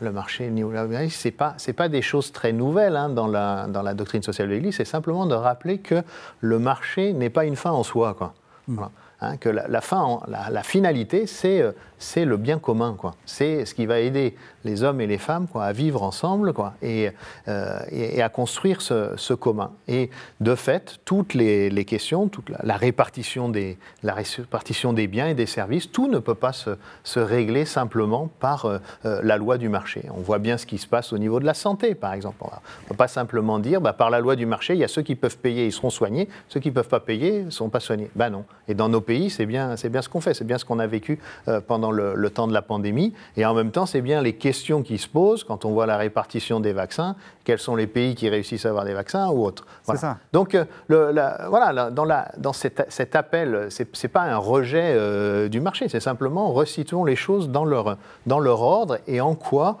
le 0.00 0.10
marché 0.10 0.50
néolibéraliste, 0.50 1.20
ce 1.20 1.28
n'est 1.28 1.32
pas, 1.32 1.54
pas 1.76 1.88
des 1.88 2.02
choses 2.02 2.32
très 2.32 2.52
nouvelles 2.52 2.96
hein, 2.96 3.08
dans, 3.08 3.28
la, 3.28 3.66
dans 3.68 3.82
la 3.82 3.94
doctrine 3.94 4.22
sociale 4.22 4.48
de 4.48 4.54
l'Église, 4.54 4.76
c'est 4.76 4.84
simplement 4.84 5.24
de 5.26 5.36
rappeler 5.36 5.78
que 5.78 6.02
le 6.40 6.58
marché 6.58 7.12
n'est 7.12 7.30
pas 7.30 7.44
une 7.44 7.54
fin 7.54 7.70
en 7.70 7.84
soi. 7.84 8.14
Quoi. 8.14 8.34
Mmh. 8.66 8.82
Hein, 9.20 9.36
que 9.36 9.48
la, 9.48 9.80
fin, 9.80 10.20
la, 10.26 10.62
finalité, 10.62 11.26
c'est 11.26 11.60
euh, 11.62 11.72
c'est 11.98 12.24
le 12.24 12.36
bien 12.36 12.58
commun, 12.58 12.96
quoi. 12.98 13.14
C'est 13.24 13.64
ce 13.64 13.74
qui 13.74 13.86
va 13.86 14.00
aider 14.00 14.36
les 14.64 14.82
hommes 14.82 15.00
et 15.00 15.06
les 15.06 15.18
femmes, 15.18 15.46
quoi, 15.46 15.64
à 15.64 15.72
vivre 15.72 16.02
ensemble, 16.02 16.52
quoi, 16.52 16.74
et, 16.82 17.10
euh, 17.48 17.78
et, 17.90 18.22
à 18.22 18.28
construire 18.28 18.80
ce, 18.80 19.34
commun. 19.34 19.72
Et 19.88 20.10
de 20.40 20.54
fait, 20.54 20.98
toutes 21.04 21.34
les, 21.34 21.84
questions, 21.84 22.28
toute 22.28 22.50
la, 22.50 22.76
répartition 22.76 23.48
des, 23.48 23.78
la 24.02 24.14
répartition 24.14 24.92
des 24.92 25.06
biens 25.06 25.28
et 25.28 25.34
des 25.34 25.46
services, 25.46 25.90
tout 25.90 26.08
ne 26.08 26.18
peut 26.18 26.34
pas 26.34 26.52
se, 26.52 26.70
régler 27.18 27.64
simplement 27.64 28.28
par 28.40 28.66
euh, 28.66 28.78
la 29.02 29.36
loi 29.36 29.58
du 29.58 29.68
marché. 29.68 30.06
On 30.16 30.20
voit 30.20 30.38
bien 30.38 30.58
ce 30.58 30.66
qui 30.66 30.78
se 30.78 30.86
passe 30.86 31.12
au 31.12 31.18
niveau 31.18 31.40
de 31.40 31.46
la 31.46 31.54
santé, 31.54 31.94
par 31.94 32.12
exemple. 32.12 32.38
On 32.42 32.46
ne 32.46 32.88
peut 32.88 32.96
pas 32.96 33.08
simplement 33.08 33.58
dire, 33.58 33.80
bah, 33.80 33.92
par 33.92 34.10
la 34.10 34.20
loi 34.20 34.36
du 34.36 34.46
marché, 34.46 34.74
il 34.74 34.80
y 34.80 34.84
a 34.84 34.88
ceux 34.88 35.02
qui 35.02 35.14
peuvent 35.14 35.38
payer, 35.38 35.66
ils 35.66 35.72
seront 35.72 35.90
soignés, 35.90 36.28
ceux 36.48 36.60
qui 36.60 36.68
ne 36.68 36.74
peuvent 36.74 36.88
pas 36.88 37.00
payer 37.00 37.44
ne 37.44 37.50
seront 37.50 37.68
pas 37.68 37.80
soignés. 37.80 38.10
Ben 38.14 38.30
non. 38.30 38.44
Et 38.68 38.74
dans 38.74 38.88
nos 38.88 39.00
pays, 39.00 39.30
c'est 39.30 39.46
bien, 39.46 39.74
bien 39.90 40.02
ce 40.02 40.08
qu'on 40.08 40.20
fait, 40.20 40.34
c'est 40.34 40.44
bien 40.44 40.58
ce 40.58 40.64
qu'on 40.64 40.78
a 40.78 40.86
vécu 40.86 41.18
euh, 41.48 41.60
pendant 41.60 41.90
le, 41.90 42.30
temps 42.30 42.48
de 42.48 42.52
la 42.52 42.62
pandémie. 42.62 43.12
Et 43.36 43.44
en 43.44 43.54
même 43.54 43.70
temps, 43.70 43.86
c'est 43.86 44.00
bien 44.00 44.22
les 44.22 44.32
questions 44.32 44.53
qui 44.82 44.98
se 44.98 45.08
posent 45.08 45.44
quand 45.44 45.64
on 45.64 45.72
voit 45.72 45.86
la 45.86 45.96
répartition 45.96 46.60
des 46.60 46.72
vaccins, 46.72 47.16
quels 47.44 47.58
sont 47.58 47.76
les 47.76 47.86
pays 47.86 48.14
qui 48.14 48.28
réussissent 48.28 48.66
à 48.66 48.70
avoir 48.70 48.84
des 48.84 48.94
vaccins 48.94 49.28
ou 49.28 49.44
autres. 49.44 49.66
C'est 49.82 49.96
ça. 49.96 50.18
Donc, 50.32 50.54
euh, 50.54 50.64
voilà, 50.88 51.90
dans, 51.90 52.04
la, 52.04 52.30
dans 52.38 52.52
cet, 52.52 52.86
cet 52.88 53.16
appel, 53.16 53.68
ce 53.70 53.82
n'est 53.82 54.08
pas 54.08 54.22
un 54.22 54.36
rejet 54.36 54.94
euh, 54.94 55.48
du 55.48 55.60
marché, 55.60 55.88
c'est 55.88 56.00
simplement 56.00 56.52
resituons 56.52 57.04
les 57.04 57.16
choses 57.16 57.48
dans 57.48 57.64
leur, 57.64 57.98
dans 58.26 58.40
leur 58.40 58.62
ordre 58.62 58.98
et 59.06 59.20
en 59.20 59.34
quoi 59.34 59.78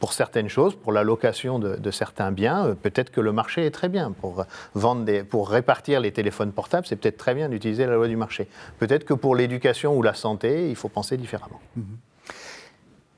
pour 0.00 0.12
certaines 0.12 0.48
choses, 0.48 0.74
pour 0.74 0.92
la 0.92 1.04
location 1.04 1.58
de, 1.58 1.90
certains 1.90 2.32
biens, 2.32 2.66
euh, 2.66 2.74
peut-être 2.74 3.10
que 3.10 3.20
le 3.20 3.32
marché 3.32 3.66
est 3.66 3.70
très 3.70 3.88
bien. 3.88 4.12
Pour, 4.12 4.44
vendre 4.74 5.04
des, 5.04 5.22
pour 5.22 5.48
répartir 5.48 6.00
les 6.00 6.12
téléphones 6.12 6.52
portables, 6.52 6.86
c'est 6.86 6.96
peut-être 6.96 7.16
très 7.16 7.34
bien 7.34 7.48
d'utiliser 7.48 7.86
la 7.86 7.94
loi 7.94 8.08
du 8.08 8.16
marché. 8.16 8.48
Peut-être 8.78 9.04
que 9.04 9.14
pour 9.14 9.36
l'éducation 9.36 9.96
ou 9.96 10.02
la 10.02 10.14
santé, 10.14 10.68
il 10.68 10.76
faut 10.76 10.88
penser 10.88 11.16
différemment. 11.16 11.60
Mhm. 11.76 11.84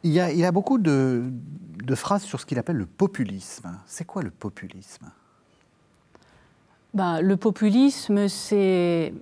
Il, 0.04 0.12
y 0.12 0.20
a, 0.20 0.52
beaucoup 0.52 0.78
de, 0.78 1.30
phrases 1.94 2.22
sur 2.22 2.40
ce 2.40 2.46
qu'il 2.46 2.58
appelle 2.58 2.76
le 2.76 2.86
populisme. 2.86 3.76
C'est 3.86 4.04
quoi 4.04 4.22
le 4.22 4.30
populisme? 4.30 5.10
Ben, 6.94 7.20
Le 7.20 7.36
populisme, 7.36 8.28
c'est 8.28 9.12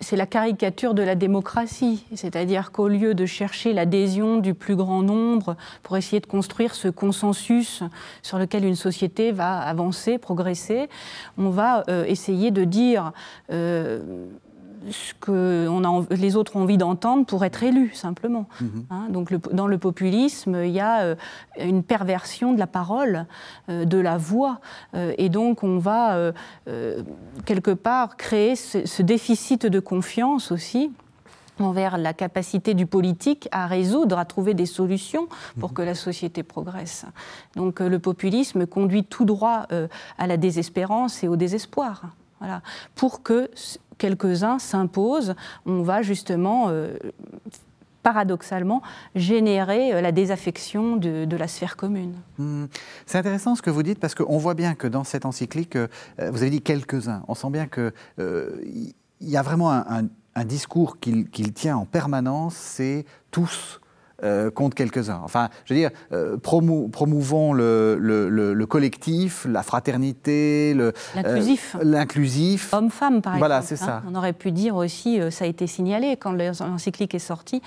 c'est 0.00 0.16
la 0.16 0.26
caricature 0.26 0.94
de 0.94 1.02
la 1.02 1.14
démocratie, 1.14 2.06
c'est-à-dire 2.14 2.72
qu'au 2.72 2.88
lieu 2.88 3.14
de 3.14 3.26
chercher 3.26 3.72
l'adhésion 3.72 4.38
du 4.38 4.54
plus 4.54 4.74
grand 4.74 5.02
nombre 5.02 5.56
pour 5.82 5.96
essayer 5.96 6.20
de 6.20 6.26
construire 6.26 6.74
ce 6.74 6.88
consensus 6.88 7.82
sur 8.22 8.38
lequel 8.38 8.64
une 8.64 8.76
société 8.76 9.30
va 9.30 9.58
avancer, 9.58 10.18
progresser, 10.18 10.88
on 11.36 11.50
va 11.50 11.84
euh, 11.88 12.04
essayer 12.04 12.50
de 12.50 12.64
dire 12.64 13.12
euh, 13.52 14.26
ce 14.88 15.14
que 15.20 15.66
on 15.68 15.84
a, 15.84 16.04
les 16.14 16.36
autres 16.36 16.56
ont 16.56 16.62
envie 16.62 16.78
d'entendre 16.78 17.26
pour 17.26 17.44
être 17.44 17.62
élus, 17.62 17.92
simplement. 17.94 18.48
Mhm. 18.60 18.86
Hein, 18.90 19.06
donc 19.10 19.32
dans 19.52 19.66
le 19.66 19.78
populisme, 19.78 20.62
il 20.64 20.70
y 20.70 20.80
a 20.80 21.00
euh, 21.00 21.14
une 21.58 21.82
perversion 21.82 22.52
de 22.52 22.58
la 22.58 22.66
parole, 22.66 23.26
euh, 23.68 23.84
de 23.84 23.98
la 23.98 24.16
voix, 24.16 24.60
euh, 24.94 25.12
et 25.18 25.28
donc 25.28 25.62
on 25.62 25.78
va 25.78 26.32
quelque 27.44 27.70
part 27.70 28.16
créer 28.16 28.56
ce, 28.56 29.02
déficit 29.02 29.66
de 29.66 29.80
confiance 29.80 30.52
aussi 30.52 30.90
envers 31.58 31.98
la 31.98 32.12
capacité 32.12 32.74
du 32.74 32.86
politique 32.86 33.48
à 33.52 33.66
résoudre, 33.66 34.18
à 34.18 34.24
trouver 34.24 34.54
des 34.54 34.66
solutions 34.66 35.28
pour 35.58 35.70
mhm. 35.70 35.74
que 35.74 35.82
la 35.82 35.94
société 35.94 36.42
progresse. 36.42 37.04
Donc 37.56 37.80
le 37.80 37.98
populisme 37.98 38.66
conduit 38.66 39.04
tout 39.04 39.24
droit 39.24 39.66
à 40.18 40.26
la 40.26 40.36
désespérance 40.36 41.22
et 41.22 41.28
au 41.28 41.36
désespoir. 41.36 42.02
Voilà. 42.40 42.62
Pour 42.94 43.22
que 43.22 43.50
quelques-uns 44.00 44.58
s'imposent, 44.58 45.34
on 45.66 45.82
va 45.82 46.02
justement 46.02 46.70
euh, 46.70 46.96
paradoxalement 48.02 48.82
générer 49.14 49.92
euh, 49.92 50.00
la 50.00 50.10
désaffection 50.10 50.96
de, 50.96 51.36
la 51.36 51.46
sphère 51.46 51.76
commune. 51.76 52.14
Hmm. 52.38 52.64
C'est 53.06 53.18
intéressant 53.18 53.54
ce 53.54 53.62
que 53.62 53.70
vous 53.70 53.82
dites 53.82 54.00
parce 54.00 54.14
qu'on 54.14 54.38
voit 54.38 54.54
bien 54.54 54.74
que 54.74 54.88
dans 54.88 55.04
cette 55.04 55.26
encyclique, 55.26 55.76
euh, 55.76 55.86
vous 56.18 56.42
avez 56.42 56.50
dit 56.50 56.62
quelques-uns, 56.62 57.22
on 57.28 57.34
sent 57.34 57.50
bien 57.50 57.66
qu'il 57.66 57.92
y 59.20 59.36
a 59.36 59.42
vraiment 59.42 59.70
un, 59.70 60.08
discours 60.46 60.98
qu'il 60.98 61.52
tient 61.52 61.76
en 61.76 61.84
permanence, 61.84 62.54
c'est 62.54 63.04
tous 63.30 63.82
euh, 64.22 64.50
contre 64.50 64.74
quelques-uns. 64.74 65.20
Enfin, 65.24 65.48
je 65.64 65.74
veux 65.74 65.80
dire, 65.80 65.90
euh, 66.12 66.36
promouvons 66.36 67.52
le, 67.52 68.64
collectif, 68.68 69.46
la 69.48 69.62
fraternité, 69.62 70.74
l'inclusif. 71.14 71.76
Euh, 71.78 71.84
l'inclusif. 71.84 72.72
Homme-femme, 72.74 73.22
par 73.22 73.34
exemple. 73.34 73.38
Voilà, 73.38 73.62
c'est 73.62 73.76
ça. 73.76 73.96
Hein. 73.96 74.02
On 74.08 74.14
aurait 74.14 74.32
pu 74.32 74.52
dire 74.52 74.76
aussi, 74.76 75.20
ça 75.30 75.44
a 75.44 75.48
été 75.48 75.66
signalé 75.66 76.16
quand 76.16 76.32
l'encyclique 76.32 77.14
est 77.14 77.18
sortie, 77.18 77.62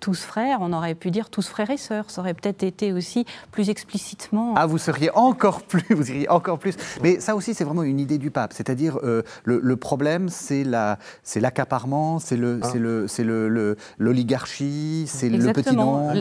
tous 0.00 0.22
frères, 0.22 0.58
on 0.60 0.72
aurait 0.72 0.94
pu 0.94 1.10
dire 1.10 1.30
tous 1.30 1.48
frères 1.48 1.70
et 1.70 1.76
sœurs. 1.76 2.10
Ça 2.10 2.20
aurait 2.20 2.34
peut-être 2.34 2.62
été 2.62 2.92
aussi 2.92 3.24
plus 3.50 3.70
explicitement. 3.70 4.54
Ah, 4.56 4.66
vous 4.66 4.78
seriez 4.78 5.10
encore 5.14 5.62
plus, 5.66 5.84
vous 5.90 6.10
iriez 6.10 6.28
encore 6.28 6.58
plus. 6.58 6.74
Mais 7.02 7.20
ça 7.20 7.36
aussi, 7.36 7.54
c'est 7.54 7.64
vraiment 7.64 7.82
une 7.82 8.00
idée 8.00 8.18
du 8.18 8.30
pape. 8.30 8.52
C'est-à-dire, 8.52 8.98
le, 9.44 9.76
problème, 9.76 10.28
c'est 10.28 10.64
l'accaparement, 10.64 12.18
c'est 12.18 12.36
le, 12.36 12.60
ah. 12.62 12.72
le, 12.76 13.76
l'oligarchie, 13.98 15.04
c'est 15.06 15.28
le 15.28 15.52
petit 15.52 15.74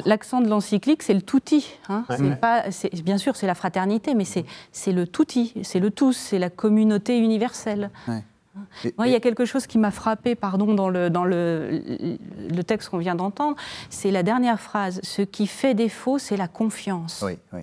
L'accent 0.06 0.42
de 0.42 0.48
l'encyclique, 0.48 1.04
c'est 1.04 1.14
le 1.14 1.22
touti. 1.22 1.78
Hein. 1.90 2.06
bien 3.04 3.18
sûr, 3.18 3.36
c'est 3.36 3.48
la 3.48 3.56
fraternité, 3.56 4.14
mais 4.16 4.26
c'est 4.26 4.92
le 4.92 5.08
touti, 5.08 5.54
c'est 5.64 5.80
le 5.80 5.92
tous, 5.92 6.14
c'est 6.14 6.40
la 6.40 6.50
communauté 6.50 7.18
universelle. 7.18 7.90
Moi, 8.98 9.08
il 9.08 9.12
y 9.12 9.16
a 9.16 9.20
quelque 9.20 9.44
chose 9.44 9.68
qui 9.68 9.78
m'a 9.78 9.92
frappé, 9.92 10.36
pardon, 10.36 10.74
dans 10.74 10.88
le, 10.88 11.10
dans 11.10 11.26
le, 11.26 11.82
le 12.50 12.64
texte 12.64 12.90
qu'on 12.90 13.00
vient 13.00 13.16
d'entendre, 13.16 13.58
c'est 13.90 14.12
la 14.12 14.24
dernière 14.24 14.62
phrase. 14.62 15.02
Ce 15.04 15.22
qui 15.22 15.46
fait 15.46 15.74
défaut, 15.74 16.20
c'est 16.20 16.38
la 16.38 16.48
confiance. 16.48 17.22
Oui, 17.26 17.38
oui. 17.52 17.62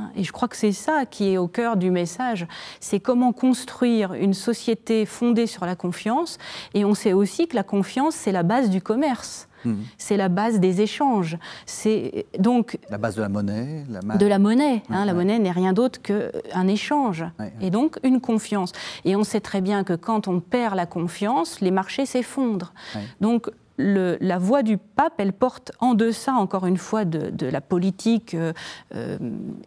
Hein, 0.00 0.10
et 0.16 0.24
je 0.24 0.32
crois 0.32 0.48
que 0.48 0.56
c'est 0.56 0.72
ça 0.72 1.04
qui 1.04 1.32
est 1.32 1.38
au 1.38 1.48
cœur 1.48 1.76
du 1.76 1.90
message. 1.90 2.46
C'est 2.80 3.00
comment 3.00 3.32
construire 3.32 4.14
une 4.14 4.34
société 4.34 5.04
fondée 5.06 5.46
sur 5.46 5.66
la 5.66 5.76
confiance. 5.76 6.38
Et 6.74 6.84
on 6.84 6.94
sait 6.94 7.12
aussi 7.12 7.48
que 7.48 7.56
la 7.56 7.64
confiance, 7.64 8.14
c'est 8.14 8.32
la 8.32 8.42
base 8.42 8.70
du 8.70 8.80
commerce. 8.80 9.48
Mhm. 9.64 9.84
C'est 9.98 10.16
la 10.16 10.28
base 10.28 10.60
des 10.60 10.80
échanges. 10.80 11.38
C'est 11.66 12.26
donc 12.38 12.78
la 12.90 12.98
base 12.98 13.16
de 13.16 13.22
la 13.22 13.28
monnaie. 13.28 13.84
De 14.18 14.26
la 14.26 14.38
monnaie. 14.38 14.82
Hein, 14.90 15.04
la 15.04 15.14
monnaie 15.14 15.38
n'est 15.38 15.50
rien 15.50 15.72
d'autre 15.72 16.00
qu'un 16.00 16.68
échange 16.68 17.24
et 17.60 17.70
donc 17.70 17.98
une 18.02 18.20
confiance. 18.20 18.72
Et 19.04 19.16
on 19.16 19.24
sait 19.24 19.40
très 19.40 19.60
bien 19.60 19.84
que 19.84 19.94
quand 19.94 20.28
on 20.28 20.40
perd 20.40 20.74
la 20.74 20.86
confiance, 20.86 21.60
les 21.60 21.70
marchés 21.70 22.06
s'effondrent. 22.06 22.72
Donc 23.20 23.50
la 23.80 24.38
voix 24.38 24.62
du 24.62 24.76
pape, 24.76 25.14
elle 25.18 25.32
porte 25.32 25.72
en 25.80 25.94
deçà, 25.94 26.34
encore 26.34 26.66
une 26.66 26.76
fois, 26.76 27.04
de, 27.04 27.46
la 27.46 27.60
politique 27.60 28.34
euh, 28.34 28.52
euh, 28.94 29.18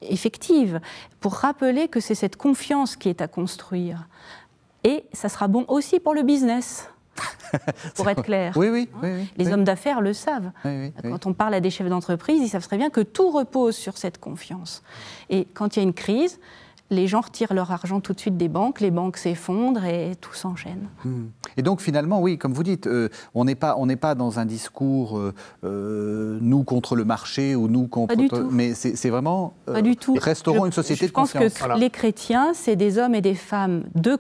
effective, 0.01 0.79
pour 1.19 1.33
rappeler 1.33 1.87
que 1.87 1.99
c'est 1.99 2.15
cette 2.15 2.35
confiance 2.35 2.95
qui 2.95 3.09
est 3.09 3.21
à 3.21 3.27
construire. 3.27 4.07
Et 4.83 5.05
ça 5.13 5.29
sera 5.29 5.47
bon 5.47 5.65
aussi 5.67 5.99
pour 5.99 6.13
le 6.13 6.23
business. 6.23 6.89
pour 7.95 8.09
être 8.09 8.23
clair. 8.23 8.53
Oui, 8.55 8.69
oui. 8.69 8.89
Les 9.37 9.51
hommes 9.51 9.63
d'affaires 9.63 10.01
le 10.01 10.13
savent. 10.13 10.51
Quand 11.03 11.25
on 11.25 11.33
parle 11.33 11.53
à 11.53 11.59
des 11.59 11.69
chefs 11.69 11.89
d'entreprise, 11.89 12.41
ils 12.41 12.49
savent 12.49 12.65
très 12.65 12.77
bien 12.77 12.89
que 12.89 13.01
tout 13.01 13.31
repose 13.31 13.75
sur 13.75 13.97
cette 13.97 14.19
confiance. 14.19 14.83
Et 15.29 15.45
quand 15.53 15.75
il 15.75 15.79
y 15.79 15.81
a 15.81 15.83
une 15.83 15.93
crise, 15.93 16.39
les 16.89 17.07
gens 17.07 17.21
retirent 17.21 17.53
leur 17.53 17.71
argent 17.71 17.99
tout 17.99 18.13
de 18.13 18.19
suite 18.19 18.37
des 18.37 18.47
banques, 18.47 18.79
les 18.79 18.91
banques 18.91 19.17
s'effondrent 19.17 19.85
et 19.85 20.13
tout 20.19 20.33
s'enchaîne. 20.33 20.89
Hmm. 21.03 21.25
Et 21.57 21.61
donc 21.61 21.81
finalement, 21.81 22.21
oui, 22.21 22.37
comme 22.37 22.53
vous 22.53 22.63
dites, 22.63 22.87
euh, 22.87 23.09
on 23.33 23.45
n'est 23.45 23.55
pas, 23.55 23.75
pas 23.99 24.15
dans 24.15 24.39
un 24.39 24.45
discours 24.45 25.17
euh, 25.17 25.33
euh, 25.63 26.37
nous 26.41 26.63
contre 26.63 26.95
le 26.95 27.05
marché 27.05 27.55
ou 27.55 27.67
nous 27.67 27.87
contre... 27.87 28.15
Pas 28.15 28.21
du 28.21 28.27
tout. 28.27 28.47
Mais 28.51 28.73
c'est 28.73 29.09
vraiment... 29.09 29.53
pas 29.65 29.81
du 29.81 29.95
tout. 29.95 30.15
Restaurons 30.19 30.65
une 30.65 30.71
société 30.71 31.07
de 31.07 31.11
confiance. 31.11 31.43
Je 31.43 31.59
pense 31.59 31.73
que 31.75 31.79
les 31.79 31.89
chrétiens, 31.89 32.53
c'est 32.53 32.75
des 32.75 32.97
hommes 32.97 33.15
et 33.15 33.21
des 33.21 33.35
femmes 33.35 33.83
de 33.95 34.17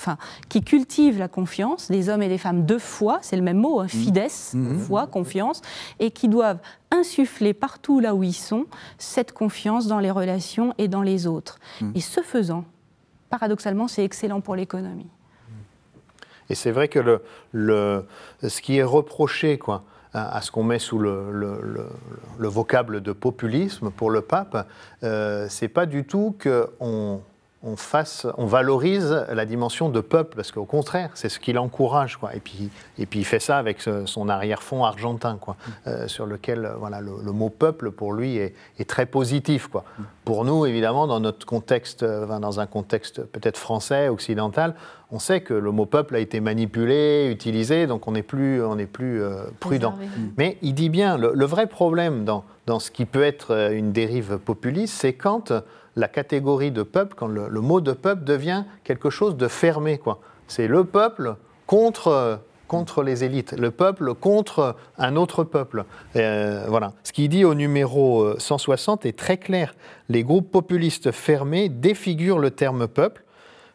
Enfin, 0.00 0.16
qui 0.48 0.62
cultivent 0.62 1.18
la 1.18 1.28
confiance, 1.28 1.90
des 1.90 2.08
hommes 2.08 2.22
et 2.22 2.28
des 2.30 2.38
femmes 2.38 2.64
de 2.64 2.78
foi, 2.78 3.18
c'est 3.20 3.36
le 3.36 3.42
même 3.42 3.58
mot, 3.58 3.80
hein, 3.80 3.84
hmm. 3.84 3.88
fides, 3.88 4.28
hmm. 4.54 4.78
foi, 4.78 5.06
confiance, 5.06 5.60
et 5.98 6.10
qui 6.10 6.28
doivent 6.28 6.56
insuffler 6.90 7.52
partout 7.52 8.00
là 8.00 8.14
où 8.14 8.22
ils 8.22 8.32
sont 8.32 8.64
cette 8.96 9.32
confiance 9.32 9.88
dans 9.88 9.98
les 9.98 10.10
relations 10.10 10.72
et 10.78 10.88
dans 10.88 11.02
les 11.02 11.26
autres. 11.26 11.58
Hmm. 11.82 11.90
Et 11.94 12.00
ce 12.00 12.22
faisant, 12.22 12.64
paradoxalement, 13.28 13.88
c'est 13.88 14.02
excellent 14.02 14.40
pour 14.40 14.56
l'économie. 14.56 15.10
Et 16.48 16.54
c'est 16.54 16.70
vrai 16.70 16.88
que 16.88 16.98
le, 16.98 17.22
le, 17.52 18.06
ce 18.42 18.62
qui 18.62 18.78
est 18.78 18.82
reproché 18.82 19.58
quoi, 19.58 19.84
à, 20.14 20.40
ce 20.40 20.50
qu'on 20.50 20.64
met 20.64 20.78
sous 20.78 20.98
le, 20.98 21.30
le, 21.30 22.48
vocable 22.48 23.02
de 23.02 23.12
populisme 23.12 23.90
pour 23.90 24.10
le 24.10 24.22
pape, 24.22 24.66
euh, 25.04 25.46
c'est 25.50 25.68
pas 25.68 25.84
du 25.84 26.04
tout 26.04 26.34
qu'on 26.42 27.20
on, 27.62 27.76
fasse, 27.76 28.26
on 28.38 28.46
valorise 28.46 29.26
la 29.30 29.44
dimension 29.44 29.90
de 29.90 30.00
peuple, 30.00 30.36
parce 30.36 30.50
qu'au 30.50 30.64
contraire, 30.64 31.10
c'est 31.14 31.28
ce 31.28 31.38
qui 31.38 31.52
l'encourage. 31.52 32.16
Quoi. 32.16 32.34
Et, 32.34 32.40
puis, 32.40 32.70
et 32.98 33.04
puis 33.04 33.18
il 33.18 33.24
fait 33.24 33.40
ça 33.40 33.58
avec 33.58 33.82
son 34.06 34.28
arrière-fond 34.28 34.84
argentin, 34.84 35.36
quoi, 35.38 35.56
euh, 35.86 36.08
sur 36.08 36.24
lequel 36.24 36.64
euh, 36.64 36.74
voilà, 36.78 37.00
le, 37.00 37.32
mot 37.32 37.50
peuple, 37.50 37.90
pour 37.90 38.12
lui, 38.12 38.38
est, 38.38 38.54
très 38.86 39.04
positif. 39.04 39.68
Quoi. 39.68 39.84
Pour 40.24 40.44
nous, 40.44 40.64
évidemment, 40.64 41.06
dans 41.06 41.20
notre 41.20 41.44
contexte, 41.44 42.02
euh, 42.02 42.38
dans 42.38 42.60
un 42.60 42.66
contexte 42.66 43.22
peut-être 43.24 43.58
français, 43.58 44.08
occidental, 44.08 44.74
on 45.12 45.18
sait 45.18 45.42
que 45.42 45.52
le 45.52 45.70
mot 45.70 45.86
peuple 45.86 46.16
a 46.16 46.20
été 46.20 46.40
manipulé, 46.40 47.28
utilisé, 47.30 47.86
donc 47.86 48.08
on 48.08 48.12
n'est 48.12 48.22
plus, 48.22 48.64
on 48.64 48.78
est 48.78 48.86
plus 48.86 49.22
prudent. 49.58 49.94
Mais 50.38 50.56
il 50.62 50.72
dit 50.72 50.88
bien, 50.88 51.18
le, 51.18 51.44
vrai 51.46 51.66
problème 51.66 52.24
dans, 52.24 52.44
dans 52.66 52.78
ce 52.78 52.92
qui 52.92 53.06
peut 53.06 53.24
être 53.24 53.72
une 53.72 53.90
dérive 53.90 54.38
populiste, 54.38 54.94
c'est 54.94 55.14
quand 55.14 55.52
la 55.96 56.08
catégorie 56.08 56.70
de 56.70 56.82
peuple, 56.82 57.14
quand 57.16 57.26
le, 57.26 57.48
mot 57.60 57.80
de 57.80 57.92
peuple 57.92 58.24
devient 58.24 58.64
quelque 58.84 59.10
chose 59.10 59.36
de 59.36 59.48
fermé. 59.48 60.00
C'est 60.46 60.66
le 60.66 60.84
peuple 60.84 61.36
contre, 61.66 62.40
contre 62.68 63.02
les 63.02 63.24
élites, 63.24 63.52
le 63.52 63.70
peuple 63.70 64.14
contre 64.14 64.76
un 64.98 65.16
autre 65.16 65.44
peuple. 65.44 65.84
Euh, 66.16 66.64
voilà. 66.68 66.92
Ce 67.04 67.12
qu'il 67.12 67.28
dit 67.28 67.44
au 67.44 67.54
numéro 67.54 68.38
160 68.38 69.06
est 69.06 69.18
très 69.18 69.36
clair. 69.36 69.74
Les 70.08 70.24
groupes 70.24 70.50
populistes 70.50 71.12
fermés 71.12 71.68
défigurent 71.68 72.38
le 72.38 72.50
terme 72.50 72.88
peuple 72.88 73.24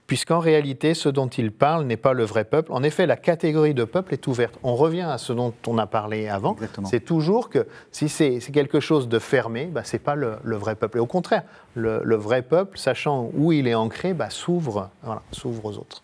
puisqu'en 0.07 0.39
réalité, 0.39 0.93
ce 0.93 1.09
dont 1.09 1.27
il 1.27 1.51
parle 1.51 1.85
n'est 1.85 1.97
pas 1.97 2.13
le 2.13 2.23
vrai 2.23 2.45
peuple. 2.45 2.71
En 2.71 2.83
effet, 2.83 3.05
la 3.05 3.15
catégorie 3.15 3.73
de 3.73 3.83
peuple 3.83 4.13
est 4.13 4.27
ouverte. 4.27 4.57
On 4.63 4.75
revient 4.75 5.01
à 5.01 5.17
ce 5.17 5.33
dont 5.33 5.53
on 5.67 5.77
a 5.77 5.87
parlé 5.87 6.27
avant. 6.27 6.55
C'est 6.85 7.03
toujours 7.03 7.49
que 7.49 7.67
si 7.91 8.09
c'est 8.09 8.39
quelque 8.39 8.79
chose 8.79 9.07
de 9.07 9.19
fermé, 9.19 9.65
bah, 9.65 9.83
ce 9.83 9.95
n'est 9.95 9.99
pas 9.99 10.15
le, 10.15 10.37
vrai 10.43 10.75
peuple. 10.75 10.97
Et 10.97 11.01
au 11.01 11.07
contraire, 11.07 11.43
le, 11.73 12.15
vrai 12.15 12.41
peuple, 12.41 12.77
sachant 12.77 13.29
où 13.33 13.51
il 13.51 13.67
est 13.67 13.75
ancré, 13.75 14.13
bah, 14.13 14.29
s'ouvre 14.29 14.89
voilà, 15.03 15.21
aux 15.43 15.77
autres. 15.77 16.03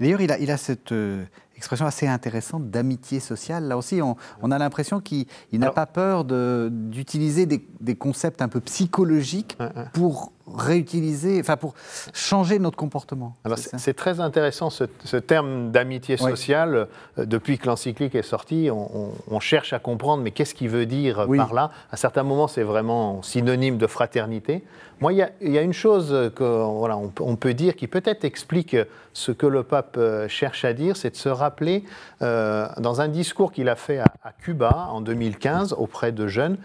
D'ailleurs, 0.00 0.22
il 0.22 0.32
a, 0.32 0.38
il 0.38 0.50
a 0.50 0.56
cette, 0.56 0.92
euh, 0.92 1.22
expression 1.56 1.86
assez 1.86 2.06
intéressante 2.06 2.70
d'amitié 2.70 3.20
sociale. 3.20 3.64
Là 3.64 3.76
aussi, 3.76 4.00
on, 4.02 4.50
a 4.50 4.58
l'impression 4.58 5.00
qu'il 5.00 5.26
n'a 5.52 5.70
pas 5.70 5.86
peur 5.86 6.24
d'utiliser 6.24 7.46
des, 7.46 7.66
des, 7.80 7.94
concepts 7.94 8.42
un 8.42 8.48
peu 8.48 8.60
psychologiques 8.60 9.56
pour 9.92 10.32
réutiliser, 10.54 11.40
enfin 11.40 11.56
pour 11.56 11.74
changer 12.14 12.58
notre 12.58 12.76
comportement. 12.76 13.36
c'est 13.56 13.94
très 13.94 14.20
intéressant 14.20 14.70
ce, 14.70 15.16
terme 15.16 15.70
d'amitié 15.70 16.16
sociale. 16.16 16.88
Euh, 17.18 17.26
depuis 17.26 17.58
que 17.58 17.66
l'encyclique 17.66 18.14
est 18.14 18.22
sortie, 18.22 18.70
on, 18.70 19.40
cherche 19.40 19.72
à 19.72 19.78
comprendre, 19.78 20.22
mais 20.22 20.30
qu'est-ce 20.30 20.54
qu'il 20.54 20.68
veut 20.68 20.86
dire 20.86 21.26
par 21.36 21.52
là? 21.52 21.70
À 21.90 21.96
certains 21.96 22.22
moments, 22.22 22.48
c'est 22.48 22.62
vraiment 22.62 23.22
synonyme 23.22 23.76
de 23.76 23.86
fraternité. 23.86 24.64
Moi, 25.00 25.12
il 25.12 25.18
y, 25.42 25.58
a 25.58 25.62
une 25.62 25.74
chose 25.74 26.32
que 26.34 26.64
voilà, 26.64 26.96
on, 26.96 27.36
peut 27.36 27.52
dire 27.52 27.76
qui 27.76 27.86
peut-être 27.86 28.24
explique 28.24 28.76
ce 29.12 29.30
que 29.30 29.46
le 29.46 29.62
pape 29.62 29.96
euh, 29.98 30.26
cherche 30.26 30.64
à 30.64 30.72
dire, 30.72 30.96
c'est 30.96 31.10
de 31.10 31.16
se 31.16 31.28
rappeler 31.28 31.84
euh, 32.22 32.66
dans 32.78 33.02
un 33.02 33.08
discours 33.08 33.52
qu'il 33.52 33.68
a 33.68 33.76
fait 33.76 33.98
à, 33.98 34.06
à 34.24 34.32
Cuba 34.32 34.88
en 34.90 35.02
2015 35.02 35.74
auprès 35.74 36.12
de 36.12 36.26
jeunes 36.26 36.56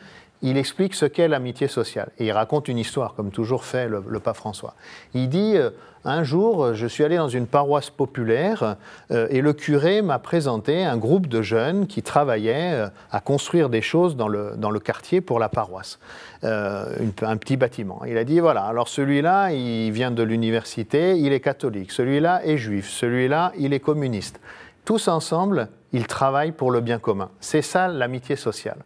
il 0.41 0.57
explique 0.57 0.95
ce 0.95 1.05
qu'est 1.05 1.27
l'amitié 1.27 1.67
sociale. 1.67 2.09
Et 2.17 2.25
il 2.27 2.31
raconte 2.31 2.67
une 2.67 2.77
histoire, 2.77 3.13
comme 3.13 3.31
toujours 3.31 3.63
fait 3.63 3.87
le, 3.87 4.19
pape 4.19 4.35
François. 4.35 4.73
Il 5.13 5.29
dit, 5.29 5.55
euh, 5.55 5.69
un 6.03 6.23
jour, 6.23 6.73
je 6.73 6.87
suis 6.87 7.03
allé 7.03 7.17
dans 7.17 7.27
une 7.27 7.45
paroisse 7.45 7.91
populaire 7.91 8.77
euh, 9.11 9.27
et 9.29 9.41
le 9.41 9.53
curé 9.53 10.01
m'a 10.01 10.17
présenté 10.17 10.83
un 10.83 10.97
groupe 10.97 11.27
de 11.27 11.41
jeunes 11.43 11.85
qui 11.85 12.01
travaillaient 12.01 12.73
euh, 12.73 12.87
à 13.11 13.19
construire 13.19 13.69
des 13.69 13.81
choses 13.81 14.15
dans 14.15 14.27
le, 14.27 14.53
dans 14.57 14.71
le 14.71 14.79
quartier 14.79 15.21
pour 15.21 15.37
la 15.39 15.49
paroisse, 15.49 15.99
un 16.43 17.37
petit 17.37 17.57
bâtiment. 17.57 18.01
Il 18.07 18.17
a 18.17 18.23
dit, 18.23 18.39
voilà, 18.39 18.63
alors 18.63 18.87
celui-là, 18.87 19.51
il 19.51 19.91
vient 19.91 20.11
de 20.11 20.23
l'université, 20.23 21.17
il 21.19 21.33
est 21.33 21.39
catholique, 21.39 21.91
celui-là 21.91 22.41
est 22.45 22.57
juif, 22.57 22.89
celui-là, 22.89 23.51
il 23.57 23.73
est 23.73 23.79
communiste. 23.79 24.39
Tous 24.85 25.07
ensemble, 25.07 25.69
ils 25.93 26.07
travaillent 26.07 26.51
pour 26.51 26.71
le 26.71 26.81
bien 26.81 26.97
commun. 26.97 27.29
C'est 27.39 27.61
ça 27.61 27.87
l'amitié 27.87 28.35
sociale. 28.35 28.79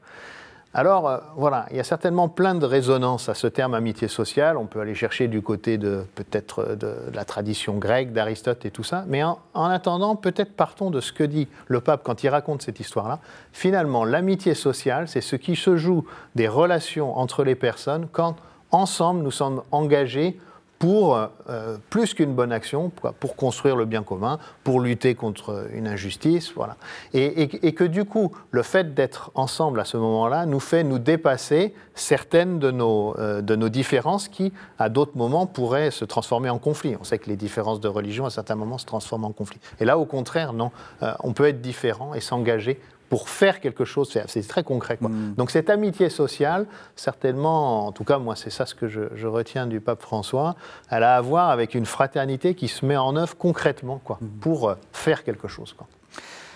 Alors 0.77 1.07
euh, 1.07 1.19
voilà, 1.37 1.67
il 1.71 1.77
y 1.77 1.79
a 1.79 1.85
certainement 1.85 2.27
plein 2.27 2.53
de 2.53 2.65
résonances 2.65 3.29
à 3.29 3.33
ce 3.33 3.47
terme 3.47 3.73
amitié 3.73 4.09
sociale. 4.09 4.57
On 4.57 4.65
peut 4.65 4.81
aller 4.81 4.93
chercher 4.93 5.29
du 5.29 5.41
côté 5.41 5.77
de 5.77 6.03
peut-être 6.15 6.65
euh, 6.67 6.75
de, 6.75 6.93
la 7.13 7.23
tradition 7.23 7.77
grecque, 7.77 8.11
d'Aristote 8.11 8.65
et 8.65 8.71
tout 8.71 8.83
ça. 8.83 9.05
Mais 9.07 9.23
en, 9.23 9.39
attendant, 9.53 10.17
peut-être 10.17 10.53
partons 10.53 10.91
de 10.91 10.99
ce 10.99 11.13
que 11.13 11.23
dit 11.23 11.47
le 11.67 11.79
pape 11.79 12.03
quand 12.03 12.23
il 12.23 12.27
raconte 12.27 12.61
cette 12.61 12.81
histoire-là. 12.81 13.19
Finalement, 13.53 14.03
l'amitié 14.03 14.53
sociale, 14.53 15.07
c'est 15.07 15.21
ce 15.21 15.37
qui 15.37 15.55
se 15.55 15.77
joue 15.77 16.03
des 16.35 16.49
relations 16.49 17.17
entre 17.17 17.45
les 17.45 17.55
personnes 17.55 18.07
quand 18.11 18.35
ensemble 18.71 19.21
nous 19.21 19.31
sommes 19.31 19.61
engagés 19.71 20.37
pour 20.79 21.15
euh, 21.15 21.77
plus 21.89 22.13
qu'une 22.13 22.33
bonne 22.33 22.51
action, 22.51 22.91
pour 23.19 23.35
construire 23.35 23.75
le 23.75 23.85
bien 23.85 24.03
commun, 24.03 24.39
pour 24.63 24.79
lutter 24.79 25.15
contre 25.15 25.67
une 25.73 25.87
injustice, 25.87 26.51
voilà. 26.53 26.75
Et, 27.13 27.47
que 27.73 27.83
du 27.83 28.05
coup, 28.05 28.31
le 28.51 28.63
fait 28.63 28.93
d'être 28.93 29.31
ensemble 29.35 29.79
à 29.79 29.85
ce 29.85 29.97
moment-là 29.97 30.45
nous 30.45 30.59
fait 30.59 30.83
nous 30.83 30.99
dépasser 30.99 31.73
certaines 31.93 32.59
de 32.59 32.71
nos, 32.71 33.17
euh, 33.17 33.41
de 33.41 33.55
nos 33.55 33.69
différences 33.69 34.27
qui, 34.27 34.53
à 34.79 34.89
d'autres 34.89 35.15
moments, 35.17 35.45
pourraient 35.45 35.91
se 35.91 36.05
transformer 36.05 36.49
en 36.49 36.57
conflit. 36.57 36.95
On 36.99 37.03
sait 37.03 37.17
que 37.17 37.29
les 37.29 37.35
différences 37.35 37.79
de 37.79 37.87
religion, 37.87 38.25
à 38.25 38.29
certains 38.29 38.55
moments, 38.55 38.77
se 38.77 38.85
transforment 38.85 39.25
en 39.25 39.31
conflit. 39.31 39.59
Et 39.79 39.85
là, 39.85 39.97
au 39.97 40.05
contraire, 40.05 40.53
non, 40.53 40.71
euh, 41.03 41.13
on 41.23 41.33
peut 41.33 41.47
être 41.47 41.61
différent 41.61 42.13
et 42.13 42.21
s'engager 42.21 42.79
pour 43.09 43.29
faire 43.29 43.59
quelque 43.59 43.85
chose. 43.85 44.17
C'est 44.27 44.47
très 44.47 44.63
concret. 44.63 44.97
Mm. 44.99 45.33
Donc 45.35 45.51
cette 45.51 45.69
amitié 45.69 46.09
sociale, 46.09 46.65
certainement, 46.95 47.87
en 47.87 47.91
tout 47.91 48.03
cas 48.03 48.17
moi 48.17 48.35
c'est 48.35 48.49
ça 48.49 48.65
ce 48.65 48.75
que 48.75 48.87
je, 48.87 49.27
retiens 49.27 49.67
du 49.67 49.81
pape 49.81 50.01
François, 50.01 50.55
elle 50.89 51.03
a 51.03 51.15
à 51.15 51.21
voir 51.21 51.49
avec 51.49 51.75
une 51.75 51.85
fraternité 51.85 52.55
qui 52.55 52.67
se 52.67 52.85
met 52.85 52.97
en 52.97 53.15
œuvre 53.15 53.35
concrètement 53.37 53.99
quoi, 54.03 54.17
mm. 54.21 54.27
pour 54.39 54.69
euh, 54.69 54.75
faire 54.91 55.23
quelque 55.23 55.47
chose. 55.47 55.73
Quoi. 55.73 55.87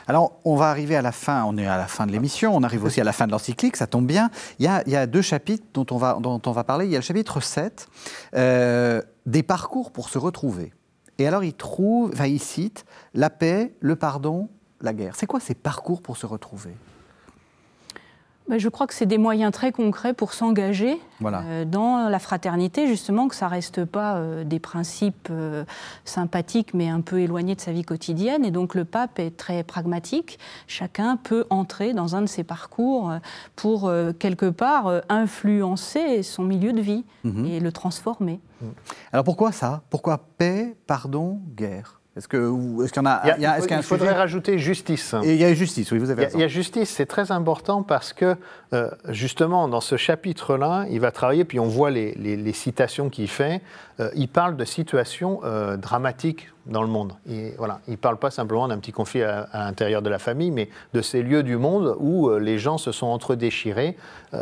Alors, 0.09 0.39
on 0.43 0.55
va 0.55 0.71
arriver 0.71 0.95
à 0.95 1.03
la 1.03 1.11
fin, 1.11 1.43
on 1.43 1.55
est 1.55 1.67
à 1.67 1.77
la 1.77 1.85
fin 1.85 2.07
de 2.07 2.11
l'émission, 2.11 2.55
on 2.55 2.63
arrive 2.63 2.83
aussi 2.83 2.99
à 2.99 3.03
la 3.03 3.13
fin 3.13 3.27
de 3.27 3.31
l'encyclique, 3.31 3.77
ça 3.77 3.85
tombe 3.85 4.07
bien. 4.07 4.31
Il 4.57 4.65
y, 4.65 4.95
a, 4.95 5.05
deux 5.05 5.21
chapitres 5.21 5.65
dont 5.75 5.85
on, 5.91 5.97
va, 5.97 6.17
dont 6.19 6.41
on 6.43 6.51
va 6.51 6.63
parler. 6.63 6.85
Il 6.85 6.91
y 6.91 6.95
a 6.95 6.97
le 6.97 7.03
chapitre 7.03 7.41
7, 7.41 7.87
euh, 8.33 9.03
des 9.27 9.43
parcours 9.43 9.91
pour 9.91 10.09
se 10.09 10.17
retrouver. 10.17 10.73
Et 11.19 11.27
alors, 11.27 11.43
il 11.43 11.53
trouve, 11.53 12.09
enfin, 12.11 12.25
il 12.25 12.39
cite 12.39 12.85
la 13.13 13.29
paix, 13.29 13.75
le 13.81 13.95
pardon, 13.95 14.49
la 14.81 14.93
guerre. 14.93 15.15
C'est 15.15 15.27
quoi 15.27 15.39
ces 15.39 15.55
parcours 15.55 16.01
pour 16.01 16.17
se 16.17 16.25
retrouver? 16.25 16.75
Bah, 18.49 18.57
je 18.57 18.67
crois 18.67 18.87
que 18.87 18.95
c'est 18.95 19.05
des 19.05 19.19
moyens 19.19 19.51
très 19.51 19.71
concrets 19.71 20.15
pour 20.15 20.33
s'engager 20.33 20.99
euh, 21.23 21.65
dans 21.65 22.09
la 22.09 22.17
fraternité, 22.17 22.87
justement, 22.87 23.27
que 23.27 23.35
ça 23.35 23.45
ne 23.45 23.51
reste 23.51 23.85
pas 23.85 24.15
euh, 24.15 24.43
des 24.43 24.59
principes 24.59 25.27
euh, 25.29 25.65
sympathiques 26.03 26.73
mais 26.73 26.89
un 26.89 27.01
peu 27.01 27.19
éloignés 27.19 27.53
de 27.53 27.61
sa 27.61 27.71
vie 27.71 27.83
quotidienne. 27.83 28.43
Et 28.43 28.49
donc 28.49 28.73
le 28.73 28.85
pape 28.85 29.19
est 29.19 29.37
très 29.37 29.61
pragmatique. 29.61 30.39
Chacun 30.65 31.15
peut 31.15 31.45
entrer 31.51 31.93
dans 31.93 32.15
un 32.15 32.21
de 32.21 32.27
ses 32.27 32.43
parcours 32.43 33.13
pour, 33.55 33.91
quelque 34.17 34.49
part, 34.49 35.01
influencer 35.09 36.23
son 36.23 36.43
milieu 36.43 36.73
de 36.73 36.81
vie 36.81 37.05
mhm. 37.23 37.45
et 37.45 37.59
le 37.59 37.71
transformer. 37.71 38.39
Alors 39.13 39.23
pourquoi 39.23 39.51
ça? 39.51 39.83
Pourquoi 39.91 40.17
paix, 40.39 40.75
pardon, 40.87 41.39
guerre? 41.55 41.98
Est-ce 42.19 42.27
qu'il 42.27 42.39
y 42.39 42.99
en 42.99 43.05
a, 43.05 43.21
Il, 43.37 43.83
faudrait 43.83 44.13
rajouter 44.13 44.59
justice. 44.59 45.15
Et 45.23 45.33
il 45.33 45.39
y 45.39 45.45
a 45.45 45.53
justice, 45.53 45.91
oui, 45.91 45.97
vous 45.97 46.09
avez 46.09 46.25
raison. 46.25 46.37
Il 46.37 46.41
y 46.41 46.43
a 46.43 46.47
justice, 46.47 46.89
c'est 46.89 47.05
très 47.05 47.31
important 47.31 47.81
parce 47.81 48.13
que 48.13 48.35
euh, 48.73 48.89
justement 49.07 49.67
dans 49.67 49.81
ce 49.81 49.95
chapitre-là, 49.95 50.85
il 50.89 50.99
va 50.99 51.11
travailler, 51.11 51.45
puis 51.45 51.59
on 51.59 51.67
voit 51.67 51.91
les, 51.91 52.53
citations 52.53 53.09
qu'il 53.09 53.29
fait. 53.29 53.61
Euh, 53.99 54.09
il 54.15 54.27
parle 54.27 54.57
de 54.57 54.65
situations 54.65 55.39
euh, 55.43 55.77
dramatiques 55.77 56.49
dans 56.65 56.81
le 56.81 56.87
monde. 56.87 57.13
Et, 57.27 57.53
voilà, 57.57 57.79
il 57.87 57.91
ne 57.91 57.97
parle 57.97 58.17
pas 58.17 58.29
simplement 58.29 58.67
d'un 58.67 58.77
petit 58.77 58.91
conflit 58.91 59.23
à, 59.23 59.47
l'intérieur 59.53 60.01
de 60.01 60.09
la 60.09 60.19
famille, 60.19 60.51
mais 60.51 60.69
de 60.93 61.01
ces 61.01 61.23
lieux 61.23 61.41
du 61.41 61.57
monde 61.57 61.95
où 61.99 62.29
les 62.37 62.59
gens 62.59 62.77
se 62.77 62.91
sont 62.91 63.07
entre-déchirés 63.07 63.97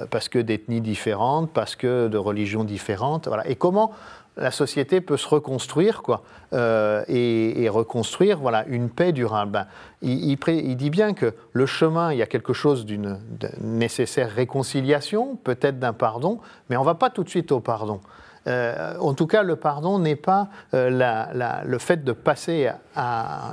parce 0.09 0.27
que 0.27 0.39
d'ethnies 0.39 0.81
différentes, 0.81 1.51
parce 1.51 1.77
que 1.77 2.09
de 2.09 2.17
religions 2.17 2.65
différentes. 2.65 3.27
Voilà. 3.27 3.47
Et 3.47 3.55
comment 3.55 3.93
la 4.37 4.51
société 4.51 5.01
peut 5.01 5.17
se 5.17 5.27
reconstruire 5.27 6.01
quoi, 6.01 6.23
euh, 6.53 7.03
et, 7.07 7.67
reconstruire 7.69 8.39
voilà, 8.39 8.65
une 8.67 8.89
paix 8.89 9.11
durable. 9.11 9.51
Ben, 9.51 9.67
il, 10.01 10.75
dit 10.77 10.89
bien 10.89 11.13
que 11.13 11.33
le 11.53 11.65
chemin, 11.65 12.13
il 12.13 12.19
y 12.19 12.21
a 12.21 12.27
quelque 12.27 12.53
chose 12.53 12.85
d'une 12.85 13.19
nécessaire 13.61 14.29
réconciliation, 14.31 15.35
peut-être 15.35 15.79
d'un 15.79 15.93
pardon, 15.93 16.39
mais 16.69 16.77
on 16.77 16.81
ne 16.81 16.85
va 16.85 16.95
pas 16.95 17.09
tout 17.09 17.23
de 17.23 17.29
suite 17.29 17.51
au 17.51 17.59
pardon. 17.59 17.99
Euh, 18.47 18.95
en 18.99 19.13
tout 19.13 19.27
cas, 19.27 19.43
le 19.43 19.55
pardon 19.55 19.99
n'est 19.99 20.15
pas 20.15 20.47
euh, 20.73 21.63
le 21.65 21.77
fait 21.77 22.03
de 22.03 22.11
passer 22.11 22.71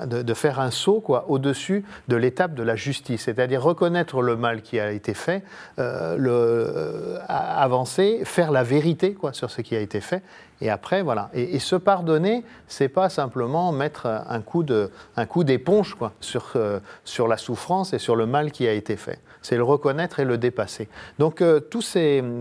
de, 0.06 0.34
faire 0.34 0.60
un 0.60 0.70
saut 0.70 1.00
quoi, 1.00 1.26
au-dessus 1.28 1.84
de 2.08 2.16
l'étape 2.16 2.54
de 2.54 2.62
la 2.62 2.76
justice, 2.76 3.24
c'est-à-dire 3.24 3.62
reconnaître 3.62 4.22
le 4.22 4.36
mal 4.36 4.62
qui 4.62 4.80
a 4.80 4.90
été 4.90 5.14
fait, 5.14 5.42
euh, 5.78 7.18
avancer, 7.28 8.22
faire 8.24 8.52
la 8.52 8.62
vérité 8.62 9.14
quoi, 9.14 9.32
sur 9.32 9.50
ce 9.50 9.60
qui 9.60 9.76
a 9.76 9.80
été 9.80 10.00
fait, 10.00 10.22
et 10.60 10.70
après, 10.70 11.02
voilà. 11.02 11.30
Et, 11.34 11.58
se 11.58 11.76
pardonner, 11.76 12.44
c'est 12.68 12.88
pas 12.88 13.08
simplement 13.08 13.72
mettre 13.72 14.06
un 14.06 14.40
coup 14.40 15.44
d'éponge 15.44 15.94
quoi 15.94 16.12
sur 16.20 17.28
la 17.28 17.36
souffrance 17.36 17.92
et 17.92 17.98
sur 17.98 18.16
le 18.16 18.26
mal 18.26 18.52
qui 18.52 18.66
a 18.66 18.72
été 18.72 18.96
fait. 18.96 19.18
C'est 19.42 19.56
le 19.56 19.64
reconnaître 19.64 20.20
et 20.20 20.24
le 20.24 20.38
dépasser. 20.38 20.88
Donc 21.18 21.42
tout, 21.70 21.82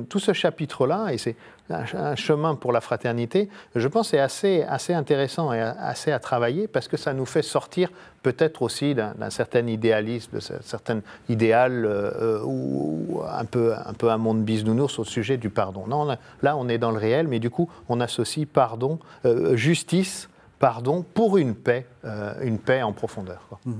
tout 0.09 0.19
ce 0.19 0.33
chapitre-là, 0.33 1.07
et 1.11 1.17
c'est 1.17 1.35
un 1.69 2.15
chemin 2.15 2.55
pour 2.55 2.71
la 2.71 2.81
fraternité, 2.81 3.49
je 3.75 3.87
pense 3.87 4.13
est 4.13 4.19
assez, 4.19 4.63
assez 4.63 4.93
intéressant 4.93 5.53
et 5.53 5.61
assez 5.61 6.11
à 6.11 6.19
travailler 6.19 6.67
parce 6.67 6.87
que 6.87 6.97
ça 6.97 7.13
nous 7.13 7.25
fait 7.25 7.41
sortir 7.41 7.89
peut-être 8.21 8.61
aussi 8.61 8.95
d'un 8.95 9.29
certain 9.29 9.67
idéalisme, 9.67 10.39
d'un 10.39 10.61
certain 10.61 11.01
idéal 11.29 11.85
euh, 11.85 12.41
ou 12.43 13.21
un 13.29 13.45
peu, 13.45 13.73
un 13.73 13.93
peu 13.93 14.09
un 14.09 14.17
monde 14.17 14.43
bisounours 14.43 14.99
au 14.99 15.03
sujet 15.03 15.37
du 15.37 15.49
pardon. 15.49 15.85
Non, 15.87 16.17
là, 16.41 16.57
on 16.57 16.67
est 16.69 16.77
dans 16.77 16.91
le 16.91 16.97
réel, 16.97 17.27
mais 17.27 17.39
du 17.39 17.49
coup, 17.49 17.69
on 17.89 17.99
associe 17.99 18.47
pardon, 18.51 18.99
euh, 19.25 19.55
justice, 19.55 20.29
pardon 20.59 21.03
pour 21.13 21.37
une 21.37 21.55
paix, 21.55 21.85
euh, 22.05 22.33
une 22.41 22.59
paix 22.59 22.81
en 22.81 22.93
profondeur. 22.93 23.47
Mmh. 23.65 23.73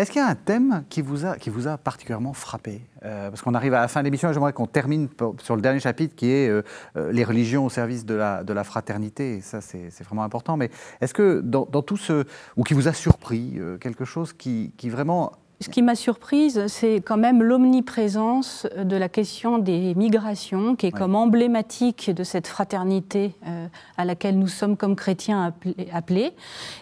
Est-ce 0.00 0.10
qu'il 0.10 0.22
y 0.22 0.24
a 0.24 0.28
un 0.28 0.34
thème 0.34 0.84
qui 0.88 1.02
vous 1.02 1.26
a, 1.26 1.76
particulièrement 1.76 2.32
frappé? 2.32 2.80
Euh, 3.04 3.28
Parce 3.28 3.42
qu'on 3.42 3.52
arrive 3.52 3.74
à 3.74 3.82
la 3.82 3.88
fin 3.88 4.00
de 4.00 4.06
l'émission 4.06 4.30
et 4.30 4.32
j'aimerais 4.32 4.54
qu'on 4.54 4.66
termine 4.66 5.10
sur 5.42 5.56
le 5.56 5.60
dernier 5.60 5.78
chapitre 5.78 6.14
qui 6.16 6.30
est 6.30 6.48
euh, 6.48 6.62
euh, 6.96 7.12
les 7.12 7.22
religions 7.22 7.66
au 7.66 7.68
service 7.68 8.06
de 8.06 8.14
la, 8.14 8.64
fraternité. 8.64 9.42
Ça, 9.42 9.60
c'est 9.60 10.02
vraiment 10.02 10.24
important. 10.24 10.56
Mais 10.56 10.70
est-ce 11.02 11.12
que 11.12 11.42
dans, 11.42 11.66
tout 11.82 11.98
ce. 11.98 12.24
ou 12.56 12.64
qui 12.64 12.72
vous 12.72 12.88
a 12.88 12.94
surpris, 12.94 13.60
quelque 13.78 14.06
chose 14.06 14.32
qui 14.32 14.72
vraiment 14.84 15.32
ce 15.62 15.68
qui 15.68 15.82
m'a 15.82 15.94
surprise, 15.94 16.68
c'est 16.68 17.02
quand 17.02 17.18
même 17.18 17.42
l'omniprésence 17.42 18.66
de 18.82 18.96
la 18.96 19.10
question 19.10 19.58
des 19.58 19.94
migrations, 19.94 20.74
qui 20.74 20.86
est 20.86 20.90
comme 20.90 21.14
emblématique 21.14 22.10
de 22.10 22.24
cette 22.24 22.46
fraternité 22.46 23.34
euh, 23.46 23.66
à 23.98 24.06
laquelle 24.06 24.38
nous 24.38 24.48
sommes 24.48 24.78
comme 24.78 24.96
chrétiens 24.96 25.52
appelés. 25.92 26.32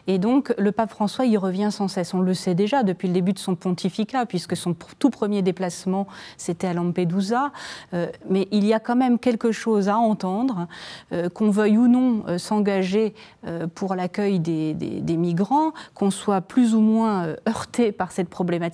Et 0.06 0.18
donc, 0.18 0.54
le 0.58 0.70
pape 0.70 0.90
François 0.90 1.26
y 1.26 1.36
revient 1.36 1.70
sans 1.72 1.88
cesse. 1.88 2.14
On 2.14 2.20
le 2.20 2.34
sait 2.34 2.54
déjà 2.54 2.84
depuis 2.84 3.08
le 3.08 3.14
début 3.14 3.32
de 3.32 3.40
son 3.40 3.56
pontificat, 3.56 4.26
puisque 4.26 4.56
son 4.56 4.76
tout 5.00 5.10
premier 5.10 5.42
déplacement, 5.42 6.06
c'était 6.36 6.68
à 6.68 6.72
Lampedusa. 6.72 7.50
Euh, 7.94 8.06
mais 8.30 8.46
il 8.52 8.64
y 8.64 8.74
a 8.74 8.78
quand 8.78 8.96
même 8.96 9.18
quelque 9.18 9.50
chose 9.50 9.88
à 9.88 9.98
entendre, 9.98 10.68
euh, 11.10 11.28
qu'on 11.28 11.50
veuille 11.50 11.78
ou 11.78 11.88
non 11.88 12.38
s'engager 12.38 13.14
pour 13.74 13.94
l'accueil 13.94 14.38
des, 14.38 14.74
des, 14.74 15.16
migrants, 15.16 15.72
qu'on 15.94 16.10
soit 16.10 16.40
plus 16.40 16.74
ou 16.74 16.80
moins 16.80 17.34
heurté 17.48 17.92
par 17.92 18.12
cette 18.12 18.28
problématique 18.28 18.67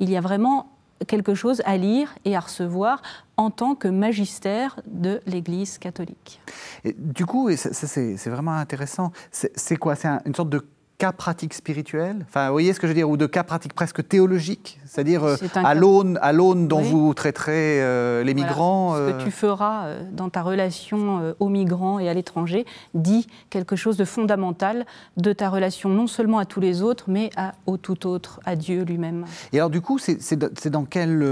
il 0.00 0.10
y 0.10 0.16
a 0.16 0.20
vraiment 0.20 0.70
quelque 1.08 1.34
chose 1.34 1.60
à 1.64 1.76
lire 1.76 2.14
et 2.24 2.36
à 2.36 2.40
recevoir 2.40 3.02
en 3.36 3.50
tant 3.50 3.74
que 3.74 3.88
magistère 3.88 4.80
de 4.86 5.20
l'Église 5.26 5.76
catholique. 5.78 6.40
Et 6.84 6.94
du 6.96 7.26
coup, 7.26 7.50
c'est 7.56 8.30
vraiment 8.30 8.52
intéressant, 8.52 9.12
c'est 9.30 9.76
quoi? 9.76 9.96
C'est 9.96 10.08
une 10.24 10.34
sorte 10.34 10.50
de 10.50 10.64
cas 11.04 11.12
pratiques 11.12 11.52
spirituels. 11.52 12.24
Enfin, 12.26 12.46
vous 12.46 12.54
voyez 12.54 12.72
ce 12.72 12.80
que 12.80 12.86
je 12.86 12.92
veux 12.92 12.96
dire 12.96 13.10
Ou 13.10 13.18
de 13.18 13.26
cas 13.26 13.42
pratiques 13.42 13.74
presque 13.74 14.08
théologiques. 14.08 14.80
C'est-à-dire 14.86 15.22
euh, 15.22 15.36
à 15.54 15.74
l'aune 15.74 16.18
à 16.22 16.32
l'aune 16.32 16.66
dont 16.66 16.80
vous 16.80 17.12
traiterez 17.12 17.82
euh, 17.82 18.24
les 18.24 18.32
migrants 18.32 18.94
Ce 18.94 19.10
que 19.10 19.16
euh, 19.16 19.24
tu 19.24 19.30
feras 19.30 19.96
dans 20.12 20.30
ta 20.30 20.40
relation 20.40 21.34
aux 21.38 21.48
migrants 21.50 21.98
et 21.98 22.08
à 22.08 22.14
l'étranger 22.14 22.64
dit 22.94 23.26
quelque 23.50 23.76
chose 23.76 23.98
de 23.98 24.06
fondamental 24.06 24.86
de 25.18 25.34
ta 25.34 25.50
relation 25.50 25.90
non 25.90 26.06
seulement 26.06 26.38
à 26.38 26.46
tous 26.46 26.60
les 26.60 26.80
autres, 26.80 27.04
mais 27.08 27.28
à, 27.36 27.52
au 27.66 27.76
tout 27.76 28.06
autre, 28.06 28.40
à 28.46 28.56
Dieu 28.56 28.84
lui-même. 28.84 29.26
Et 29.52 29.58
alors 29.58 29.70
du 29.70 29.82
coup, 29.82 29.98
c'est 29.98 30.70
dans 30.70 30.84
quel... 30.86 31.22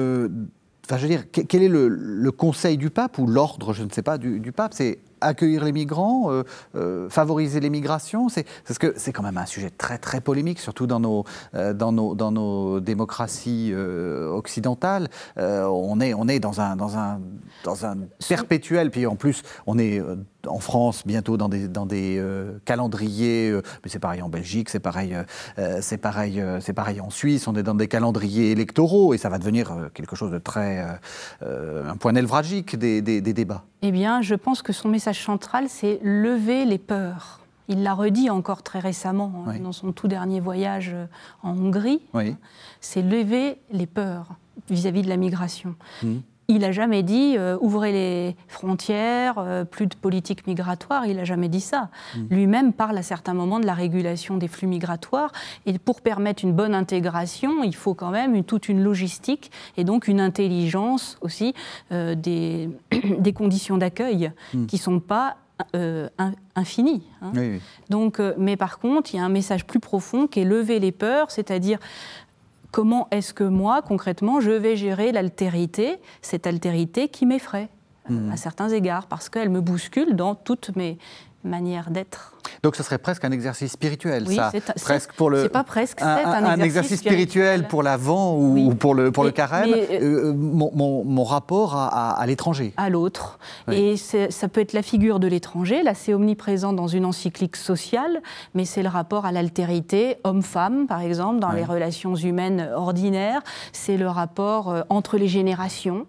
Enfin, 0.85 0.97
je 0.99 1.03
veux 1.03 1.09
dire, 1.09 1.25
quel 1.31 1.63
est 1.63 1.69
le, 1.69 2.31
conseil 2.33 2.77
du 2.77 2.91
pape 2.91 3.19
ou 3.19 3.27
l'ordre, 3.27 3.73
je 3.73 3.85
ne 3.85 3.91
sais 3.91 4.03
pas, 4.03 4.19
du, 4.19 4.39
du 4.39 4.53
pape 4.53 4.75
C'est 4.75 4.99
accueillir 5.23 5.65
les 5.65 5.73
migrants, 5.73 6.31
euh, 6.31 6.43
euh, 6.75 7.09
favoriser 7.09 7.61
l'immigration 7.61 8.29
C'est 8.29 8.47
parce 8.67 8.79
que 8.79 8.95
c'est 8.97 9.13
quand 9.13 9.23
même 9.23 9.39
un 9.39 9.47
sujet 9.47 9.71
très 9.71 9.99
très 9.99 10.21
polémique, 10.21 10.61
surtout 10.61 10.87
dans 10.87 11.01
nos 11.01 11.25
euh, 11.55 11.73
dans 11.73 11.93
nos 11.93 12.15
dans 12.15 12.33
nos 12.33 12.81
démocraties 12.81 13.75
occidentales. 13.75 15.09
on 15.37 16.01
est 16.01 16.15
on 16.15 16.29
est 16.29 16.41
dans 16.41 16.61
un 16.61 16.77
dans 16.77 16.97
un 16.97 17.21
dans 17.65 17.87
un 17.87 17.97
perpétuel. 18.29 18.91
Puis 18.91 19.07
en 19.07 19.17
plus, 19.17 19.43
on 19.67 19.79
est 19.79 20.03
en 20.47 20.59
France 20.59 21.03
bientôt 21.07 21.37
dans 21.37 21.49
des 21.49 21.69
dans 21.69 21.87
des 21.87 22.23
calendriers. 22.65 23.53
mais 23.85 23.91
c'est 23.91 23.99
pareil 23.99 24.23
en 24.23 24.29
Belgique, 24.29 24.69
c'est 24.71 24.81
pareil 24.81 25.17
c'est 25.81 25.99
pareil 25.99 26.43
c'est 26.61 26.73
pareil 26.73 27.01
en 27.01 27.11
Suisse. 27.11 27.47
On 27.47 27.55
est 27.55 27.63
dans 27.63 27.75
des 27.75 27.89
calendriers 27.89 28.51
électoraux 28.51 29.15
et 29.15 29.19
ça 29.19 29.29
va 29.29 29.39
devenir 29.39 29.91
quelque 29.95 30.17
chose 30.17 30.31
de 30.31 30.39
très 30.39 30.85
un 31.41 31.97
point 31.97 32.13
névralgique 32.13 32.77
des, 32.77 33.03
des, 33.03 33.21
des 33.21 33.33
débats. 33.33 33.65
Eh 33.83 33.91
bien, 33.91 34.23
je 34.23 34.35
pense 34.35 34.63
que 34.63 34.73
son 34.73 34.89
message 34.89 35.23
central, 35.25 35.67
c'est 35.69 35.99
lever 36.03 36.65
les 36.65 36.79
peurs. 36.79 37.41
Il 37.69 37.83
l'a 37.83 37.95
redit 37.95 38.31
encore 38.31 38.63
très 38.63 38.79
récemment 38.79 39.45
hein, 39.47 39.59
dans 39.61 39.73
son 39.73 39.93
tout 39.93 40.09
dernier 40.09 40.41
voyage 40.41 40.91
euh, 40.95 41.07
en 41.43 41.57
Hongrie. 41.57 42.01
C'est 42.81 43.03
lever 43.03 43.59
les 43.71 43.87
peurs 43.87 44.35
vis-à-vis 44.69 45.03
de 45.03 45.09
la 45.09 45.17
migration. 45.17 45.75
Mmh. 46.03 46.17
Il 46.49 46.59
n'a 46.59 46.73
jamais 46.73 47.03
dit 47.03 47.37
euh, 47.39 47.57
ouvrez 47.61 47.93
les 47.93 48.37
frontières, 48.49 49.35
euh, 49.39 49.65
plus 49.65 49.87
de 49.87 49.95
politique 49.95 50.47
migratoire. 50.47 51.07
Il 51.07 51.17
n'a 51.17 51.25
jamais 51.25 51.49
dit 51.49 51.61
ça. 51.61 51.89
Mm. 52.17 52.21
Lui-même 52.31 52.73
parle 52.73 52.99
à 52.99 53.03
certains 53.03 53.35
moments 53.35 53.61
de 53.61 53.67
la 53.67 53.75
régulation 53.75 54.37
des 54.37 54.49
flux 54.49 54.67
migratoires. 54.67 55.33
Et 55.67 55.79
pour 55.79 56.01
permettre 56.01 56.45
une 56.45 56.53
bonne 56.53 56.75
intégration, 56.75 57.63
il 57.63 57.75
faut 57.75 57.95
quand 57.95 58.11
même 58.11 58.43
toute 58.45 58.69
une 58.69 58.83
logistique 58.83 59.51
et 59.77 59.85
donc 59.85 60.09
une 60.09 60.21
intelligence 60.21 61.17
aussi 61.21 61.55
euh, 61.93 62.15
des, 62.15 62.69
des, 63.19 63.33
conditions 63.33 63.79
d'accueil 63.79 64.33
mm. 64.53 64.67
qui 64.67 64.77
ne 64.77 64.81
sont 64.81 65.01
pas 65.01 65.37
infinies. 66.57 67.05
Hein. 67.21 67.31
Donc, 67.89 68.21
mais 68.37 68.57
par 68.57 68.81
contre, 68.81 69.15
il 69.15 69.19
y 69.19 69.21
a 69.21 69.25
un 69.25 69.29
message 69.29 69.65
plus 69.65 69.79
profond 69.79 70.27
qui 70.27 70.41
est 70.41 70.45
lever 70.45 70.81
les 70.81 70.91
peurs, 70.91 71.31
c'est-à-dire 71.31 71.79
comment 72.73 73.07
est-ce 73.11 73.33
que 73.33 73.45
moi, 73.45 73.83
concrètement, 73.83 74.41
je 74.41 74.51
vais 74.51 74.77
gérer 74.77 75.13
l'altérité, 75.13 75.99
cette 76.23 76.47
altérité 76.47 77.09
qui 77.09 77.27
m'effraie 77.27 77.69
hmm. 78.09 78.33
à 78.33 78.37
certains 78.37 78.71
égards, 78.71 79.07
parce 79.07 79.29
qu'elle 79.29 79.51
me 79.51 79.61
bouscule 79.61 80.17
dans 80.17 80.35
toutes 80.35 80.75
mes 80.75 80.99
manières 81.45 81.91
d'être. 81.91 82.32
Donc 82.63 82.77
ce 82.77 82.83
serait 82.83 82.99
presque 82.99 83.25
un 83.25 83.31
exercice 83.31 83.73
spirituel, 83.73 84.25
oui, 84.27 84.37
ça. 84.37 84.51
C'est 84.53 84.83
presque 84.83 85.13
pour 85.13 85.31
le. 85.31 85.49
pas 85.49 85.65
presque, 85.65 85.99
c'est 86.01 86.05
un, 86.05 86.61
exercice, 86.61 87.01
spirituel, 87.01 87.67
pour 87.69 87.83
l'avant 87.83 88.37
ou, 88.37 88.75
pour 88.75 88.95
le 88.95 89.11
pour 89.11 89.25
le 89.25 89.31
carême. 89.31 89.71
Euh, 89.73 90.31
euh, 90.31 90.33
mon, 90.35 91.25
rapport 91.25 91.77
à, 91.77 92.25
l'étranger. 92.27 92.73
À 92.77 92.91
l'autre. 92.91 93.39
Et 93.71 93.97
ça 93.97 94.49
peut 94.49 94.61
être 94.61 94.73
la 94.73 94.83
figure 94.83 95.21
de 95.21 95.27
l'étranger. 95.27 95.83
Là, 95.83 95.95
c'est 95.95 96.15
omniprésent 96.15 96.73
dans 96.73 96.89
une 96.89 97.05
encyclique 97.05 97.57
sociale, 97.57 98.23
mais 98.55 98.65
c'est 98.65 98.83
le 98.83 98.89
rapport 98.89 99.25
à 99.25 99.33
l'altérité 99.33 100.17
homme-femme, 100.25 100.87
par 100.87 101.01
exemple, 101.01 101.39
dans 101.41 101.53
les 101.53 101.65
relations 101.65 102.15
humaines 102.17 102.69
ordinaires. 102.75 103.41
C'est 103.73 103.97
le 103.97 104.09
rapport 104.09 104.71
euh, 104.71 104.83
entre 104.89 105.17
les 105.17 105.29
générations. 105.29 106.07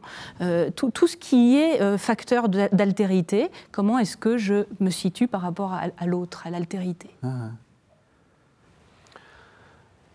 tout, 0.76 0.92
tout, 0.92 1.08
ce 1.08 1.18
qui 1.18 1.58
est 1.58 1.98
facteur 1.98 2.50
d'altérité. 2.50 3.50
Comment 3.72 4.00
est-ce 4.00 4.18
que 4.18 4.38
je 4.38 4.66
me 4.80 4.90
situe 4.90 5.28
par 5.28 5.42
rapport 5.42 5.74
à, 5.74 6.06
l'autre, 6.06 6.33
à 6.46 6.50
l'altérité. 6.50 7.10
Ah. 7.24 7.50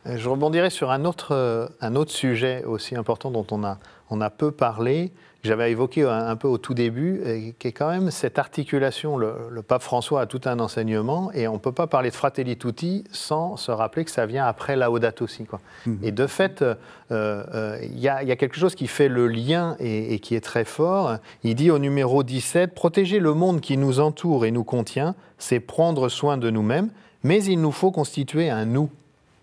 Je 0.07 0.29
rebondirai 0.29 0.71
sur 0.71 0.91
un 0.91 1.05
autre, 1.05 1.33
euh, 1.33 1.69
un 1.81 1.95
autre 1.95 2.13
sujet 2.13 2.65
aussi 2.65 2.97
important 2.97 3.31
dont 3.31 3.47
on 3.51 3.63
a, 3.63 3.79
on 4.11 4.21
a 4.21 4.31
peu 4.31 4.51
parlé, 4.51 5.13
j'avais 5.45 5.71
évoqué 5.71 6.03
un, 6.03 6.35
peu 6.37 6.49
au 6.49 6.59
tout 6.59 6.75
début, 6.75 7.23
et 7.25 7.55
qui 7.59 7.69
est 7.69 7.73
quand 7.73 7.91
même 7.91 8.11
cette 8.11 8.39
articulation. 8.39 9.17
Le, 9.17 9.63
pape 9.67 9.83
François 9.83 10.23
a 10.23 10.27
tout 10.27 10.41
un 10.47 10.59
enseignement, 10.59 11.31
et 11.33 11.47
on 11.47 11.55
ne 11.55 11.59
peut 11.59 11.73
pas 11.73 11.87
parler 11.87 12.11
de 12.11 12.15
Fratelli 12.15 12.57
Tutti 12.57 13.05
sans 13.13 13.57
se 13.57 13.71
rappeler 13.71 14.05
que 14.05 14.11
ça 14.11 14.27
vient 14.27 14.47
après 14.47 14.77
Laudato 14.77 15.27
Si. 15.27 15.45
Quoi. 15.45 15.61
Mhm. 15.87 15.99
Et 16.03 16.11
de 16.11 16.27
fait, 16.27 16.63
euh, 16.63 16.75
euh, 17.11 17.79
il 17.83 17.99
y, 17.99 18.09
a 18.09 18.37
quelque 18.37 18.57
chose 18.57 18.75
qui 18.75 18.87
fait 18.87 19.09
le 19.09 19.29
lien 19.29 19.77
et, 19.79 20.15
et 20.15 20.19
qui 20.19 20.35
est 20.35 20.41
très 20.41 20.65
fort. 20.65 21.19
Il 21.45 21.55
dit 21.55 21.71
au 21.71 21.79
numéro 21.79 22.23
17, 22.23 22.75
Protéger 22.75 23.21
le 23.21 23.35
monde 23.35 23.61
qui 23.61 23.77
nous 23.77 24.01
entoure 24.01 24.45
et 24.45 24.51
nous 24.51 24.65
contient, 24.65 25.15
c'est 25.39 25.61
prendre 25.61 26.09
soin 26.09 26.37
de 26.37 26.51
nous-mêmes, 26.51 26.91
mais 27.23 27.43
il 27.45 27.61
nous 27.61 27.73
faut 27.73 27.91
constituer 27.91 28.51
un 28.51 28.65
nous 28.65 28.91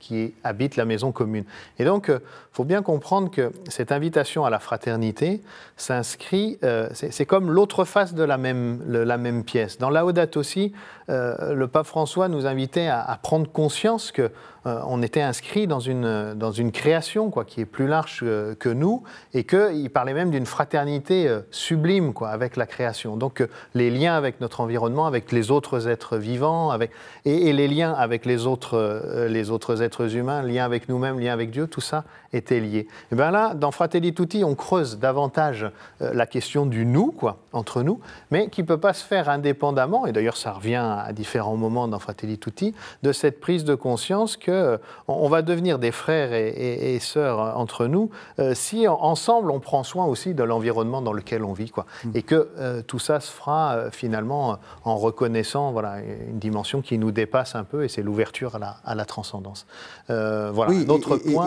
qui 0.05 0.35
habitent 0.43 0.75
la 0.75 0.85
maison 0.85 1.11
commune. 1.11 1.45
Et 1.79 1.83
donc, 1.83 2.05
il 2.09 2.15
euh, 2.15 2.19
faut 2.51 2.63
bien 2.63 2.83
comprendre 2.83 3.31
que 3.31 3.51
cette 3.69 3.91
invitation 3.91 4.45
à 4.45 4.51
la 4.51 4.59
fraternité 4.59 5.41
s'inscrit, 5.77 6.59
euh, 6.63 6.89
c'est 6.93 7.25
comme 7.25 7.49
l'autre 7.49 7.85
face 7.85 8.13
de 8.13 8.23
la 8.23 8.37
même, 8.37 8.83
la 8.87 9.17
même 9.17 9.43
pièce. 9.43 9.79
Dans 9.79 9.89
Laudato 9.89 10.39
aussi, 10.39 10.73
euh, 11.09 11.53
le 11.53 11.67
pape 11.67 11.85
François 11.85 12.27
nous 12.27 12.45
invitait 12.45 12.87
à, 12.87 13.17
prendre 13.21 13.49
conscience 13.51 14.11
que 14.11 14.31
euh, 14.67 14.79
on 14.87 15.03
était 15.03 15.21
inscrit 15.21 15.67
dans 15.67 15.79
une, 15.79 16.33
dans 16.33 16.51
une 16.51 16.71
création 16.71 17.29
quoi, 17.29 17.45
qui 17.45 17.61
est 17.61 17.65
plus 17.65 17.87
large 17.87 18.21
que 18.21 18.69
nous 18.69 19.03
et 19.33 19.43
qu'il 19.43 19.89
parlait 19.91 20.13
même 20.13 20.31
d'une 20.31 20.47
fraternité 20.47 21.27
euh, 21.27 21.41
sublime 21.51 22.13
quoi, 22.13 22.29
avec 22.29 22.55
la 22.55 22.65
création. 22.65 23.15
Donc 23.15 23.41
euh, 23.41 23.47
les 23.75 23.91
liens 23.91 24.15
avec 24.15 24.41
notre 24.41 24.61
environnement, 24.61 25.05
avec 25.05 25.31
les 25.31 25.51
autres 25.51 25.87
êtres 25.87 26.17
vivants 26.17 26.71
avec, 26.71 26.91
et, 27.25 27.53
les 27.53 27.67
liens 27.67 27.93
avec 27.93 28.25
les 28.25 28.47
autres, 28.47 29.27
les 29.29 29.51
autres 29.51 29.81
êtres 29.81 30.15
humains, 30.15 30.41
liens 30.41 30.65
avec 30.65 30.89
nous-mêmes, 30.89 31.19
liens 31.19 31.33
avec 31.33 31.51
Dieu, 31.51 31.67
tout 31.67 31.81
ça 31.81 32.03
était 32.33 32.59
lié. 32.59 32.87
Et 33.11 33.15
bien 33.15 33.31
là, 33.31 33.53
dans 33.53 33.71
Fratelli 33.71 34.13
Tutti, 34.13 34.43
on 34.43 34.55
creuse 34.55 34.99
davantage 34.99 35.69
la 35.99 36.25
question 36.25 36.65
du 36.65 36.85
nous, 36.85 37.11
quoi, 37.11 37.37
entre 37.53 37.81
nous, 37.81 37.99
mais 38.31 38.49
qui 38.49 38.61
ne 38.61 38.67
peut 38.67 38.79
pas 38.79 38.93
se 38.93 39.03
faire 39.03 39.29
indépendamment, 39.29 40.05
et 40.05 40.11
d'ailleurs 40.11 40.37
ça 40.37 40.51
revient 40.51 40.94
différents 41.13 41.57
moments 41.57 41.87
dans 41.87 41.99
Fratelli 41.99 42.37
Tutti, 42.37 42.73
de 43.03 43.11
cette 43.11 43.39
prise 43.39 43.63
de 43.63 43.75
conscience 43.75 44.37
que 44.37 44.51
euh, 44.51 44.77
on 45.07 45.27
va 45.29 45.41
devenir 45.41 45.79
des 45.79 45.91
frères 45.91 46.33
et, 46.33 46.97
sœurs 46.99 47.57
entre 47.57 47.87
nous 47.87 48.09
euh, 48.39 48.53
si 48.55 48.87
ensemble 48.87 49.51
on 49.51 49.59
prend 49.59 49.83
soin 49.83 50.05
aussi 50.05 50.33
de 50.33 50.43
l'environnement 50.43 51.01
dans 51.01 51.13
lequel 51.13 51.43
on 51.43 51.53
vit. 51.53 51.69
Quoi. 51.69 51.85
Mm. 52.03 52.09
Et 52.15 52.21
que 52.21 52.49
euh, 52.57 52.81
tout 52.85 52.99
ça 52.99 53.19
se 53.19 53.31
fera 53.31 53.91
finalement 53.91 54.57
en 54.83 54.95
reconnaissant 54.97 55.71
voilà, 55.71 55.97
une 55.99 56.39
dimension 56.39 56.81
qui 56.81 56.97
nous 56.97 57.11
dépasse 57.11 57.55
un 57.55 57.63
peu 57.63 57.83
et 57.83 57.87
c'est 57.87 58.01
l'ouverture 58.01 58.57
à 58.83 58.95
la, 58.95 59.05
transcendance. 59.05 59.65
voilà, 60.07 60.67
oui, 60.69 60.87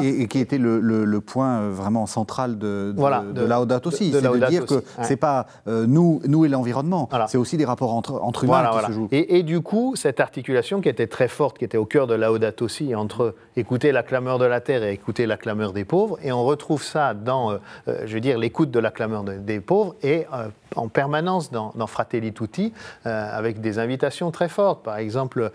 et, 0.02 0.22
et, 0.22 0.28
qui 0.28 0.38
était 0.38 0.58
le, 0.58 1.20
point 1.20 1.68
vraiment 1.68 2.06
central 2.06 2.58
de, 2.58 2.94
de, 2.96 3.32
de, 3.32 3.44
Laudato 3.44 3.88
aussi, 3.88 4.12
c'est 4.12 4.22
de 4.22 4.46
dire 4.48 4.66
que 4.66 4.82
c'est 5.02 5.16
pas 5.16 5.46
nous, 5.66 6.20
nous 6.26 6.44
et 6.44 6.48
l'environnement, 6.48 7.08
c'est 7.28 7.38
aussi 7.38 7.56
des 7.56 7.64
rapports 7.64 7.94
entre, 7.94 8.20
entre 8.22 8.44
humains 8.44 8.70
qui 8.70 8.86
se 8.86 8.92
jouent. 8.92 9.08
Et, 9.10 9.37
du 9.42 9.60
coup, 9.60 9.94
cette 9.96 10.20
articulation 10.20 10.80
qui 10.80 10.88
était 10.88 11.06
très 11.06 11.28
forte, 11.28 11.58
qui 11.58 11.64
était 11.64 11.76
au 11.76 11.84
cœur 11.84 12.06
de 12.06 12.14
Laudato 12.14 12.68
si, 12.68 12.94
entre 12.94 13.34
écouter 13.56 13.92
la 13.92 14.02
clameur 14.02 14.38
de 14.38 14.44
la 14.44 14.60
terre 14.60 14.82
et 14.82 14.92
écouter 14.92 15.26
la 15.26 15.36
clameur 15.36 15.72
des 15.72 15.84
pauvres. 15.84 16.18
Et 16.22 16.32
on 16.32 16.44
retrouve 16.44 16.82
ça 16.82 17.14
dans, 17.14 17.52
euh, 17.52 17.58
euh, 17.88 18.36
l'écoute 18.36 18.70
de 18.70 18.78
la 18.78 18.90
clameur 18.90 19.24
des 19.24 19.60
pauvres 19.60 19.96
et 20.02 20.26
euh, 20.32 20.48
en 20.76 20.88
permanence 20.88 21.50
dans, 21.50 21.72
Fratelli 21.86 22.32
Tutti, 22.32 22.72
avec 23.04 23.60
des 23.60 23.78
invitations 23.78 24.30
très 24.30 24.48
fortes. 24.48 24.82
Par 24.82 24.98
exemple, 24.98 25.50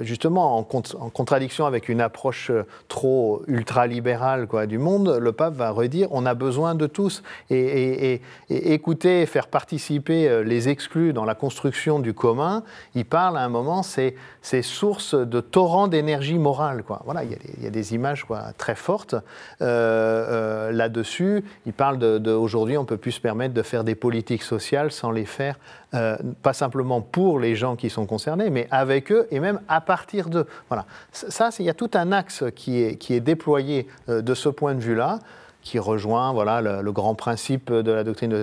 justement, 0.00 0.58
en, 0.58 0.62
contradiction 0.62 1.66
avec 1.66 1.88
une 1.88 2.00
approche 2.00 2.50
trop 2.88 3.42
ultralibérale 3.46 4.46
quoi, 4.46 4.66
du 4.66 4.78
monde, 4.78 5.18
le 5.20 5.32
pape 5.32 5.54
va 5.54 5.70
redire 5.70 6.08
on 6.10 6.26
a 6.26 6.34
besoin 6.34 6.74
de 6.74 6.86
tous. 6.86 7.22
Et, 7.50 8.20
écouter, 8.48 9.26
faire 9.26 9.48
participer 9.48 10.42
les 10.44 10.68
exclus 10.68 11.12
dans 11.12 11.24
la 11.24 11.34
construction 11.34 11.98
du 11.98 12.14
commun, 12.14 12.62
il 12.94 13.04
parle 13.04 13.36
à 13.36 13.42
un 13.42 13.48
moment, 13.48 13.82
c'est 13.82 14.14
source 14.62 15.14
de 15.14 15.40
torrents 15.40 15.88
d'énergie 15.88 16.38
morale 16.38 16.60
Quoi. 16.86 17.00
Voilà, 17.04 17.24
il 17.24 17.64
y, 17.64 17.66
a 17.66 17.70
des, 17.70 17.94
images 17.94 18.24
quoi, 18.24 18.52
très 18.56 18.74
fortes 18.74 19.14
euh, 19.14 19.20
euh, 19.60 20.72
là-dessus. 20.72 21.44
Il 21.66 21.72
parle 21.72 21.98
de, 21.98 22.30
aujourd'hui, 22.30 22.76
on 22.76 22.84
peut 22.84 22.96
plus 22.96 23.12
se 23.12 23.20
permettre 23.20 23.54
de 23.54 23.62
faire 23.62 23.84
des 23.84 23.94
politiques 23.94 24.29
sociales 24.38 24.92
sans 24.92 25.10
les 25.10 25.24
faire, 25.24 25.58
euh, 25.94 26.16
pas 26.42 26.52
simplement 26.52 27.00
pour 27.00 27.38
les 27.38 27.56
gens 27.56 27.76
qui 27.76 27.90
sont 27.90 28.06
concernés, 28.06 28.50
mais 28.50 28.66
avec 28.70 29.12
eux 29.12 29.26
et 29.30 29.40
même 29.40 29.60
à 29.68 29.80
partir 29.80 30.28
d'eux. 30.28 30.46
Voilà. 30.68 30.86
Ça, 31.12 31.50
il 31.58 31.64
y 31.64 31.70
a 31.70 31.74
tout 31.74 31.90
un 31.94 32.12
axe 32.12 32.44
qui 32.54 32.82
est, 32.82 32.96
qui 32.96 33.14
est 33.14 33.20
déployé 33.20 33.86
de 34.08 34.34
ce 34.34 34.48
point 34.48 34.74
de 34.74 34.80
vue-là 34.80 35.18
qui 35.62 35.78
rejoint 35.78 36.32
voilà, 36.32 36.60
le, 36.60 36.92
grand 36.92 37.14
principe 37.14 37.72
de 37.72 37.92
la 37.92 38.04
doctrine 38.04 38.42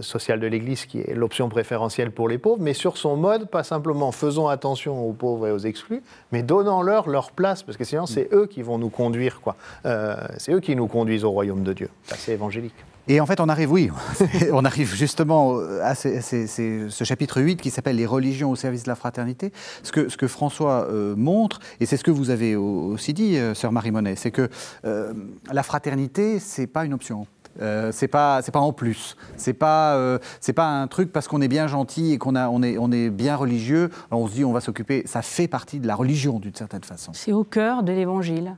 sociale 0.00 0.40
de 0.40 0.46
l'Église, 0.46 0.86
qui 0.86 0.98
est 0.98 1.14
l'option 1.14 1.48
préférentielle 1.48 2.10
pour 2.10 2.28
les 2.28 2.38
pauvres, 2.38 2.60
mais 2.60 2.74
sur 2.74 2.96
son 2.96 3.16
mode, 3.16 3.48
pas 3.48 3.62
simplement 3.62 4.12
faisons 4.12 4.48
attention 4.48 5.06
aux 5.06 5.12
pauvres 5.12 5.46
et 5.46 5.52
aux 5.52 5.58
exclus, 5.58 6.02
mais 6.32 6.42
donnant-leur 6.42 7.08
leur 7.08 7.30
place, 7.30 7.62
parce 7.62 7.78
que 7.78 7.84
sinon 7.84 8.06
c'est 8.06 8.28
eux 8.32 8.46
qui 8.46 8.62
vont 8.62 8.78
nous 8.78 8.90
conduire, 8.90 9.40
quoi. 9.40 9.56
Euh, 9.84 10.16
c'est 10.38 10.52
eux 10.52 10.60
qui 10.60 10.74
nous 10.74 10.88
conduisent 10.88 11.24
au 11.24 11.30
royaume 11.30 11.62
de 11.62 11.72
Dieu. 11.72 11.90
C'est 12.04 12.32
évangélique. 12.32 12.74
Et 13.08 13.20
en 13.20 13.26
fait, 13.26 13.40
on 13.40 13.48
arrive, 13.48 13.70
oui, 13.70 13.90
on 14.52 14.64
arrive 14.64 14.94
justement 14.94 15.58
à 15.82 15.94
ce 15.94 17.04
chapitre 17.04 17.40
8 17.40 17.60
qui 17.60 17.70
s'appelle 17.70 17.96
Les 17.96 18.06
religions 18.06 18.50
au 18.50 18.56
service 18.56 18.82
de 18.82 18.88
la 18.88 18.96
fraternité. 18.96 19.52
Ce 19.82 19.92
que, 19.92 20.26
François 20.26 20.88
euh, 20.90 21.14
montre, 21.16 21.60
et 21.80 21.86
c'est 21.86 21.96
ce 21.96 22.04
que 22.04 22.10
vous 22.10 22.30
avez 22.30 22.56
aussi 22.56 23.12
dit, 23.12 23.36
euh, 23.36 23.54
sœur 23.54 23.72
Marie 23.72 23.90
Monet, 23.90 24.16
c'est 24.16 24.30
que 24.30 24.48
euh, 24.84 25.12
la 25.52 25.62
fraternité, 25.62 26.38
c'est 26.40 26.66
pas 26.66 26.84
une 26.84 26.94
option. 26.94 27.26
Euh, 27.62 27.90
c'est 27.92 28.08
pas 28.08 28.42
c'est 28.42 28.52
pas 28.52 28.60
en 28.60 28.72
plus. 28.72 29.16
C'est 29.36 29.52
pas 29.52 29.94
euh, 29.94 30.18
c'est 30.40 30.52
pas 30.52 30.66
un 30.66 30.86
truc 30.86 31.12
parce 31.12 31.28
qu'on 31.28 31.40
est 31.40 31.48
bien 31.48 31.66
gentil 31.66 32.12
et 32.12 32.18
qu'on 32.18 32.34
a 32.34 32.48
on 32.48 32.62
est 32.62 32.78
on 32.78 32.90
est 32.92 33.10
bien 33.10 33.36
religieux. 33.36 33.90
on 34.10 34.26
se 34.26 34.34
dit 34.34 34.44
on 34.44 34.52
va 34.52 34.60
s'occuper. 34.60 35.02
Ça 35.06 35.22
fait 35.22 35.48
partie 35.48 35.80
de 35.80 35.86
la 35.86 35.94
religion 35.94 36.38
d'une 36.38 36.54
certaine 36.54 36.84
façon. 36.84 37.12
C'est 37.14 37.32
au 37.32 37.44
cœur 37.44 37.82
de 37.82 37.92
l'Évangile. 37.92 38.56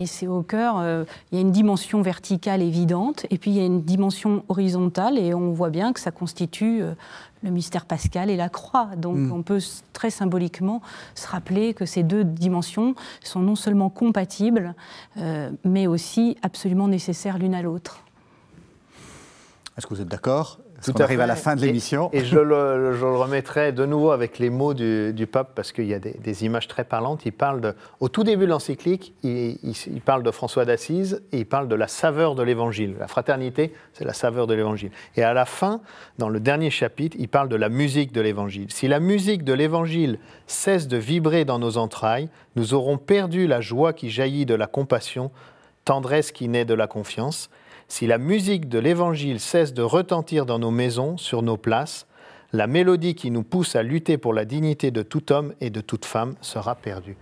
Et 0.00 0.06
c'est 0.06 0.26
au 0.26 0.42
cœur. 0.42 0.78
Euh, 0.78 1.04
il 1.30 1.36
y 1.36 1.38
a 1.38 1.40
une 1.40 1.52
dimension 1.52 2.02
verticale 2.02 2.62
évidente 2.62 3.26
et 3.30 3.38
puis 3.38 3.50
il 3.50 3.56
y 3.56 3.60
a 3.60 3.64
une 3.64 3.82
dimension 3.82 4.44
horizontale 4.48 5.18
et 5.18 5.34
on 5.34 5.52
voit 5.52 5.70
bien 5.70 5.92
que 5.92 6.00
ça 6.00 6.10
constitue 6.10 6.82
le 7.42 7.50
mystère 7.50 7.86
pascal 7.86 8.30
et 8.30 8.36
la 8.36 8.48
croix. 8.48 8.90
Donc 8.96 9.16
mm. 9.16 9.32
on 9.32 9.42
peut 9.42 9.60
très 9.92 10.10
symboliquement 10.10 10.80
se 11.14 11.28
rappeler 11.28 11.74
que 11.74 11.86
ces 11.86 12.02
deux 12.02 12.24
dimensions 12.24 12.94
sont 13.22 13.40
non 13.40 13.56
seulement 13.56 13.90
compatibles, 13.90 14.74
mais 15.64 15.86
aussi 15.86 16.36
absolument 16.42 16.88
nécessaires 16.88 17.38
l'une 17.38 17.54
à 17.54 17.62
l'autre. 17.62 18.02
Est-ce 19.78 19.86
que 19.86 19.94
vous 19.94 20.00
êtes 20.00 20.08
d'accord? 20.08 20.58
Tout 20.84 20.92
on 20.98 21.00
arrive 21.02 21.20
à 21.20 21.26
la 21.26 21.36
fin 21.36 21.54
de 21.54 21.60
l'émission? 21.60 22.10
Et, 22.12 22.24
je, 22.24 22.36
le, 22.36 22.94
je, 22.94 23.04
le, 23.04 23.16
remettrai 23.16 23.70
de 23.70 23.86
nouveau 23.86 24.10
avec 24.10 24.40
les 24.40 24.50
mots 24.50 24.74
du, 24.74 25.28
pape, 25.30 25.52
parce 25.54 25.70
qu'il 25.70 25.86
y 25.86 25.94
a 25.94 26.00
des, 26.00 26.44
images 26.44 26.66
très 26.66 26.82
parlantes. 26.82 27.24
Il 27.26 27.32
parle 27.32 27.60
de, 27.60 27.74
au 28.00 28.08
tout 28.08 28.24
début 28.24 28.46
de 28.46 28.50
l'encyclique, 28.50 29.14
il, 29.22 29.56
il, 29.62 30.00
parle 30.00 30.24
de 30.24 30.32
François 30.32 30.64
d'Assise 30.64 31.22
et 31.30 31.38
il 31.38 31.46
parle 31.46 31.68
de 31.68 31.76
la 31.76 31.86
saveur 31.86 32.34
de 32.34 32.42
l'évangile. 32.42 32.96
La 32.98 33.06
fraternité, 33.06 33.72
c'est 33.92 34.04
la 34.04 34.14
saveur 34.14 34.48
de 34.48 34.54
l'évangile. 34.54 34.90
Et 35.14 35.22
à 35.22 35.32
la 35.32 35.44
fin, 35.44 35.80
dans 36.18 36.28
le 36.28 36.40
dernier 36.40 36.70
chapitre, 36.70 37.16
il 37.20 37.28
parle 37.28 37.48
de 37.48 37.56
la 37.56 37.68
musique 37.68 38.10
de 38.10 38.20
l'évangile. 38.20 38.66
Si 38.70 38.88
la 38.88 38.98
musique 38.98 39.44
de 39.44 39.52
l'évangile 39.52 40.18
cesse 40.48 40.88
de 40.88 40.96
vibrer 40.96 41.44
dans 41.44 41.60
nos 41.60 41.76
entrailles, 41.76 42.30
nous 42.56 42.74
aurons 42.74 42.98
perdu 42.98 43.46
la 43.46 43.60
joie 43.60 43.92
qui 43.92 44.10
jaillit 44.10 44.44
de 44.44 44.54
la 44.54 44.66
compassion, 44.66 45.30
tendresse 45.84 46.32
qui 46.32 46.48
naît 46.48 46.64
de 46.64 46.74
la 46.74 46.88
confiance 46.88 47.48
si 47.88 48.06
la 48.06 48.18
musique 48.18 48.68
de 48.68 48.78
l'Évangile 48.78 49.40
cesse 49.40 49.72
de 49.72 49.82
retentir 49.82 50.46
dans 50.46 50.58
nos 50.58 50.70
maisons, 50.70 51.16
sur 51.16 51.42
nos 51.42 51.56
places, 51.56 52.06
la 52.52 52.66
mélodie 52.66 53.14
qui 53.14 53.30
nous 53.30 53.42
pousse 53.42 53.76
à 53.76 53.82
lutter 53.82 54.18
pour 54.18 54.32
la 54.32 54.44
dignité 54.44 54.90
de 54.90 55.02
tout 55.02 55.32
homme 55.32 55.54
et 55.60 55.70
de 55.70 55.80
toute 55.80 56.04
femme 56.04 56.34
sera 56.40 56.74
perdue. 56.74 57.16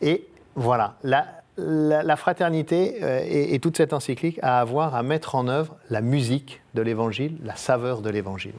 Et 0.00 0.26
voilà, 0.54 0.96
la, 1.02 2.16
fraternité 2.16 2.98
euh, 3.02 3.20
et, 3.24 3.58
toute 3.58 3.76
cette 3.76 3.92
encyclique 3.92 4.38
a 4.42 4.58
à 4.58 4.60
avoir 4.60 4.94
à 4.94 5.02
mettre 5.02 5.34
en 5.34 5.48
œuvre 5.48 5.76
la 5.90 6.00
musique 6.00 6.60
de 6.74 6.82
l'Évangile, 6.82 7.36
la 7.44 7.56
saveur 7.56 8.02
de 8.02 8.10
l'Évangile. 8.10 8.54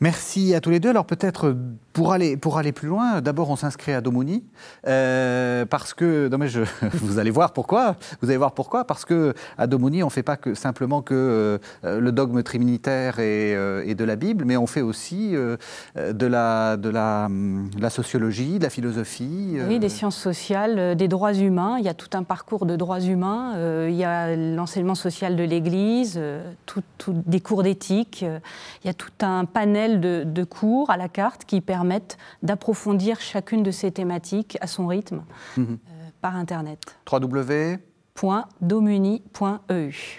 Merci 0.00 0.54
à 0.54 0.60
tous 0.60 0.70
les 0.70 0.80
deux. 0.80 0.90
Alors 0.90 1.04
peut-être 1.04 1.54
pour, 2.00 2.14
aller, 2.14 2.38
pour 2.38 2.56
aller 2.56 2.72
plus 2.72 2.88
loin, 2.88 3.20
d'abord 3.20 3.50
on 3.50 3.56
s'inscrit 3.56 3.92
à 3.92 4.00
Domoni, 4.00 4.42
euh, 4.86 5.66
parce 5.66 5.92
que, 5.92 6.28
non 6.28 6.38
mais 6.38 6.48
je, 6.48 6.62
vous 6.94 7.18
allez 7.18 7.30
voir 7.30 7.52
pourquoi, 7.52 7.96
vous 8.22 8.30
allez 8.30 8.38
voir 8.38 8.52
pourquoi, 8.52 8.86
parce 8.86 9.04
que 9.04 9.34
à 9.58 9.66
Domoni 9.66 10.02
on 10.02 10.06
ne 10.06 10.10
fait 10.10 10.22
pas 10.22 10.38
que, 10.38 10.54
simplement 10.54 11.02
que 11.02 11.60
euh, 11.84 12.00
le 12.00 12.10
dogme 12.10 12.42
trinitaire 12.42 13.18
et, 13.18 13.50
et, 13.84 13.94
de 13.94 14.04
la 14.04 14.16
Bible, 14.16 14.46
mais 14.46 14.56
on 14.56 14.66
fait 14.66 14.80
aussi 14.80 15.32
de, 15.32 16.26
la, 16.26 16.78
de 16.78 16.88
la, 16.88 17.28
la, 17.78 17.90
sociologie, 17.90 18.58
de 18.58 18.62
la 18.62 18.70
philosophie. 18.70 19.58
Oui, 19.68 19.78
des 19.78 19.90
sciences 19.90 20.16
sociales, 20.16 20.96
des 20.96 21.08
droits 21.08 21.34
humains, 21.34 21.76
il 21.78 21.84
y 21.84 21.88
a 21.88 21.94
tout 21.94 22.16
un 22.16 22.22
parcours 22.22 22.64
de 22.64 22.76
droits 22.76 23.00
humains, 23.00 23.86
il 23.86 23.94
y 23.94 24.04
a 24.04 24.34
l'enseignement 24.36 24.94
social 24.94 25.36
de 25.36 25.44
l'Église, 25.44 26.18
tout, 26.64 26.82
des 27.08 27.40
cours 27.40 27.62
d'éthique, 27.62 28.22
il 28.22 28.86
y 28.86 28.90
a 28.90 28.94
tout 28.94 29.12
un 29.20 29.44
panel 29.44 30.00
de, 30.00 30.22
de 30.24 30.44
cours 30.44 30.88
à 30.88 30.96
la 30.96 31.08
carte 31.10 31.44
qui 31.44 31.60
permettent 31.90 32.18
d'approfondir 32.42 33.20
chacune 33.20 33.62
de 33.64 33.70
ces 33.70 33.90
thématiques 33.90 34.56
à 34.60 34.66
son 34.66 34.86
rythme 34.86 35.24
mhm. 35.56 35.66
euh, 35.66 36.10
par 36.20 36.36
Internet. 36.36 36.78
www.domuni.eu. 37.10 37.80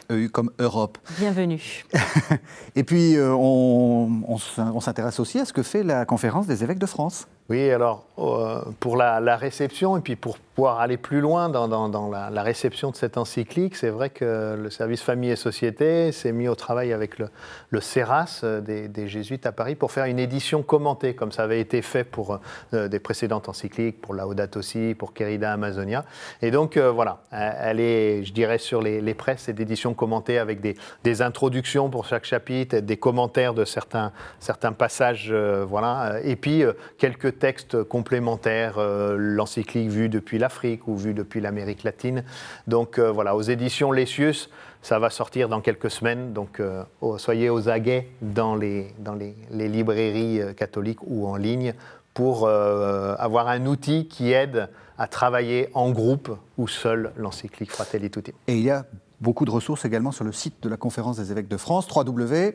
EU 0.09 0.29
comme 0.29 0.51
Europe. 0.59 0.97
Bienvenue. 1.17 1.85
Et 2.75 2.83
puis, 2.83 3.15
euh, 3.15 3.33
on, 3.33 4.23
on 4.27 4.79
s'intéresse 4.81 5.21
aussi 5.21 5.39
à 5.39 5.45
ce 5.45 5.53
que 5.53 5.63
fait 5.63 5.83
la 5.83 6.03
conférence 6.05 6.45
des 6.45 6.61
évêques 6.63 6.79
de 6.79 6.85
France. 6.85 7.27
Oui, 7.49 7.69
alors 7.69 8.05
euh, 8.17 8.61
pour 8.79 8.95
la, 8.97 9.35
réception 9.35 9.97
et 9.97 10.01
puis 10.01 10.15
pour 10.15 10.37
pouvoir 10.37 10.79
aller 10.79 10.97
plus 10.97 11.21
loin 11.21 11.49
dans, 11.49 12.09
la, 12.09 12.43
réception 12.43 12.91
de 12.91 12.95
cette 12.95 13.17
encyclique, 13.17 13.75
c'est 13.75 13.89
vrai 13.89 14.09
que 14.09 14.55
le 14.61 14.69
service 14.69 15.01
famille 15.01 15.31
et 15.31 15.35
société 15.35 16.11
s'est 16.11 16.31
mis 16.31 16.47
au 16.47 16.55
travail 16.55 16.93
avec 16.93 17.17
le, 17.17 17.81
CERAS 17.81 18.41
euh, 18.43 18.61
des, 18.61 19.07
jésuites 19.07 19.45
à 19.45 19.51
Paris 19.51 19.75
pour 19.75 19.91
faire 19.91 20.05
une 20.05 20.19
édition 20.19 20.61
commentée, 20.61 21.15
comme 21.15 21.31
ça 21.31 21.43
avait 21.43 21.59
été 21.59 21.81
fait 21.81 22.03
pour 22.03 22.39
euh, 22.73 22.87
des 22.87 22.99
précédentes 22.99 23.49
encycliques, 23.49 23.99
pour 24.01 24.13
Laudato 24.13 24.59
aussi, 24.59 24.95
pour 24.97 25.13
Querida 25.13 25.51
Amazonia. 25.51 26.05
Et 26.41 26.51
donc 26.51 26.77
voilà, 26.77 27.21
elle 27.31 27.79
est, 27.79 28.23
je 28.23 28.33
dirais, 28.33 28.59
sur 28.59 28.81
les, 28.81 29.13
presses, 29.13 29.43
cette 29.43 29.59
édition 29.59 29.93
commentée 29.93 30.37
avec 30.37 30.61
des, 30.61 30.75
des, 31.03 31.21
introductions 31.21 31.89
pour 31.89 32.05
chaque 32.05 32.25
chapitre, 32.25 32.77
des 32.77 32.97
commentaires 32.97 33.53
de 33.53 33.65
certains, 33.65 34.11
certains 34.39 34.73
passages, 34.73 35.33
voilà, 35.33 36.19
et 36.23 36.35
puis 36.35 36.63
quelques 36.97 37.30
textes 37.31 37.83
complémentaires, 37.83 38.77
euh, 38.77 39.15
l'encyclique 39.17 39.89
vue 39.89 40.09
depuis 40.09 40.37
l'Afrique 40.37 40.87
ou 40.87 40.95
vue 40.95 41.13
depuis 41.13 41.41
l'Amérique 41.41 41.83
latine. 41.83 42.23
Donc 42.67 42.97
euh, 42.97 43.11
voilà, 43.11 43.35
aux 43.35 43.41
éditions 43.41 43.91
Lessius, 43.91 44.49
ça 44.81 44.99
va 44.99 45.09
sortir 45.09 45.49
dans 45.49 45.61
quelques 45.61 45.91
semaines. 45.91 46.33
Donc 46.33 46.59
euh, 46.59 46.83
soyez 47.17 47.49
aux 47.49 47.69
aguets 47.69 48.07
dans 48.21 48.55
les, 48.55 48.93
dans 48.99 49.15
les, 49.15 49.35
librairies 49.51 50.41
catholiques 50.55 50.99
ou 51.03 51.27
en 51.27 51.35
ligne 51.35 51.73
pour 52.13 52.49
avoir 52.49 53.47
un 53.47 53.65
outil 53.65 54.07
qui 54.07 54.33
aide 54.33 54.67
à 54.97 55.07
travailler 55.07 55.69
en 55.73 55.91
groupe 55.91 56.37
ou 56.57 56.67
seul 56.67 57.13
l'encyclique 57.15 57.71
Fratelli 57.71 58.11
Tutti. 58.11 58.33
Et 58.47 58.55
il 58.55 58.63
y 58.63 58.69
a 58.69 58.85
beaucoup 59.21 59.45
de 59.45 59.51
ressources 59.51 59.85
également 59.85 60.11
sur 60.11 60.25
le 60.25 60.33
site 60.33 60.61
de 60.61 60.67
la 60.67 60.75
Conférence 60.75 61.17
des 61.17 61.31
évêques 61.31 61.47
de 61.47 61.57
France, 61.57 61.87
www 61.89 62.53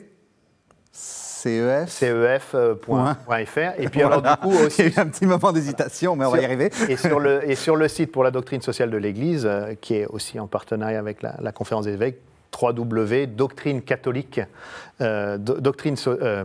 cef.fr. 1.87 3.59
Et 3.79 3.89
puis 3.89 4.03
alors 4.03 4.23
du 4.23 4.37
coup 4.43 4.53
aussi... 4.65 4.83
Il 4.87 4.93
y 4.93 4.99
a 4.99 5.01
eu 5.01 5.01
un 5.01 5.09
petit 5.09 5.27
moment 5.27 5.53
d'hésitation, 5.53 6.17
mais 6.17 6.25
on 6.25 6.31
va 6.31 6.41
y 6.41 6.45
arriver. 6.45 6.71
Et 6.89 6.97
sur, 6.97 7.19
le, 7.19 7.49
et 7.49 7.55
sur 7.55 7.77
le 7.77 7.89
site 7.89 8.13
pour 8.13 8.25
la 8.25 8.31
doctrine 8.31 8.63
sociale 8.63 8.91
de 8.91 8.97
l'Église, 8.97 9.47
euh, 9.47 9.75
qui 9.81 9.95
est 9.95 10.07
aussi 10.07 10.39
en 10.39 10.47
partenariat 10.47 10.99
avec 10.99 11.23
la, 11.23 11.53
conférence 11.53 11.87
des 11.87 11.93
évêques, 11.93 12.21
www.doctrine 12.61 13.83
catholique, 13.83 14.41
euh, 15.01 15.39
doctrine, 15.39 15.97
euh, 16.07 16.45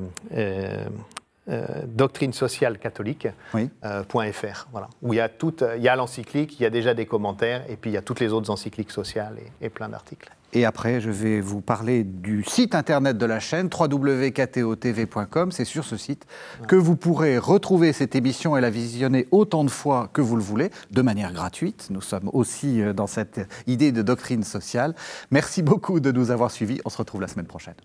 euh, 1.50 1.66
doctrine 1.86 2.34
sociale 2.34 2.78
catholique.fr, 2.78 4.68
voilà, 4.72 4.90
où 5.02 5.14
il 5.14 5.18
y 5.18 5.20
a 5.20 5.30
tout, 5.30 5.56
il 5.76 5.82
y 5.82 5.90
a 5.90 5.96
l'encyclique, 5.96 6.60
il 6.60 6.64
y 6.64 6.66
a 6.66 6.70
déjà 6.70 6.94
des 6.94 7.06
commentaires, 7.06 7.64
et 7.70 7.76
puis 7.76 7.92
il 7.92 7.94
y 7.94 7.98
a 7.98 8.02
toutes 8.02 8.20
les 8.20 8.32
autres 8.32 8.50
encycliques 8.50 8.92
sociales 8.92 9.38
et, 9.62 9.70
plein 9.70 9.90
d'articles. 9.90 10.32
Et 10.54 10.66
après, 10.66 11.00
je 11.00 11.10
vais 11.10 11.40
vous 11.40 11.62
parler 11.62 12.04
du 12.04 12.44
site 12.44 12.76
internet 12.76 13.18
de 13.18 13.26
la 13.26 13.40
chaîne, 13.40 13.70
www.ktotv.com. 13.72 15.52
C'est 15.52 15.66
sur 15.66 15.86
ce 15.86 15.98
site 15.98 16.26
que 16.68 16.76
vous 16.76 16.96
pourrez 16.96 17.38
retrouver 17.38 17.94
cette 17.94 18.16
émission 18.16 18.58
et 18.58 18.62
la 18.62 18.70
visionner 18.70 19.28
autant 19.32 19.64
de 19.64 19.70
fois 19.70 20.10
que 20.12 20.22
vous 20.22 20.36
le 20.36 20.44
voulez, 20.44 20.70
de 20.92 21.02
manière 21.02 21.32
gratuite. 21.32 21.88
Nous 21.90 22.02
sommes 22.02 22.30
aussi 22.34 22.82
euh, 22.82 22.94
dans 22.94 23.08
cette 23.08 23.42
idée 23.68 23.92
de 23.92 24.02
doctrine 24.02 24.44
sociale. 24.44 24.94
Merci 25.32 25.62
beaucoup 25.62 26.00
de 26.00 26.12
nous 26.12 26.32
avoir 26.32 26.52
suivis. 26.52 26.82
On 26.86 26.90
se 26.90 26.98
retrouve 26.98 27.22
la 27.22 27.28
semaine 27.28 27.48
prochaine. 27.48 27.76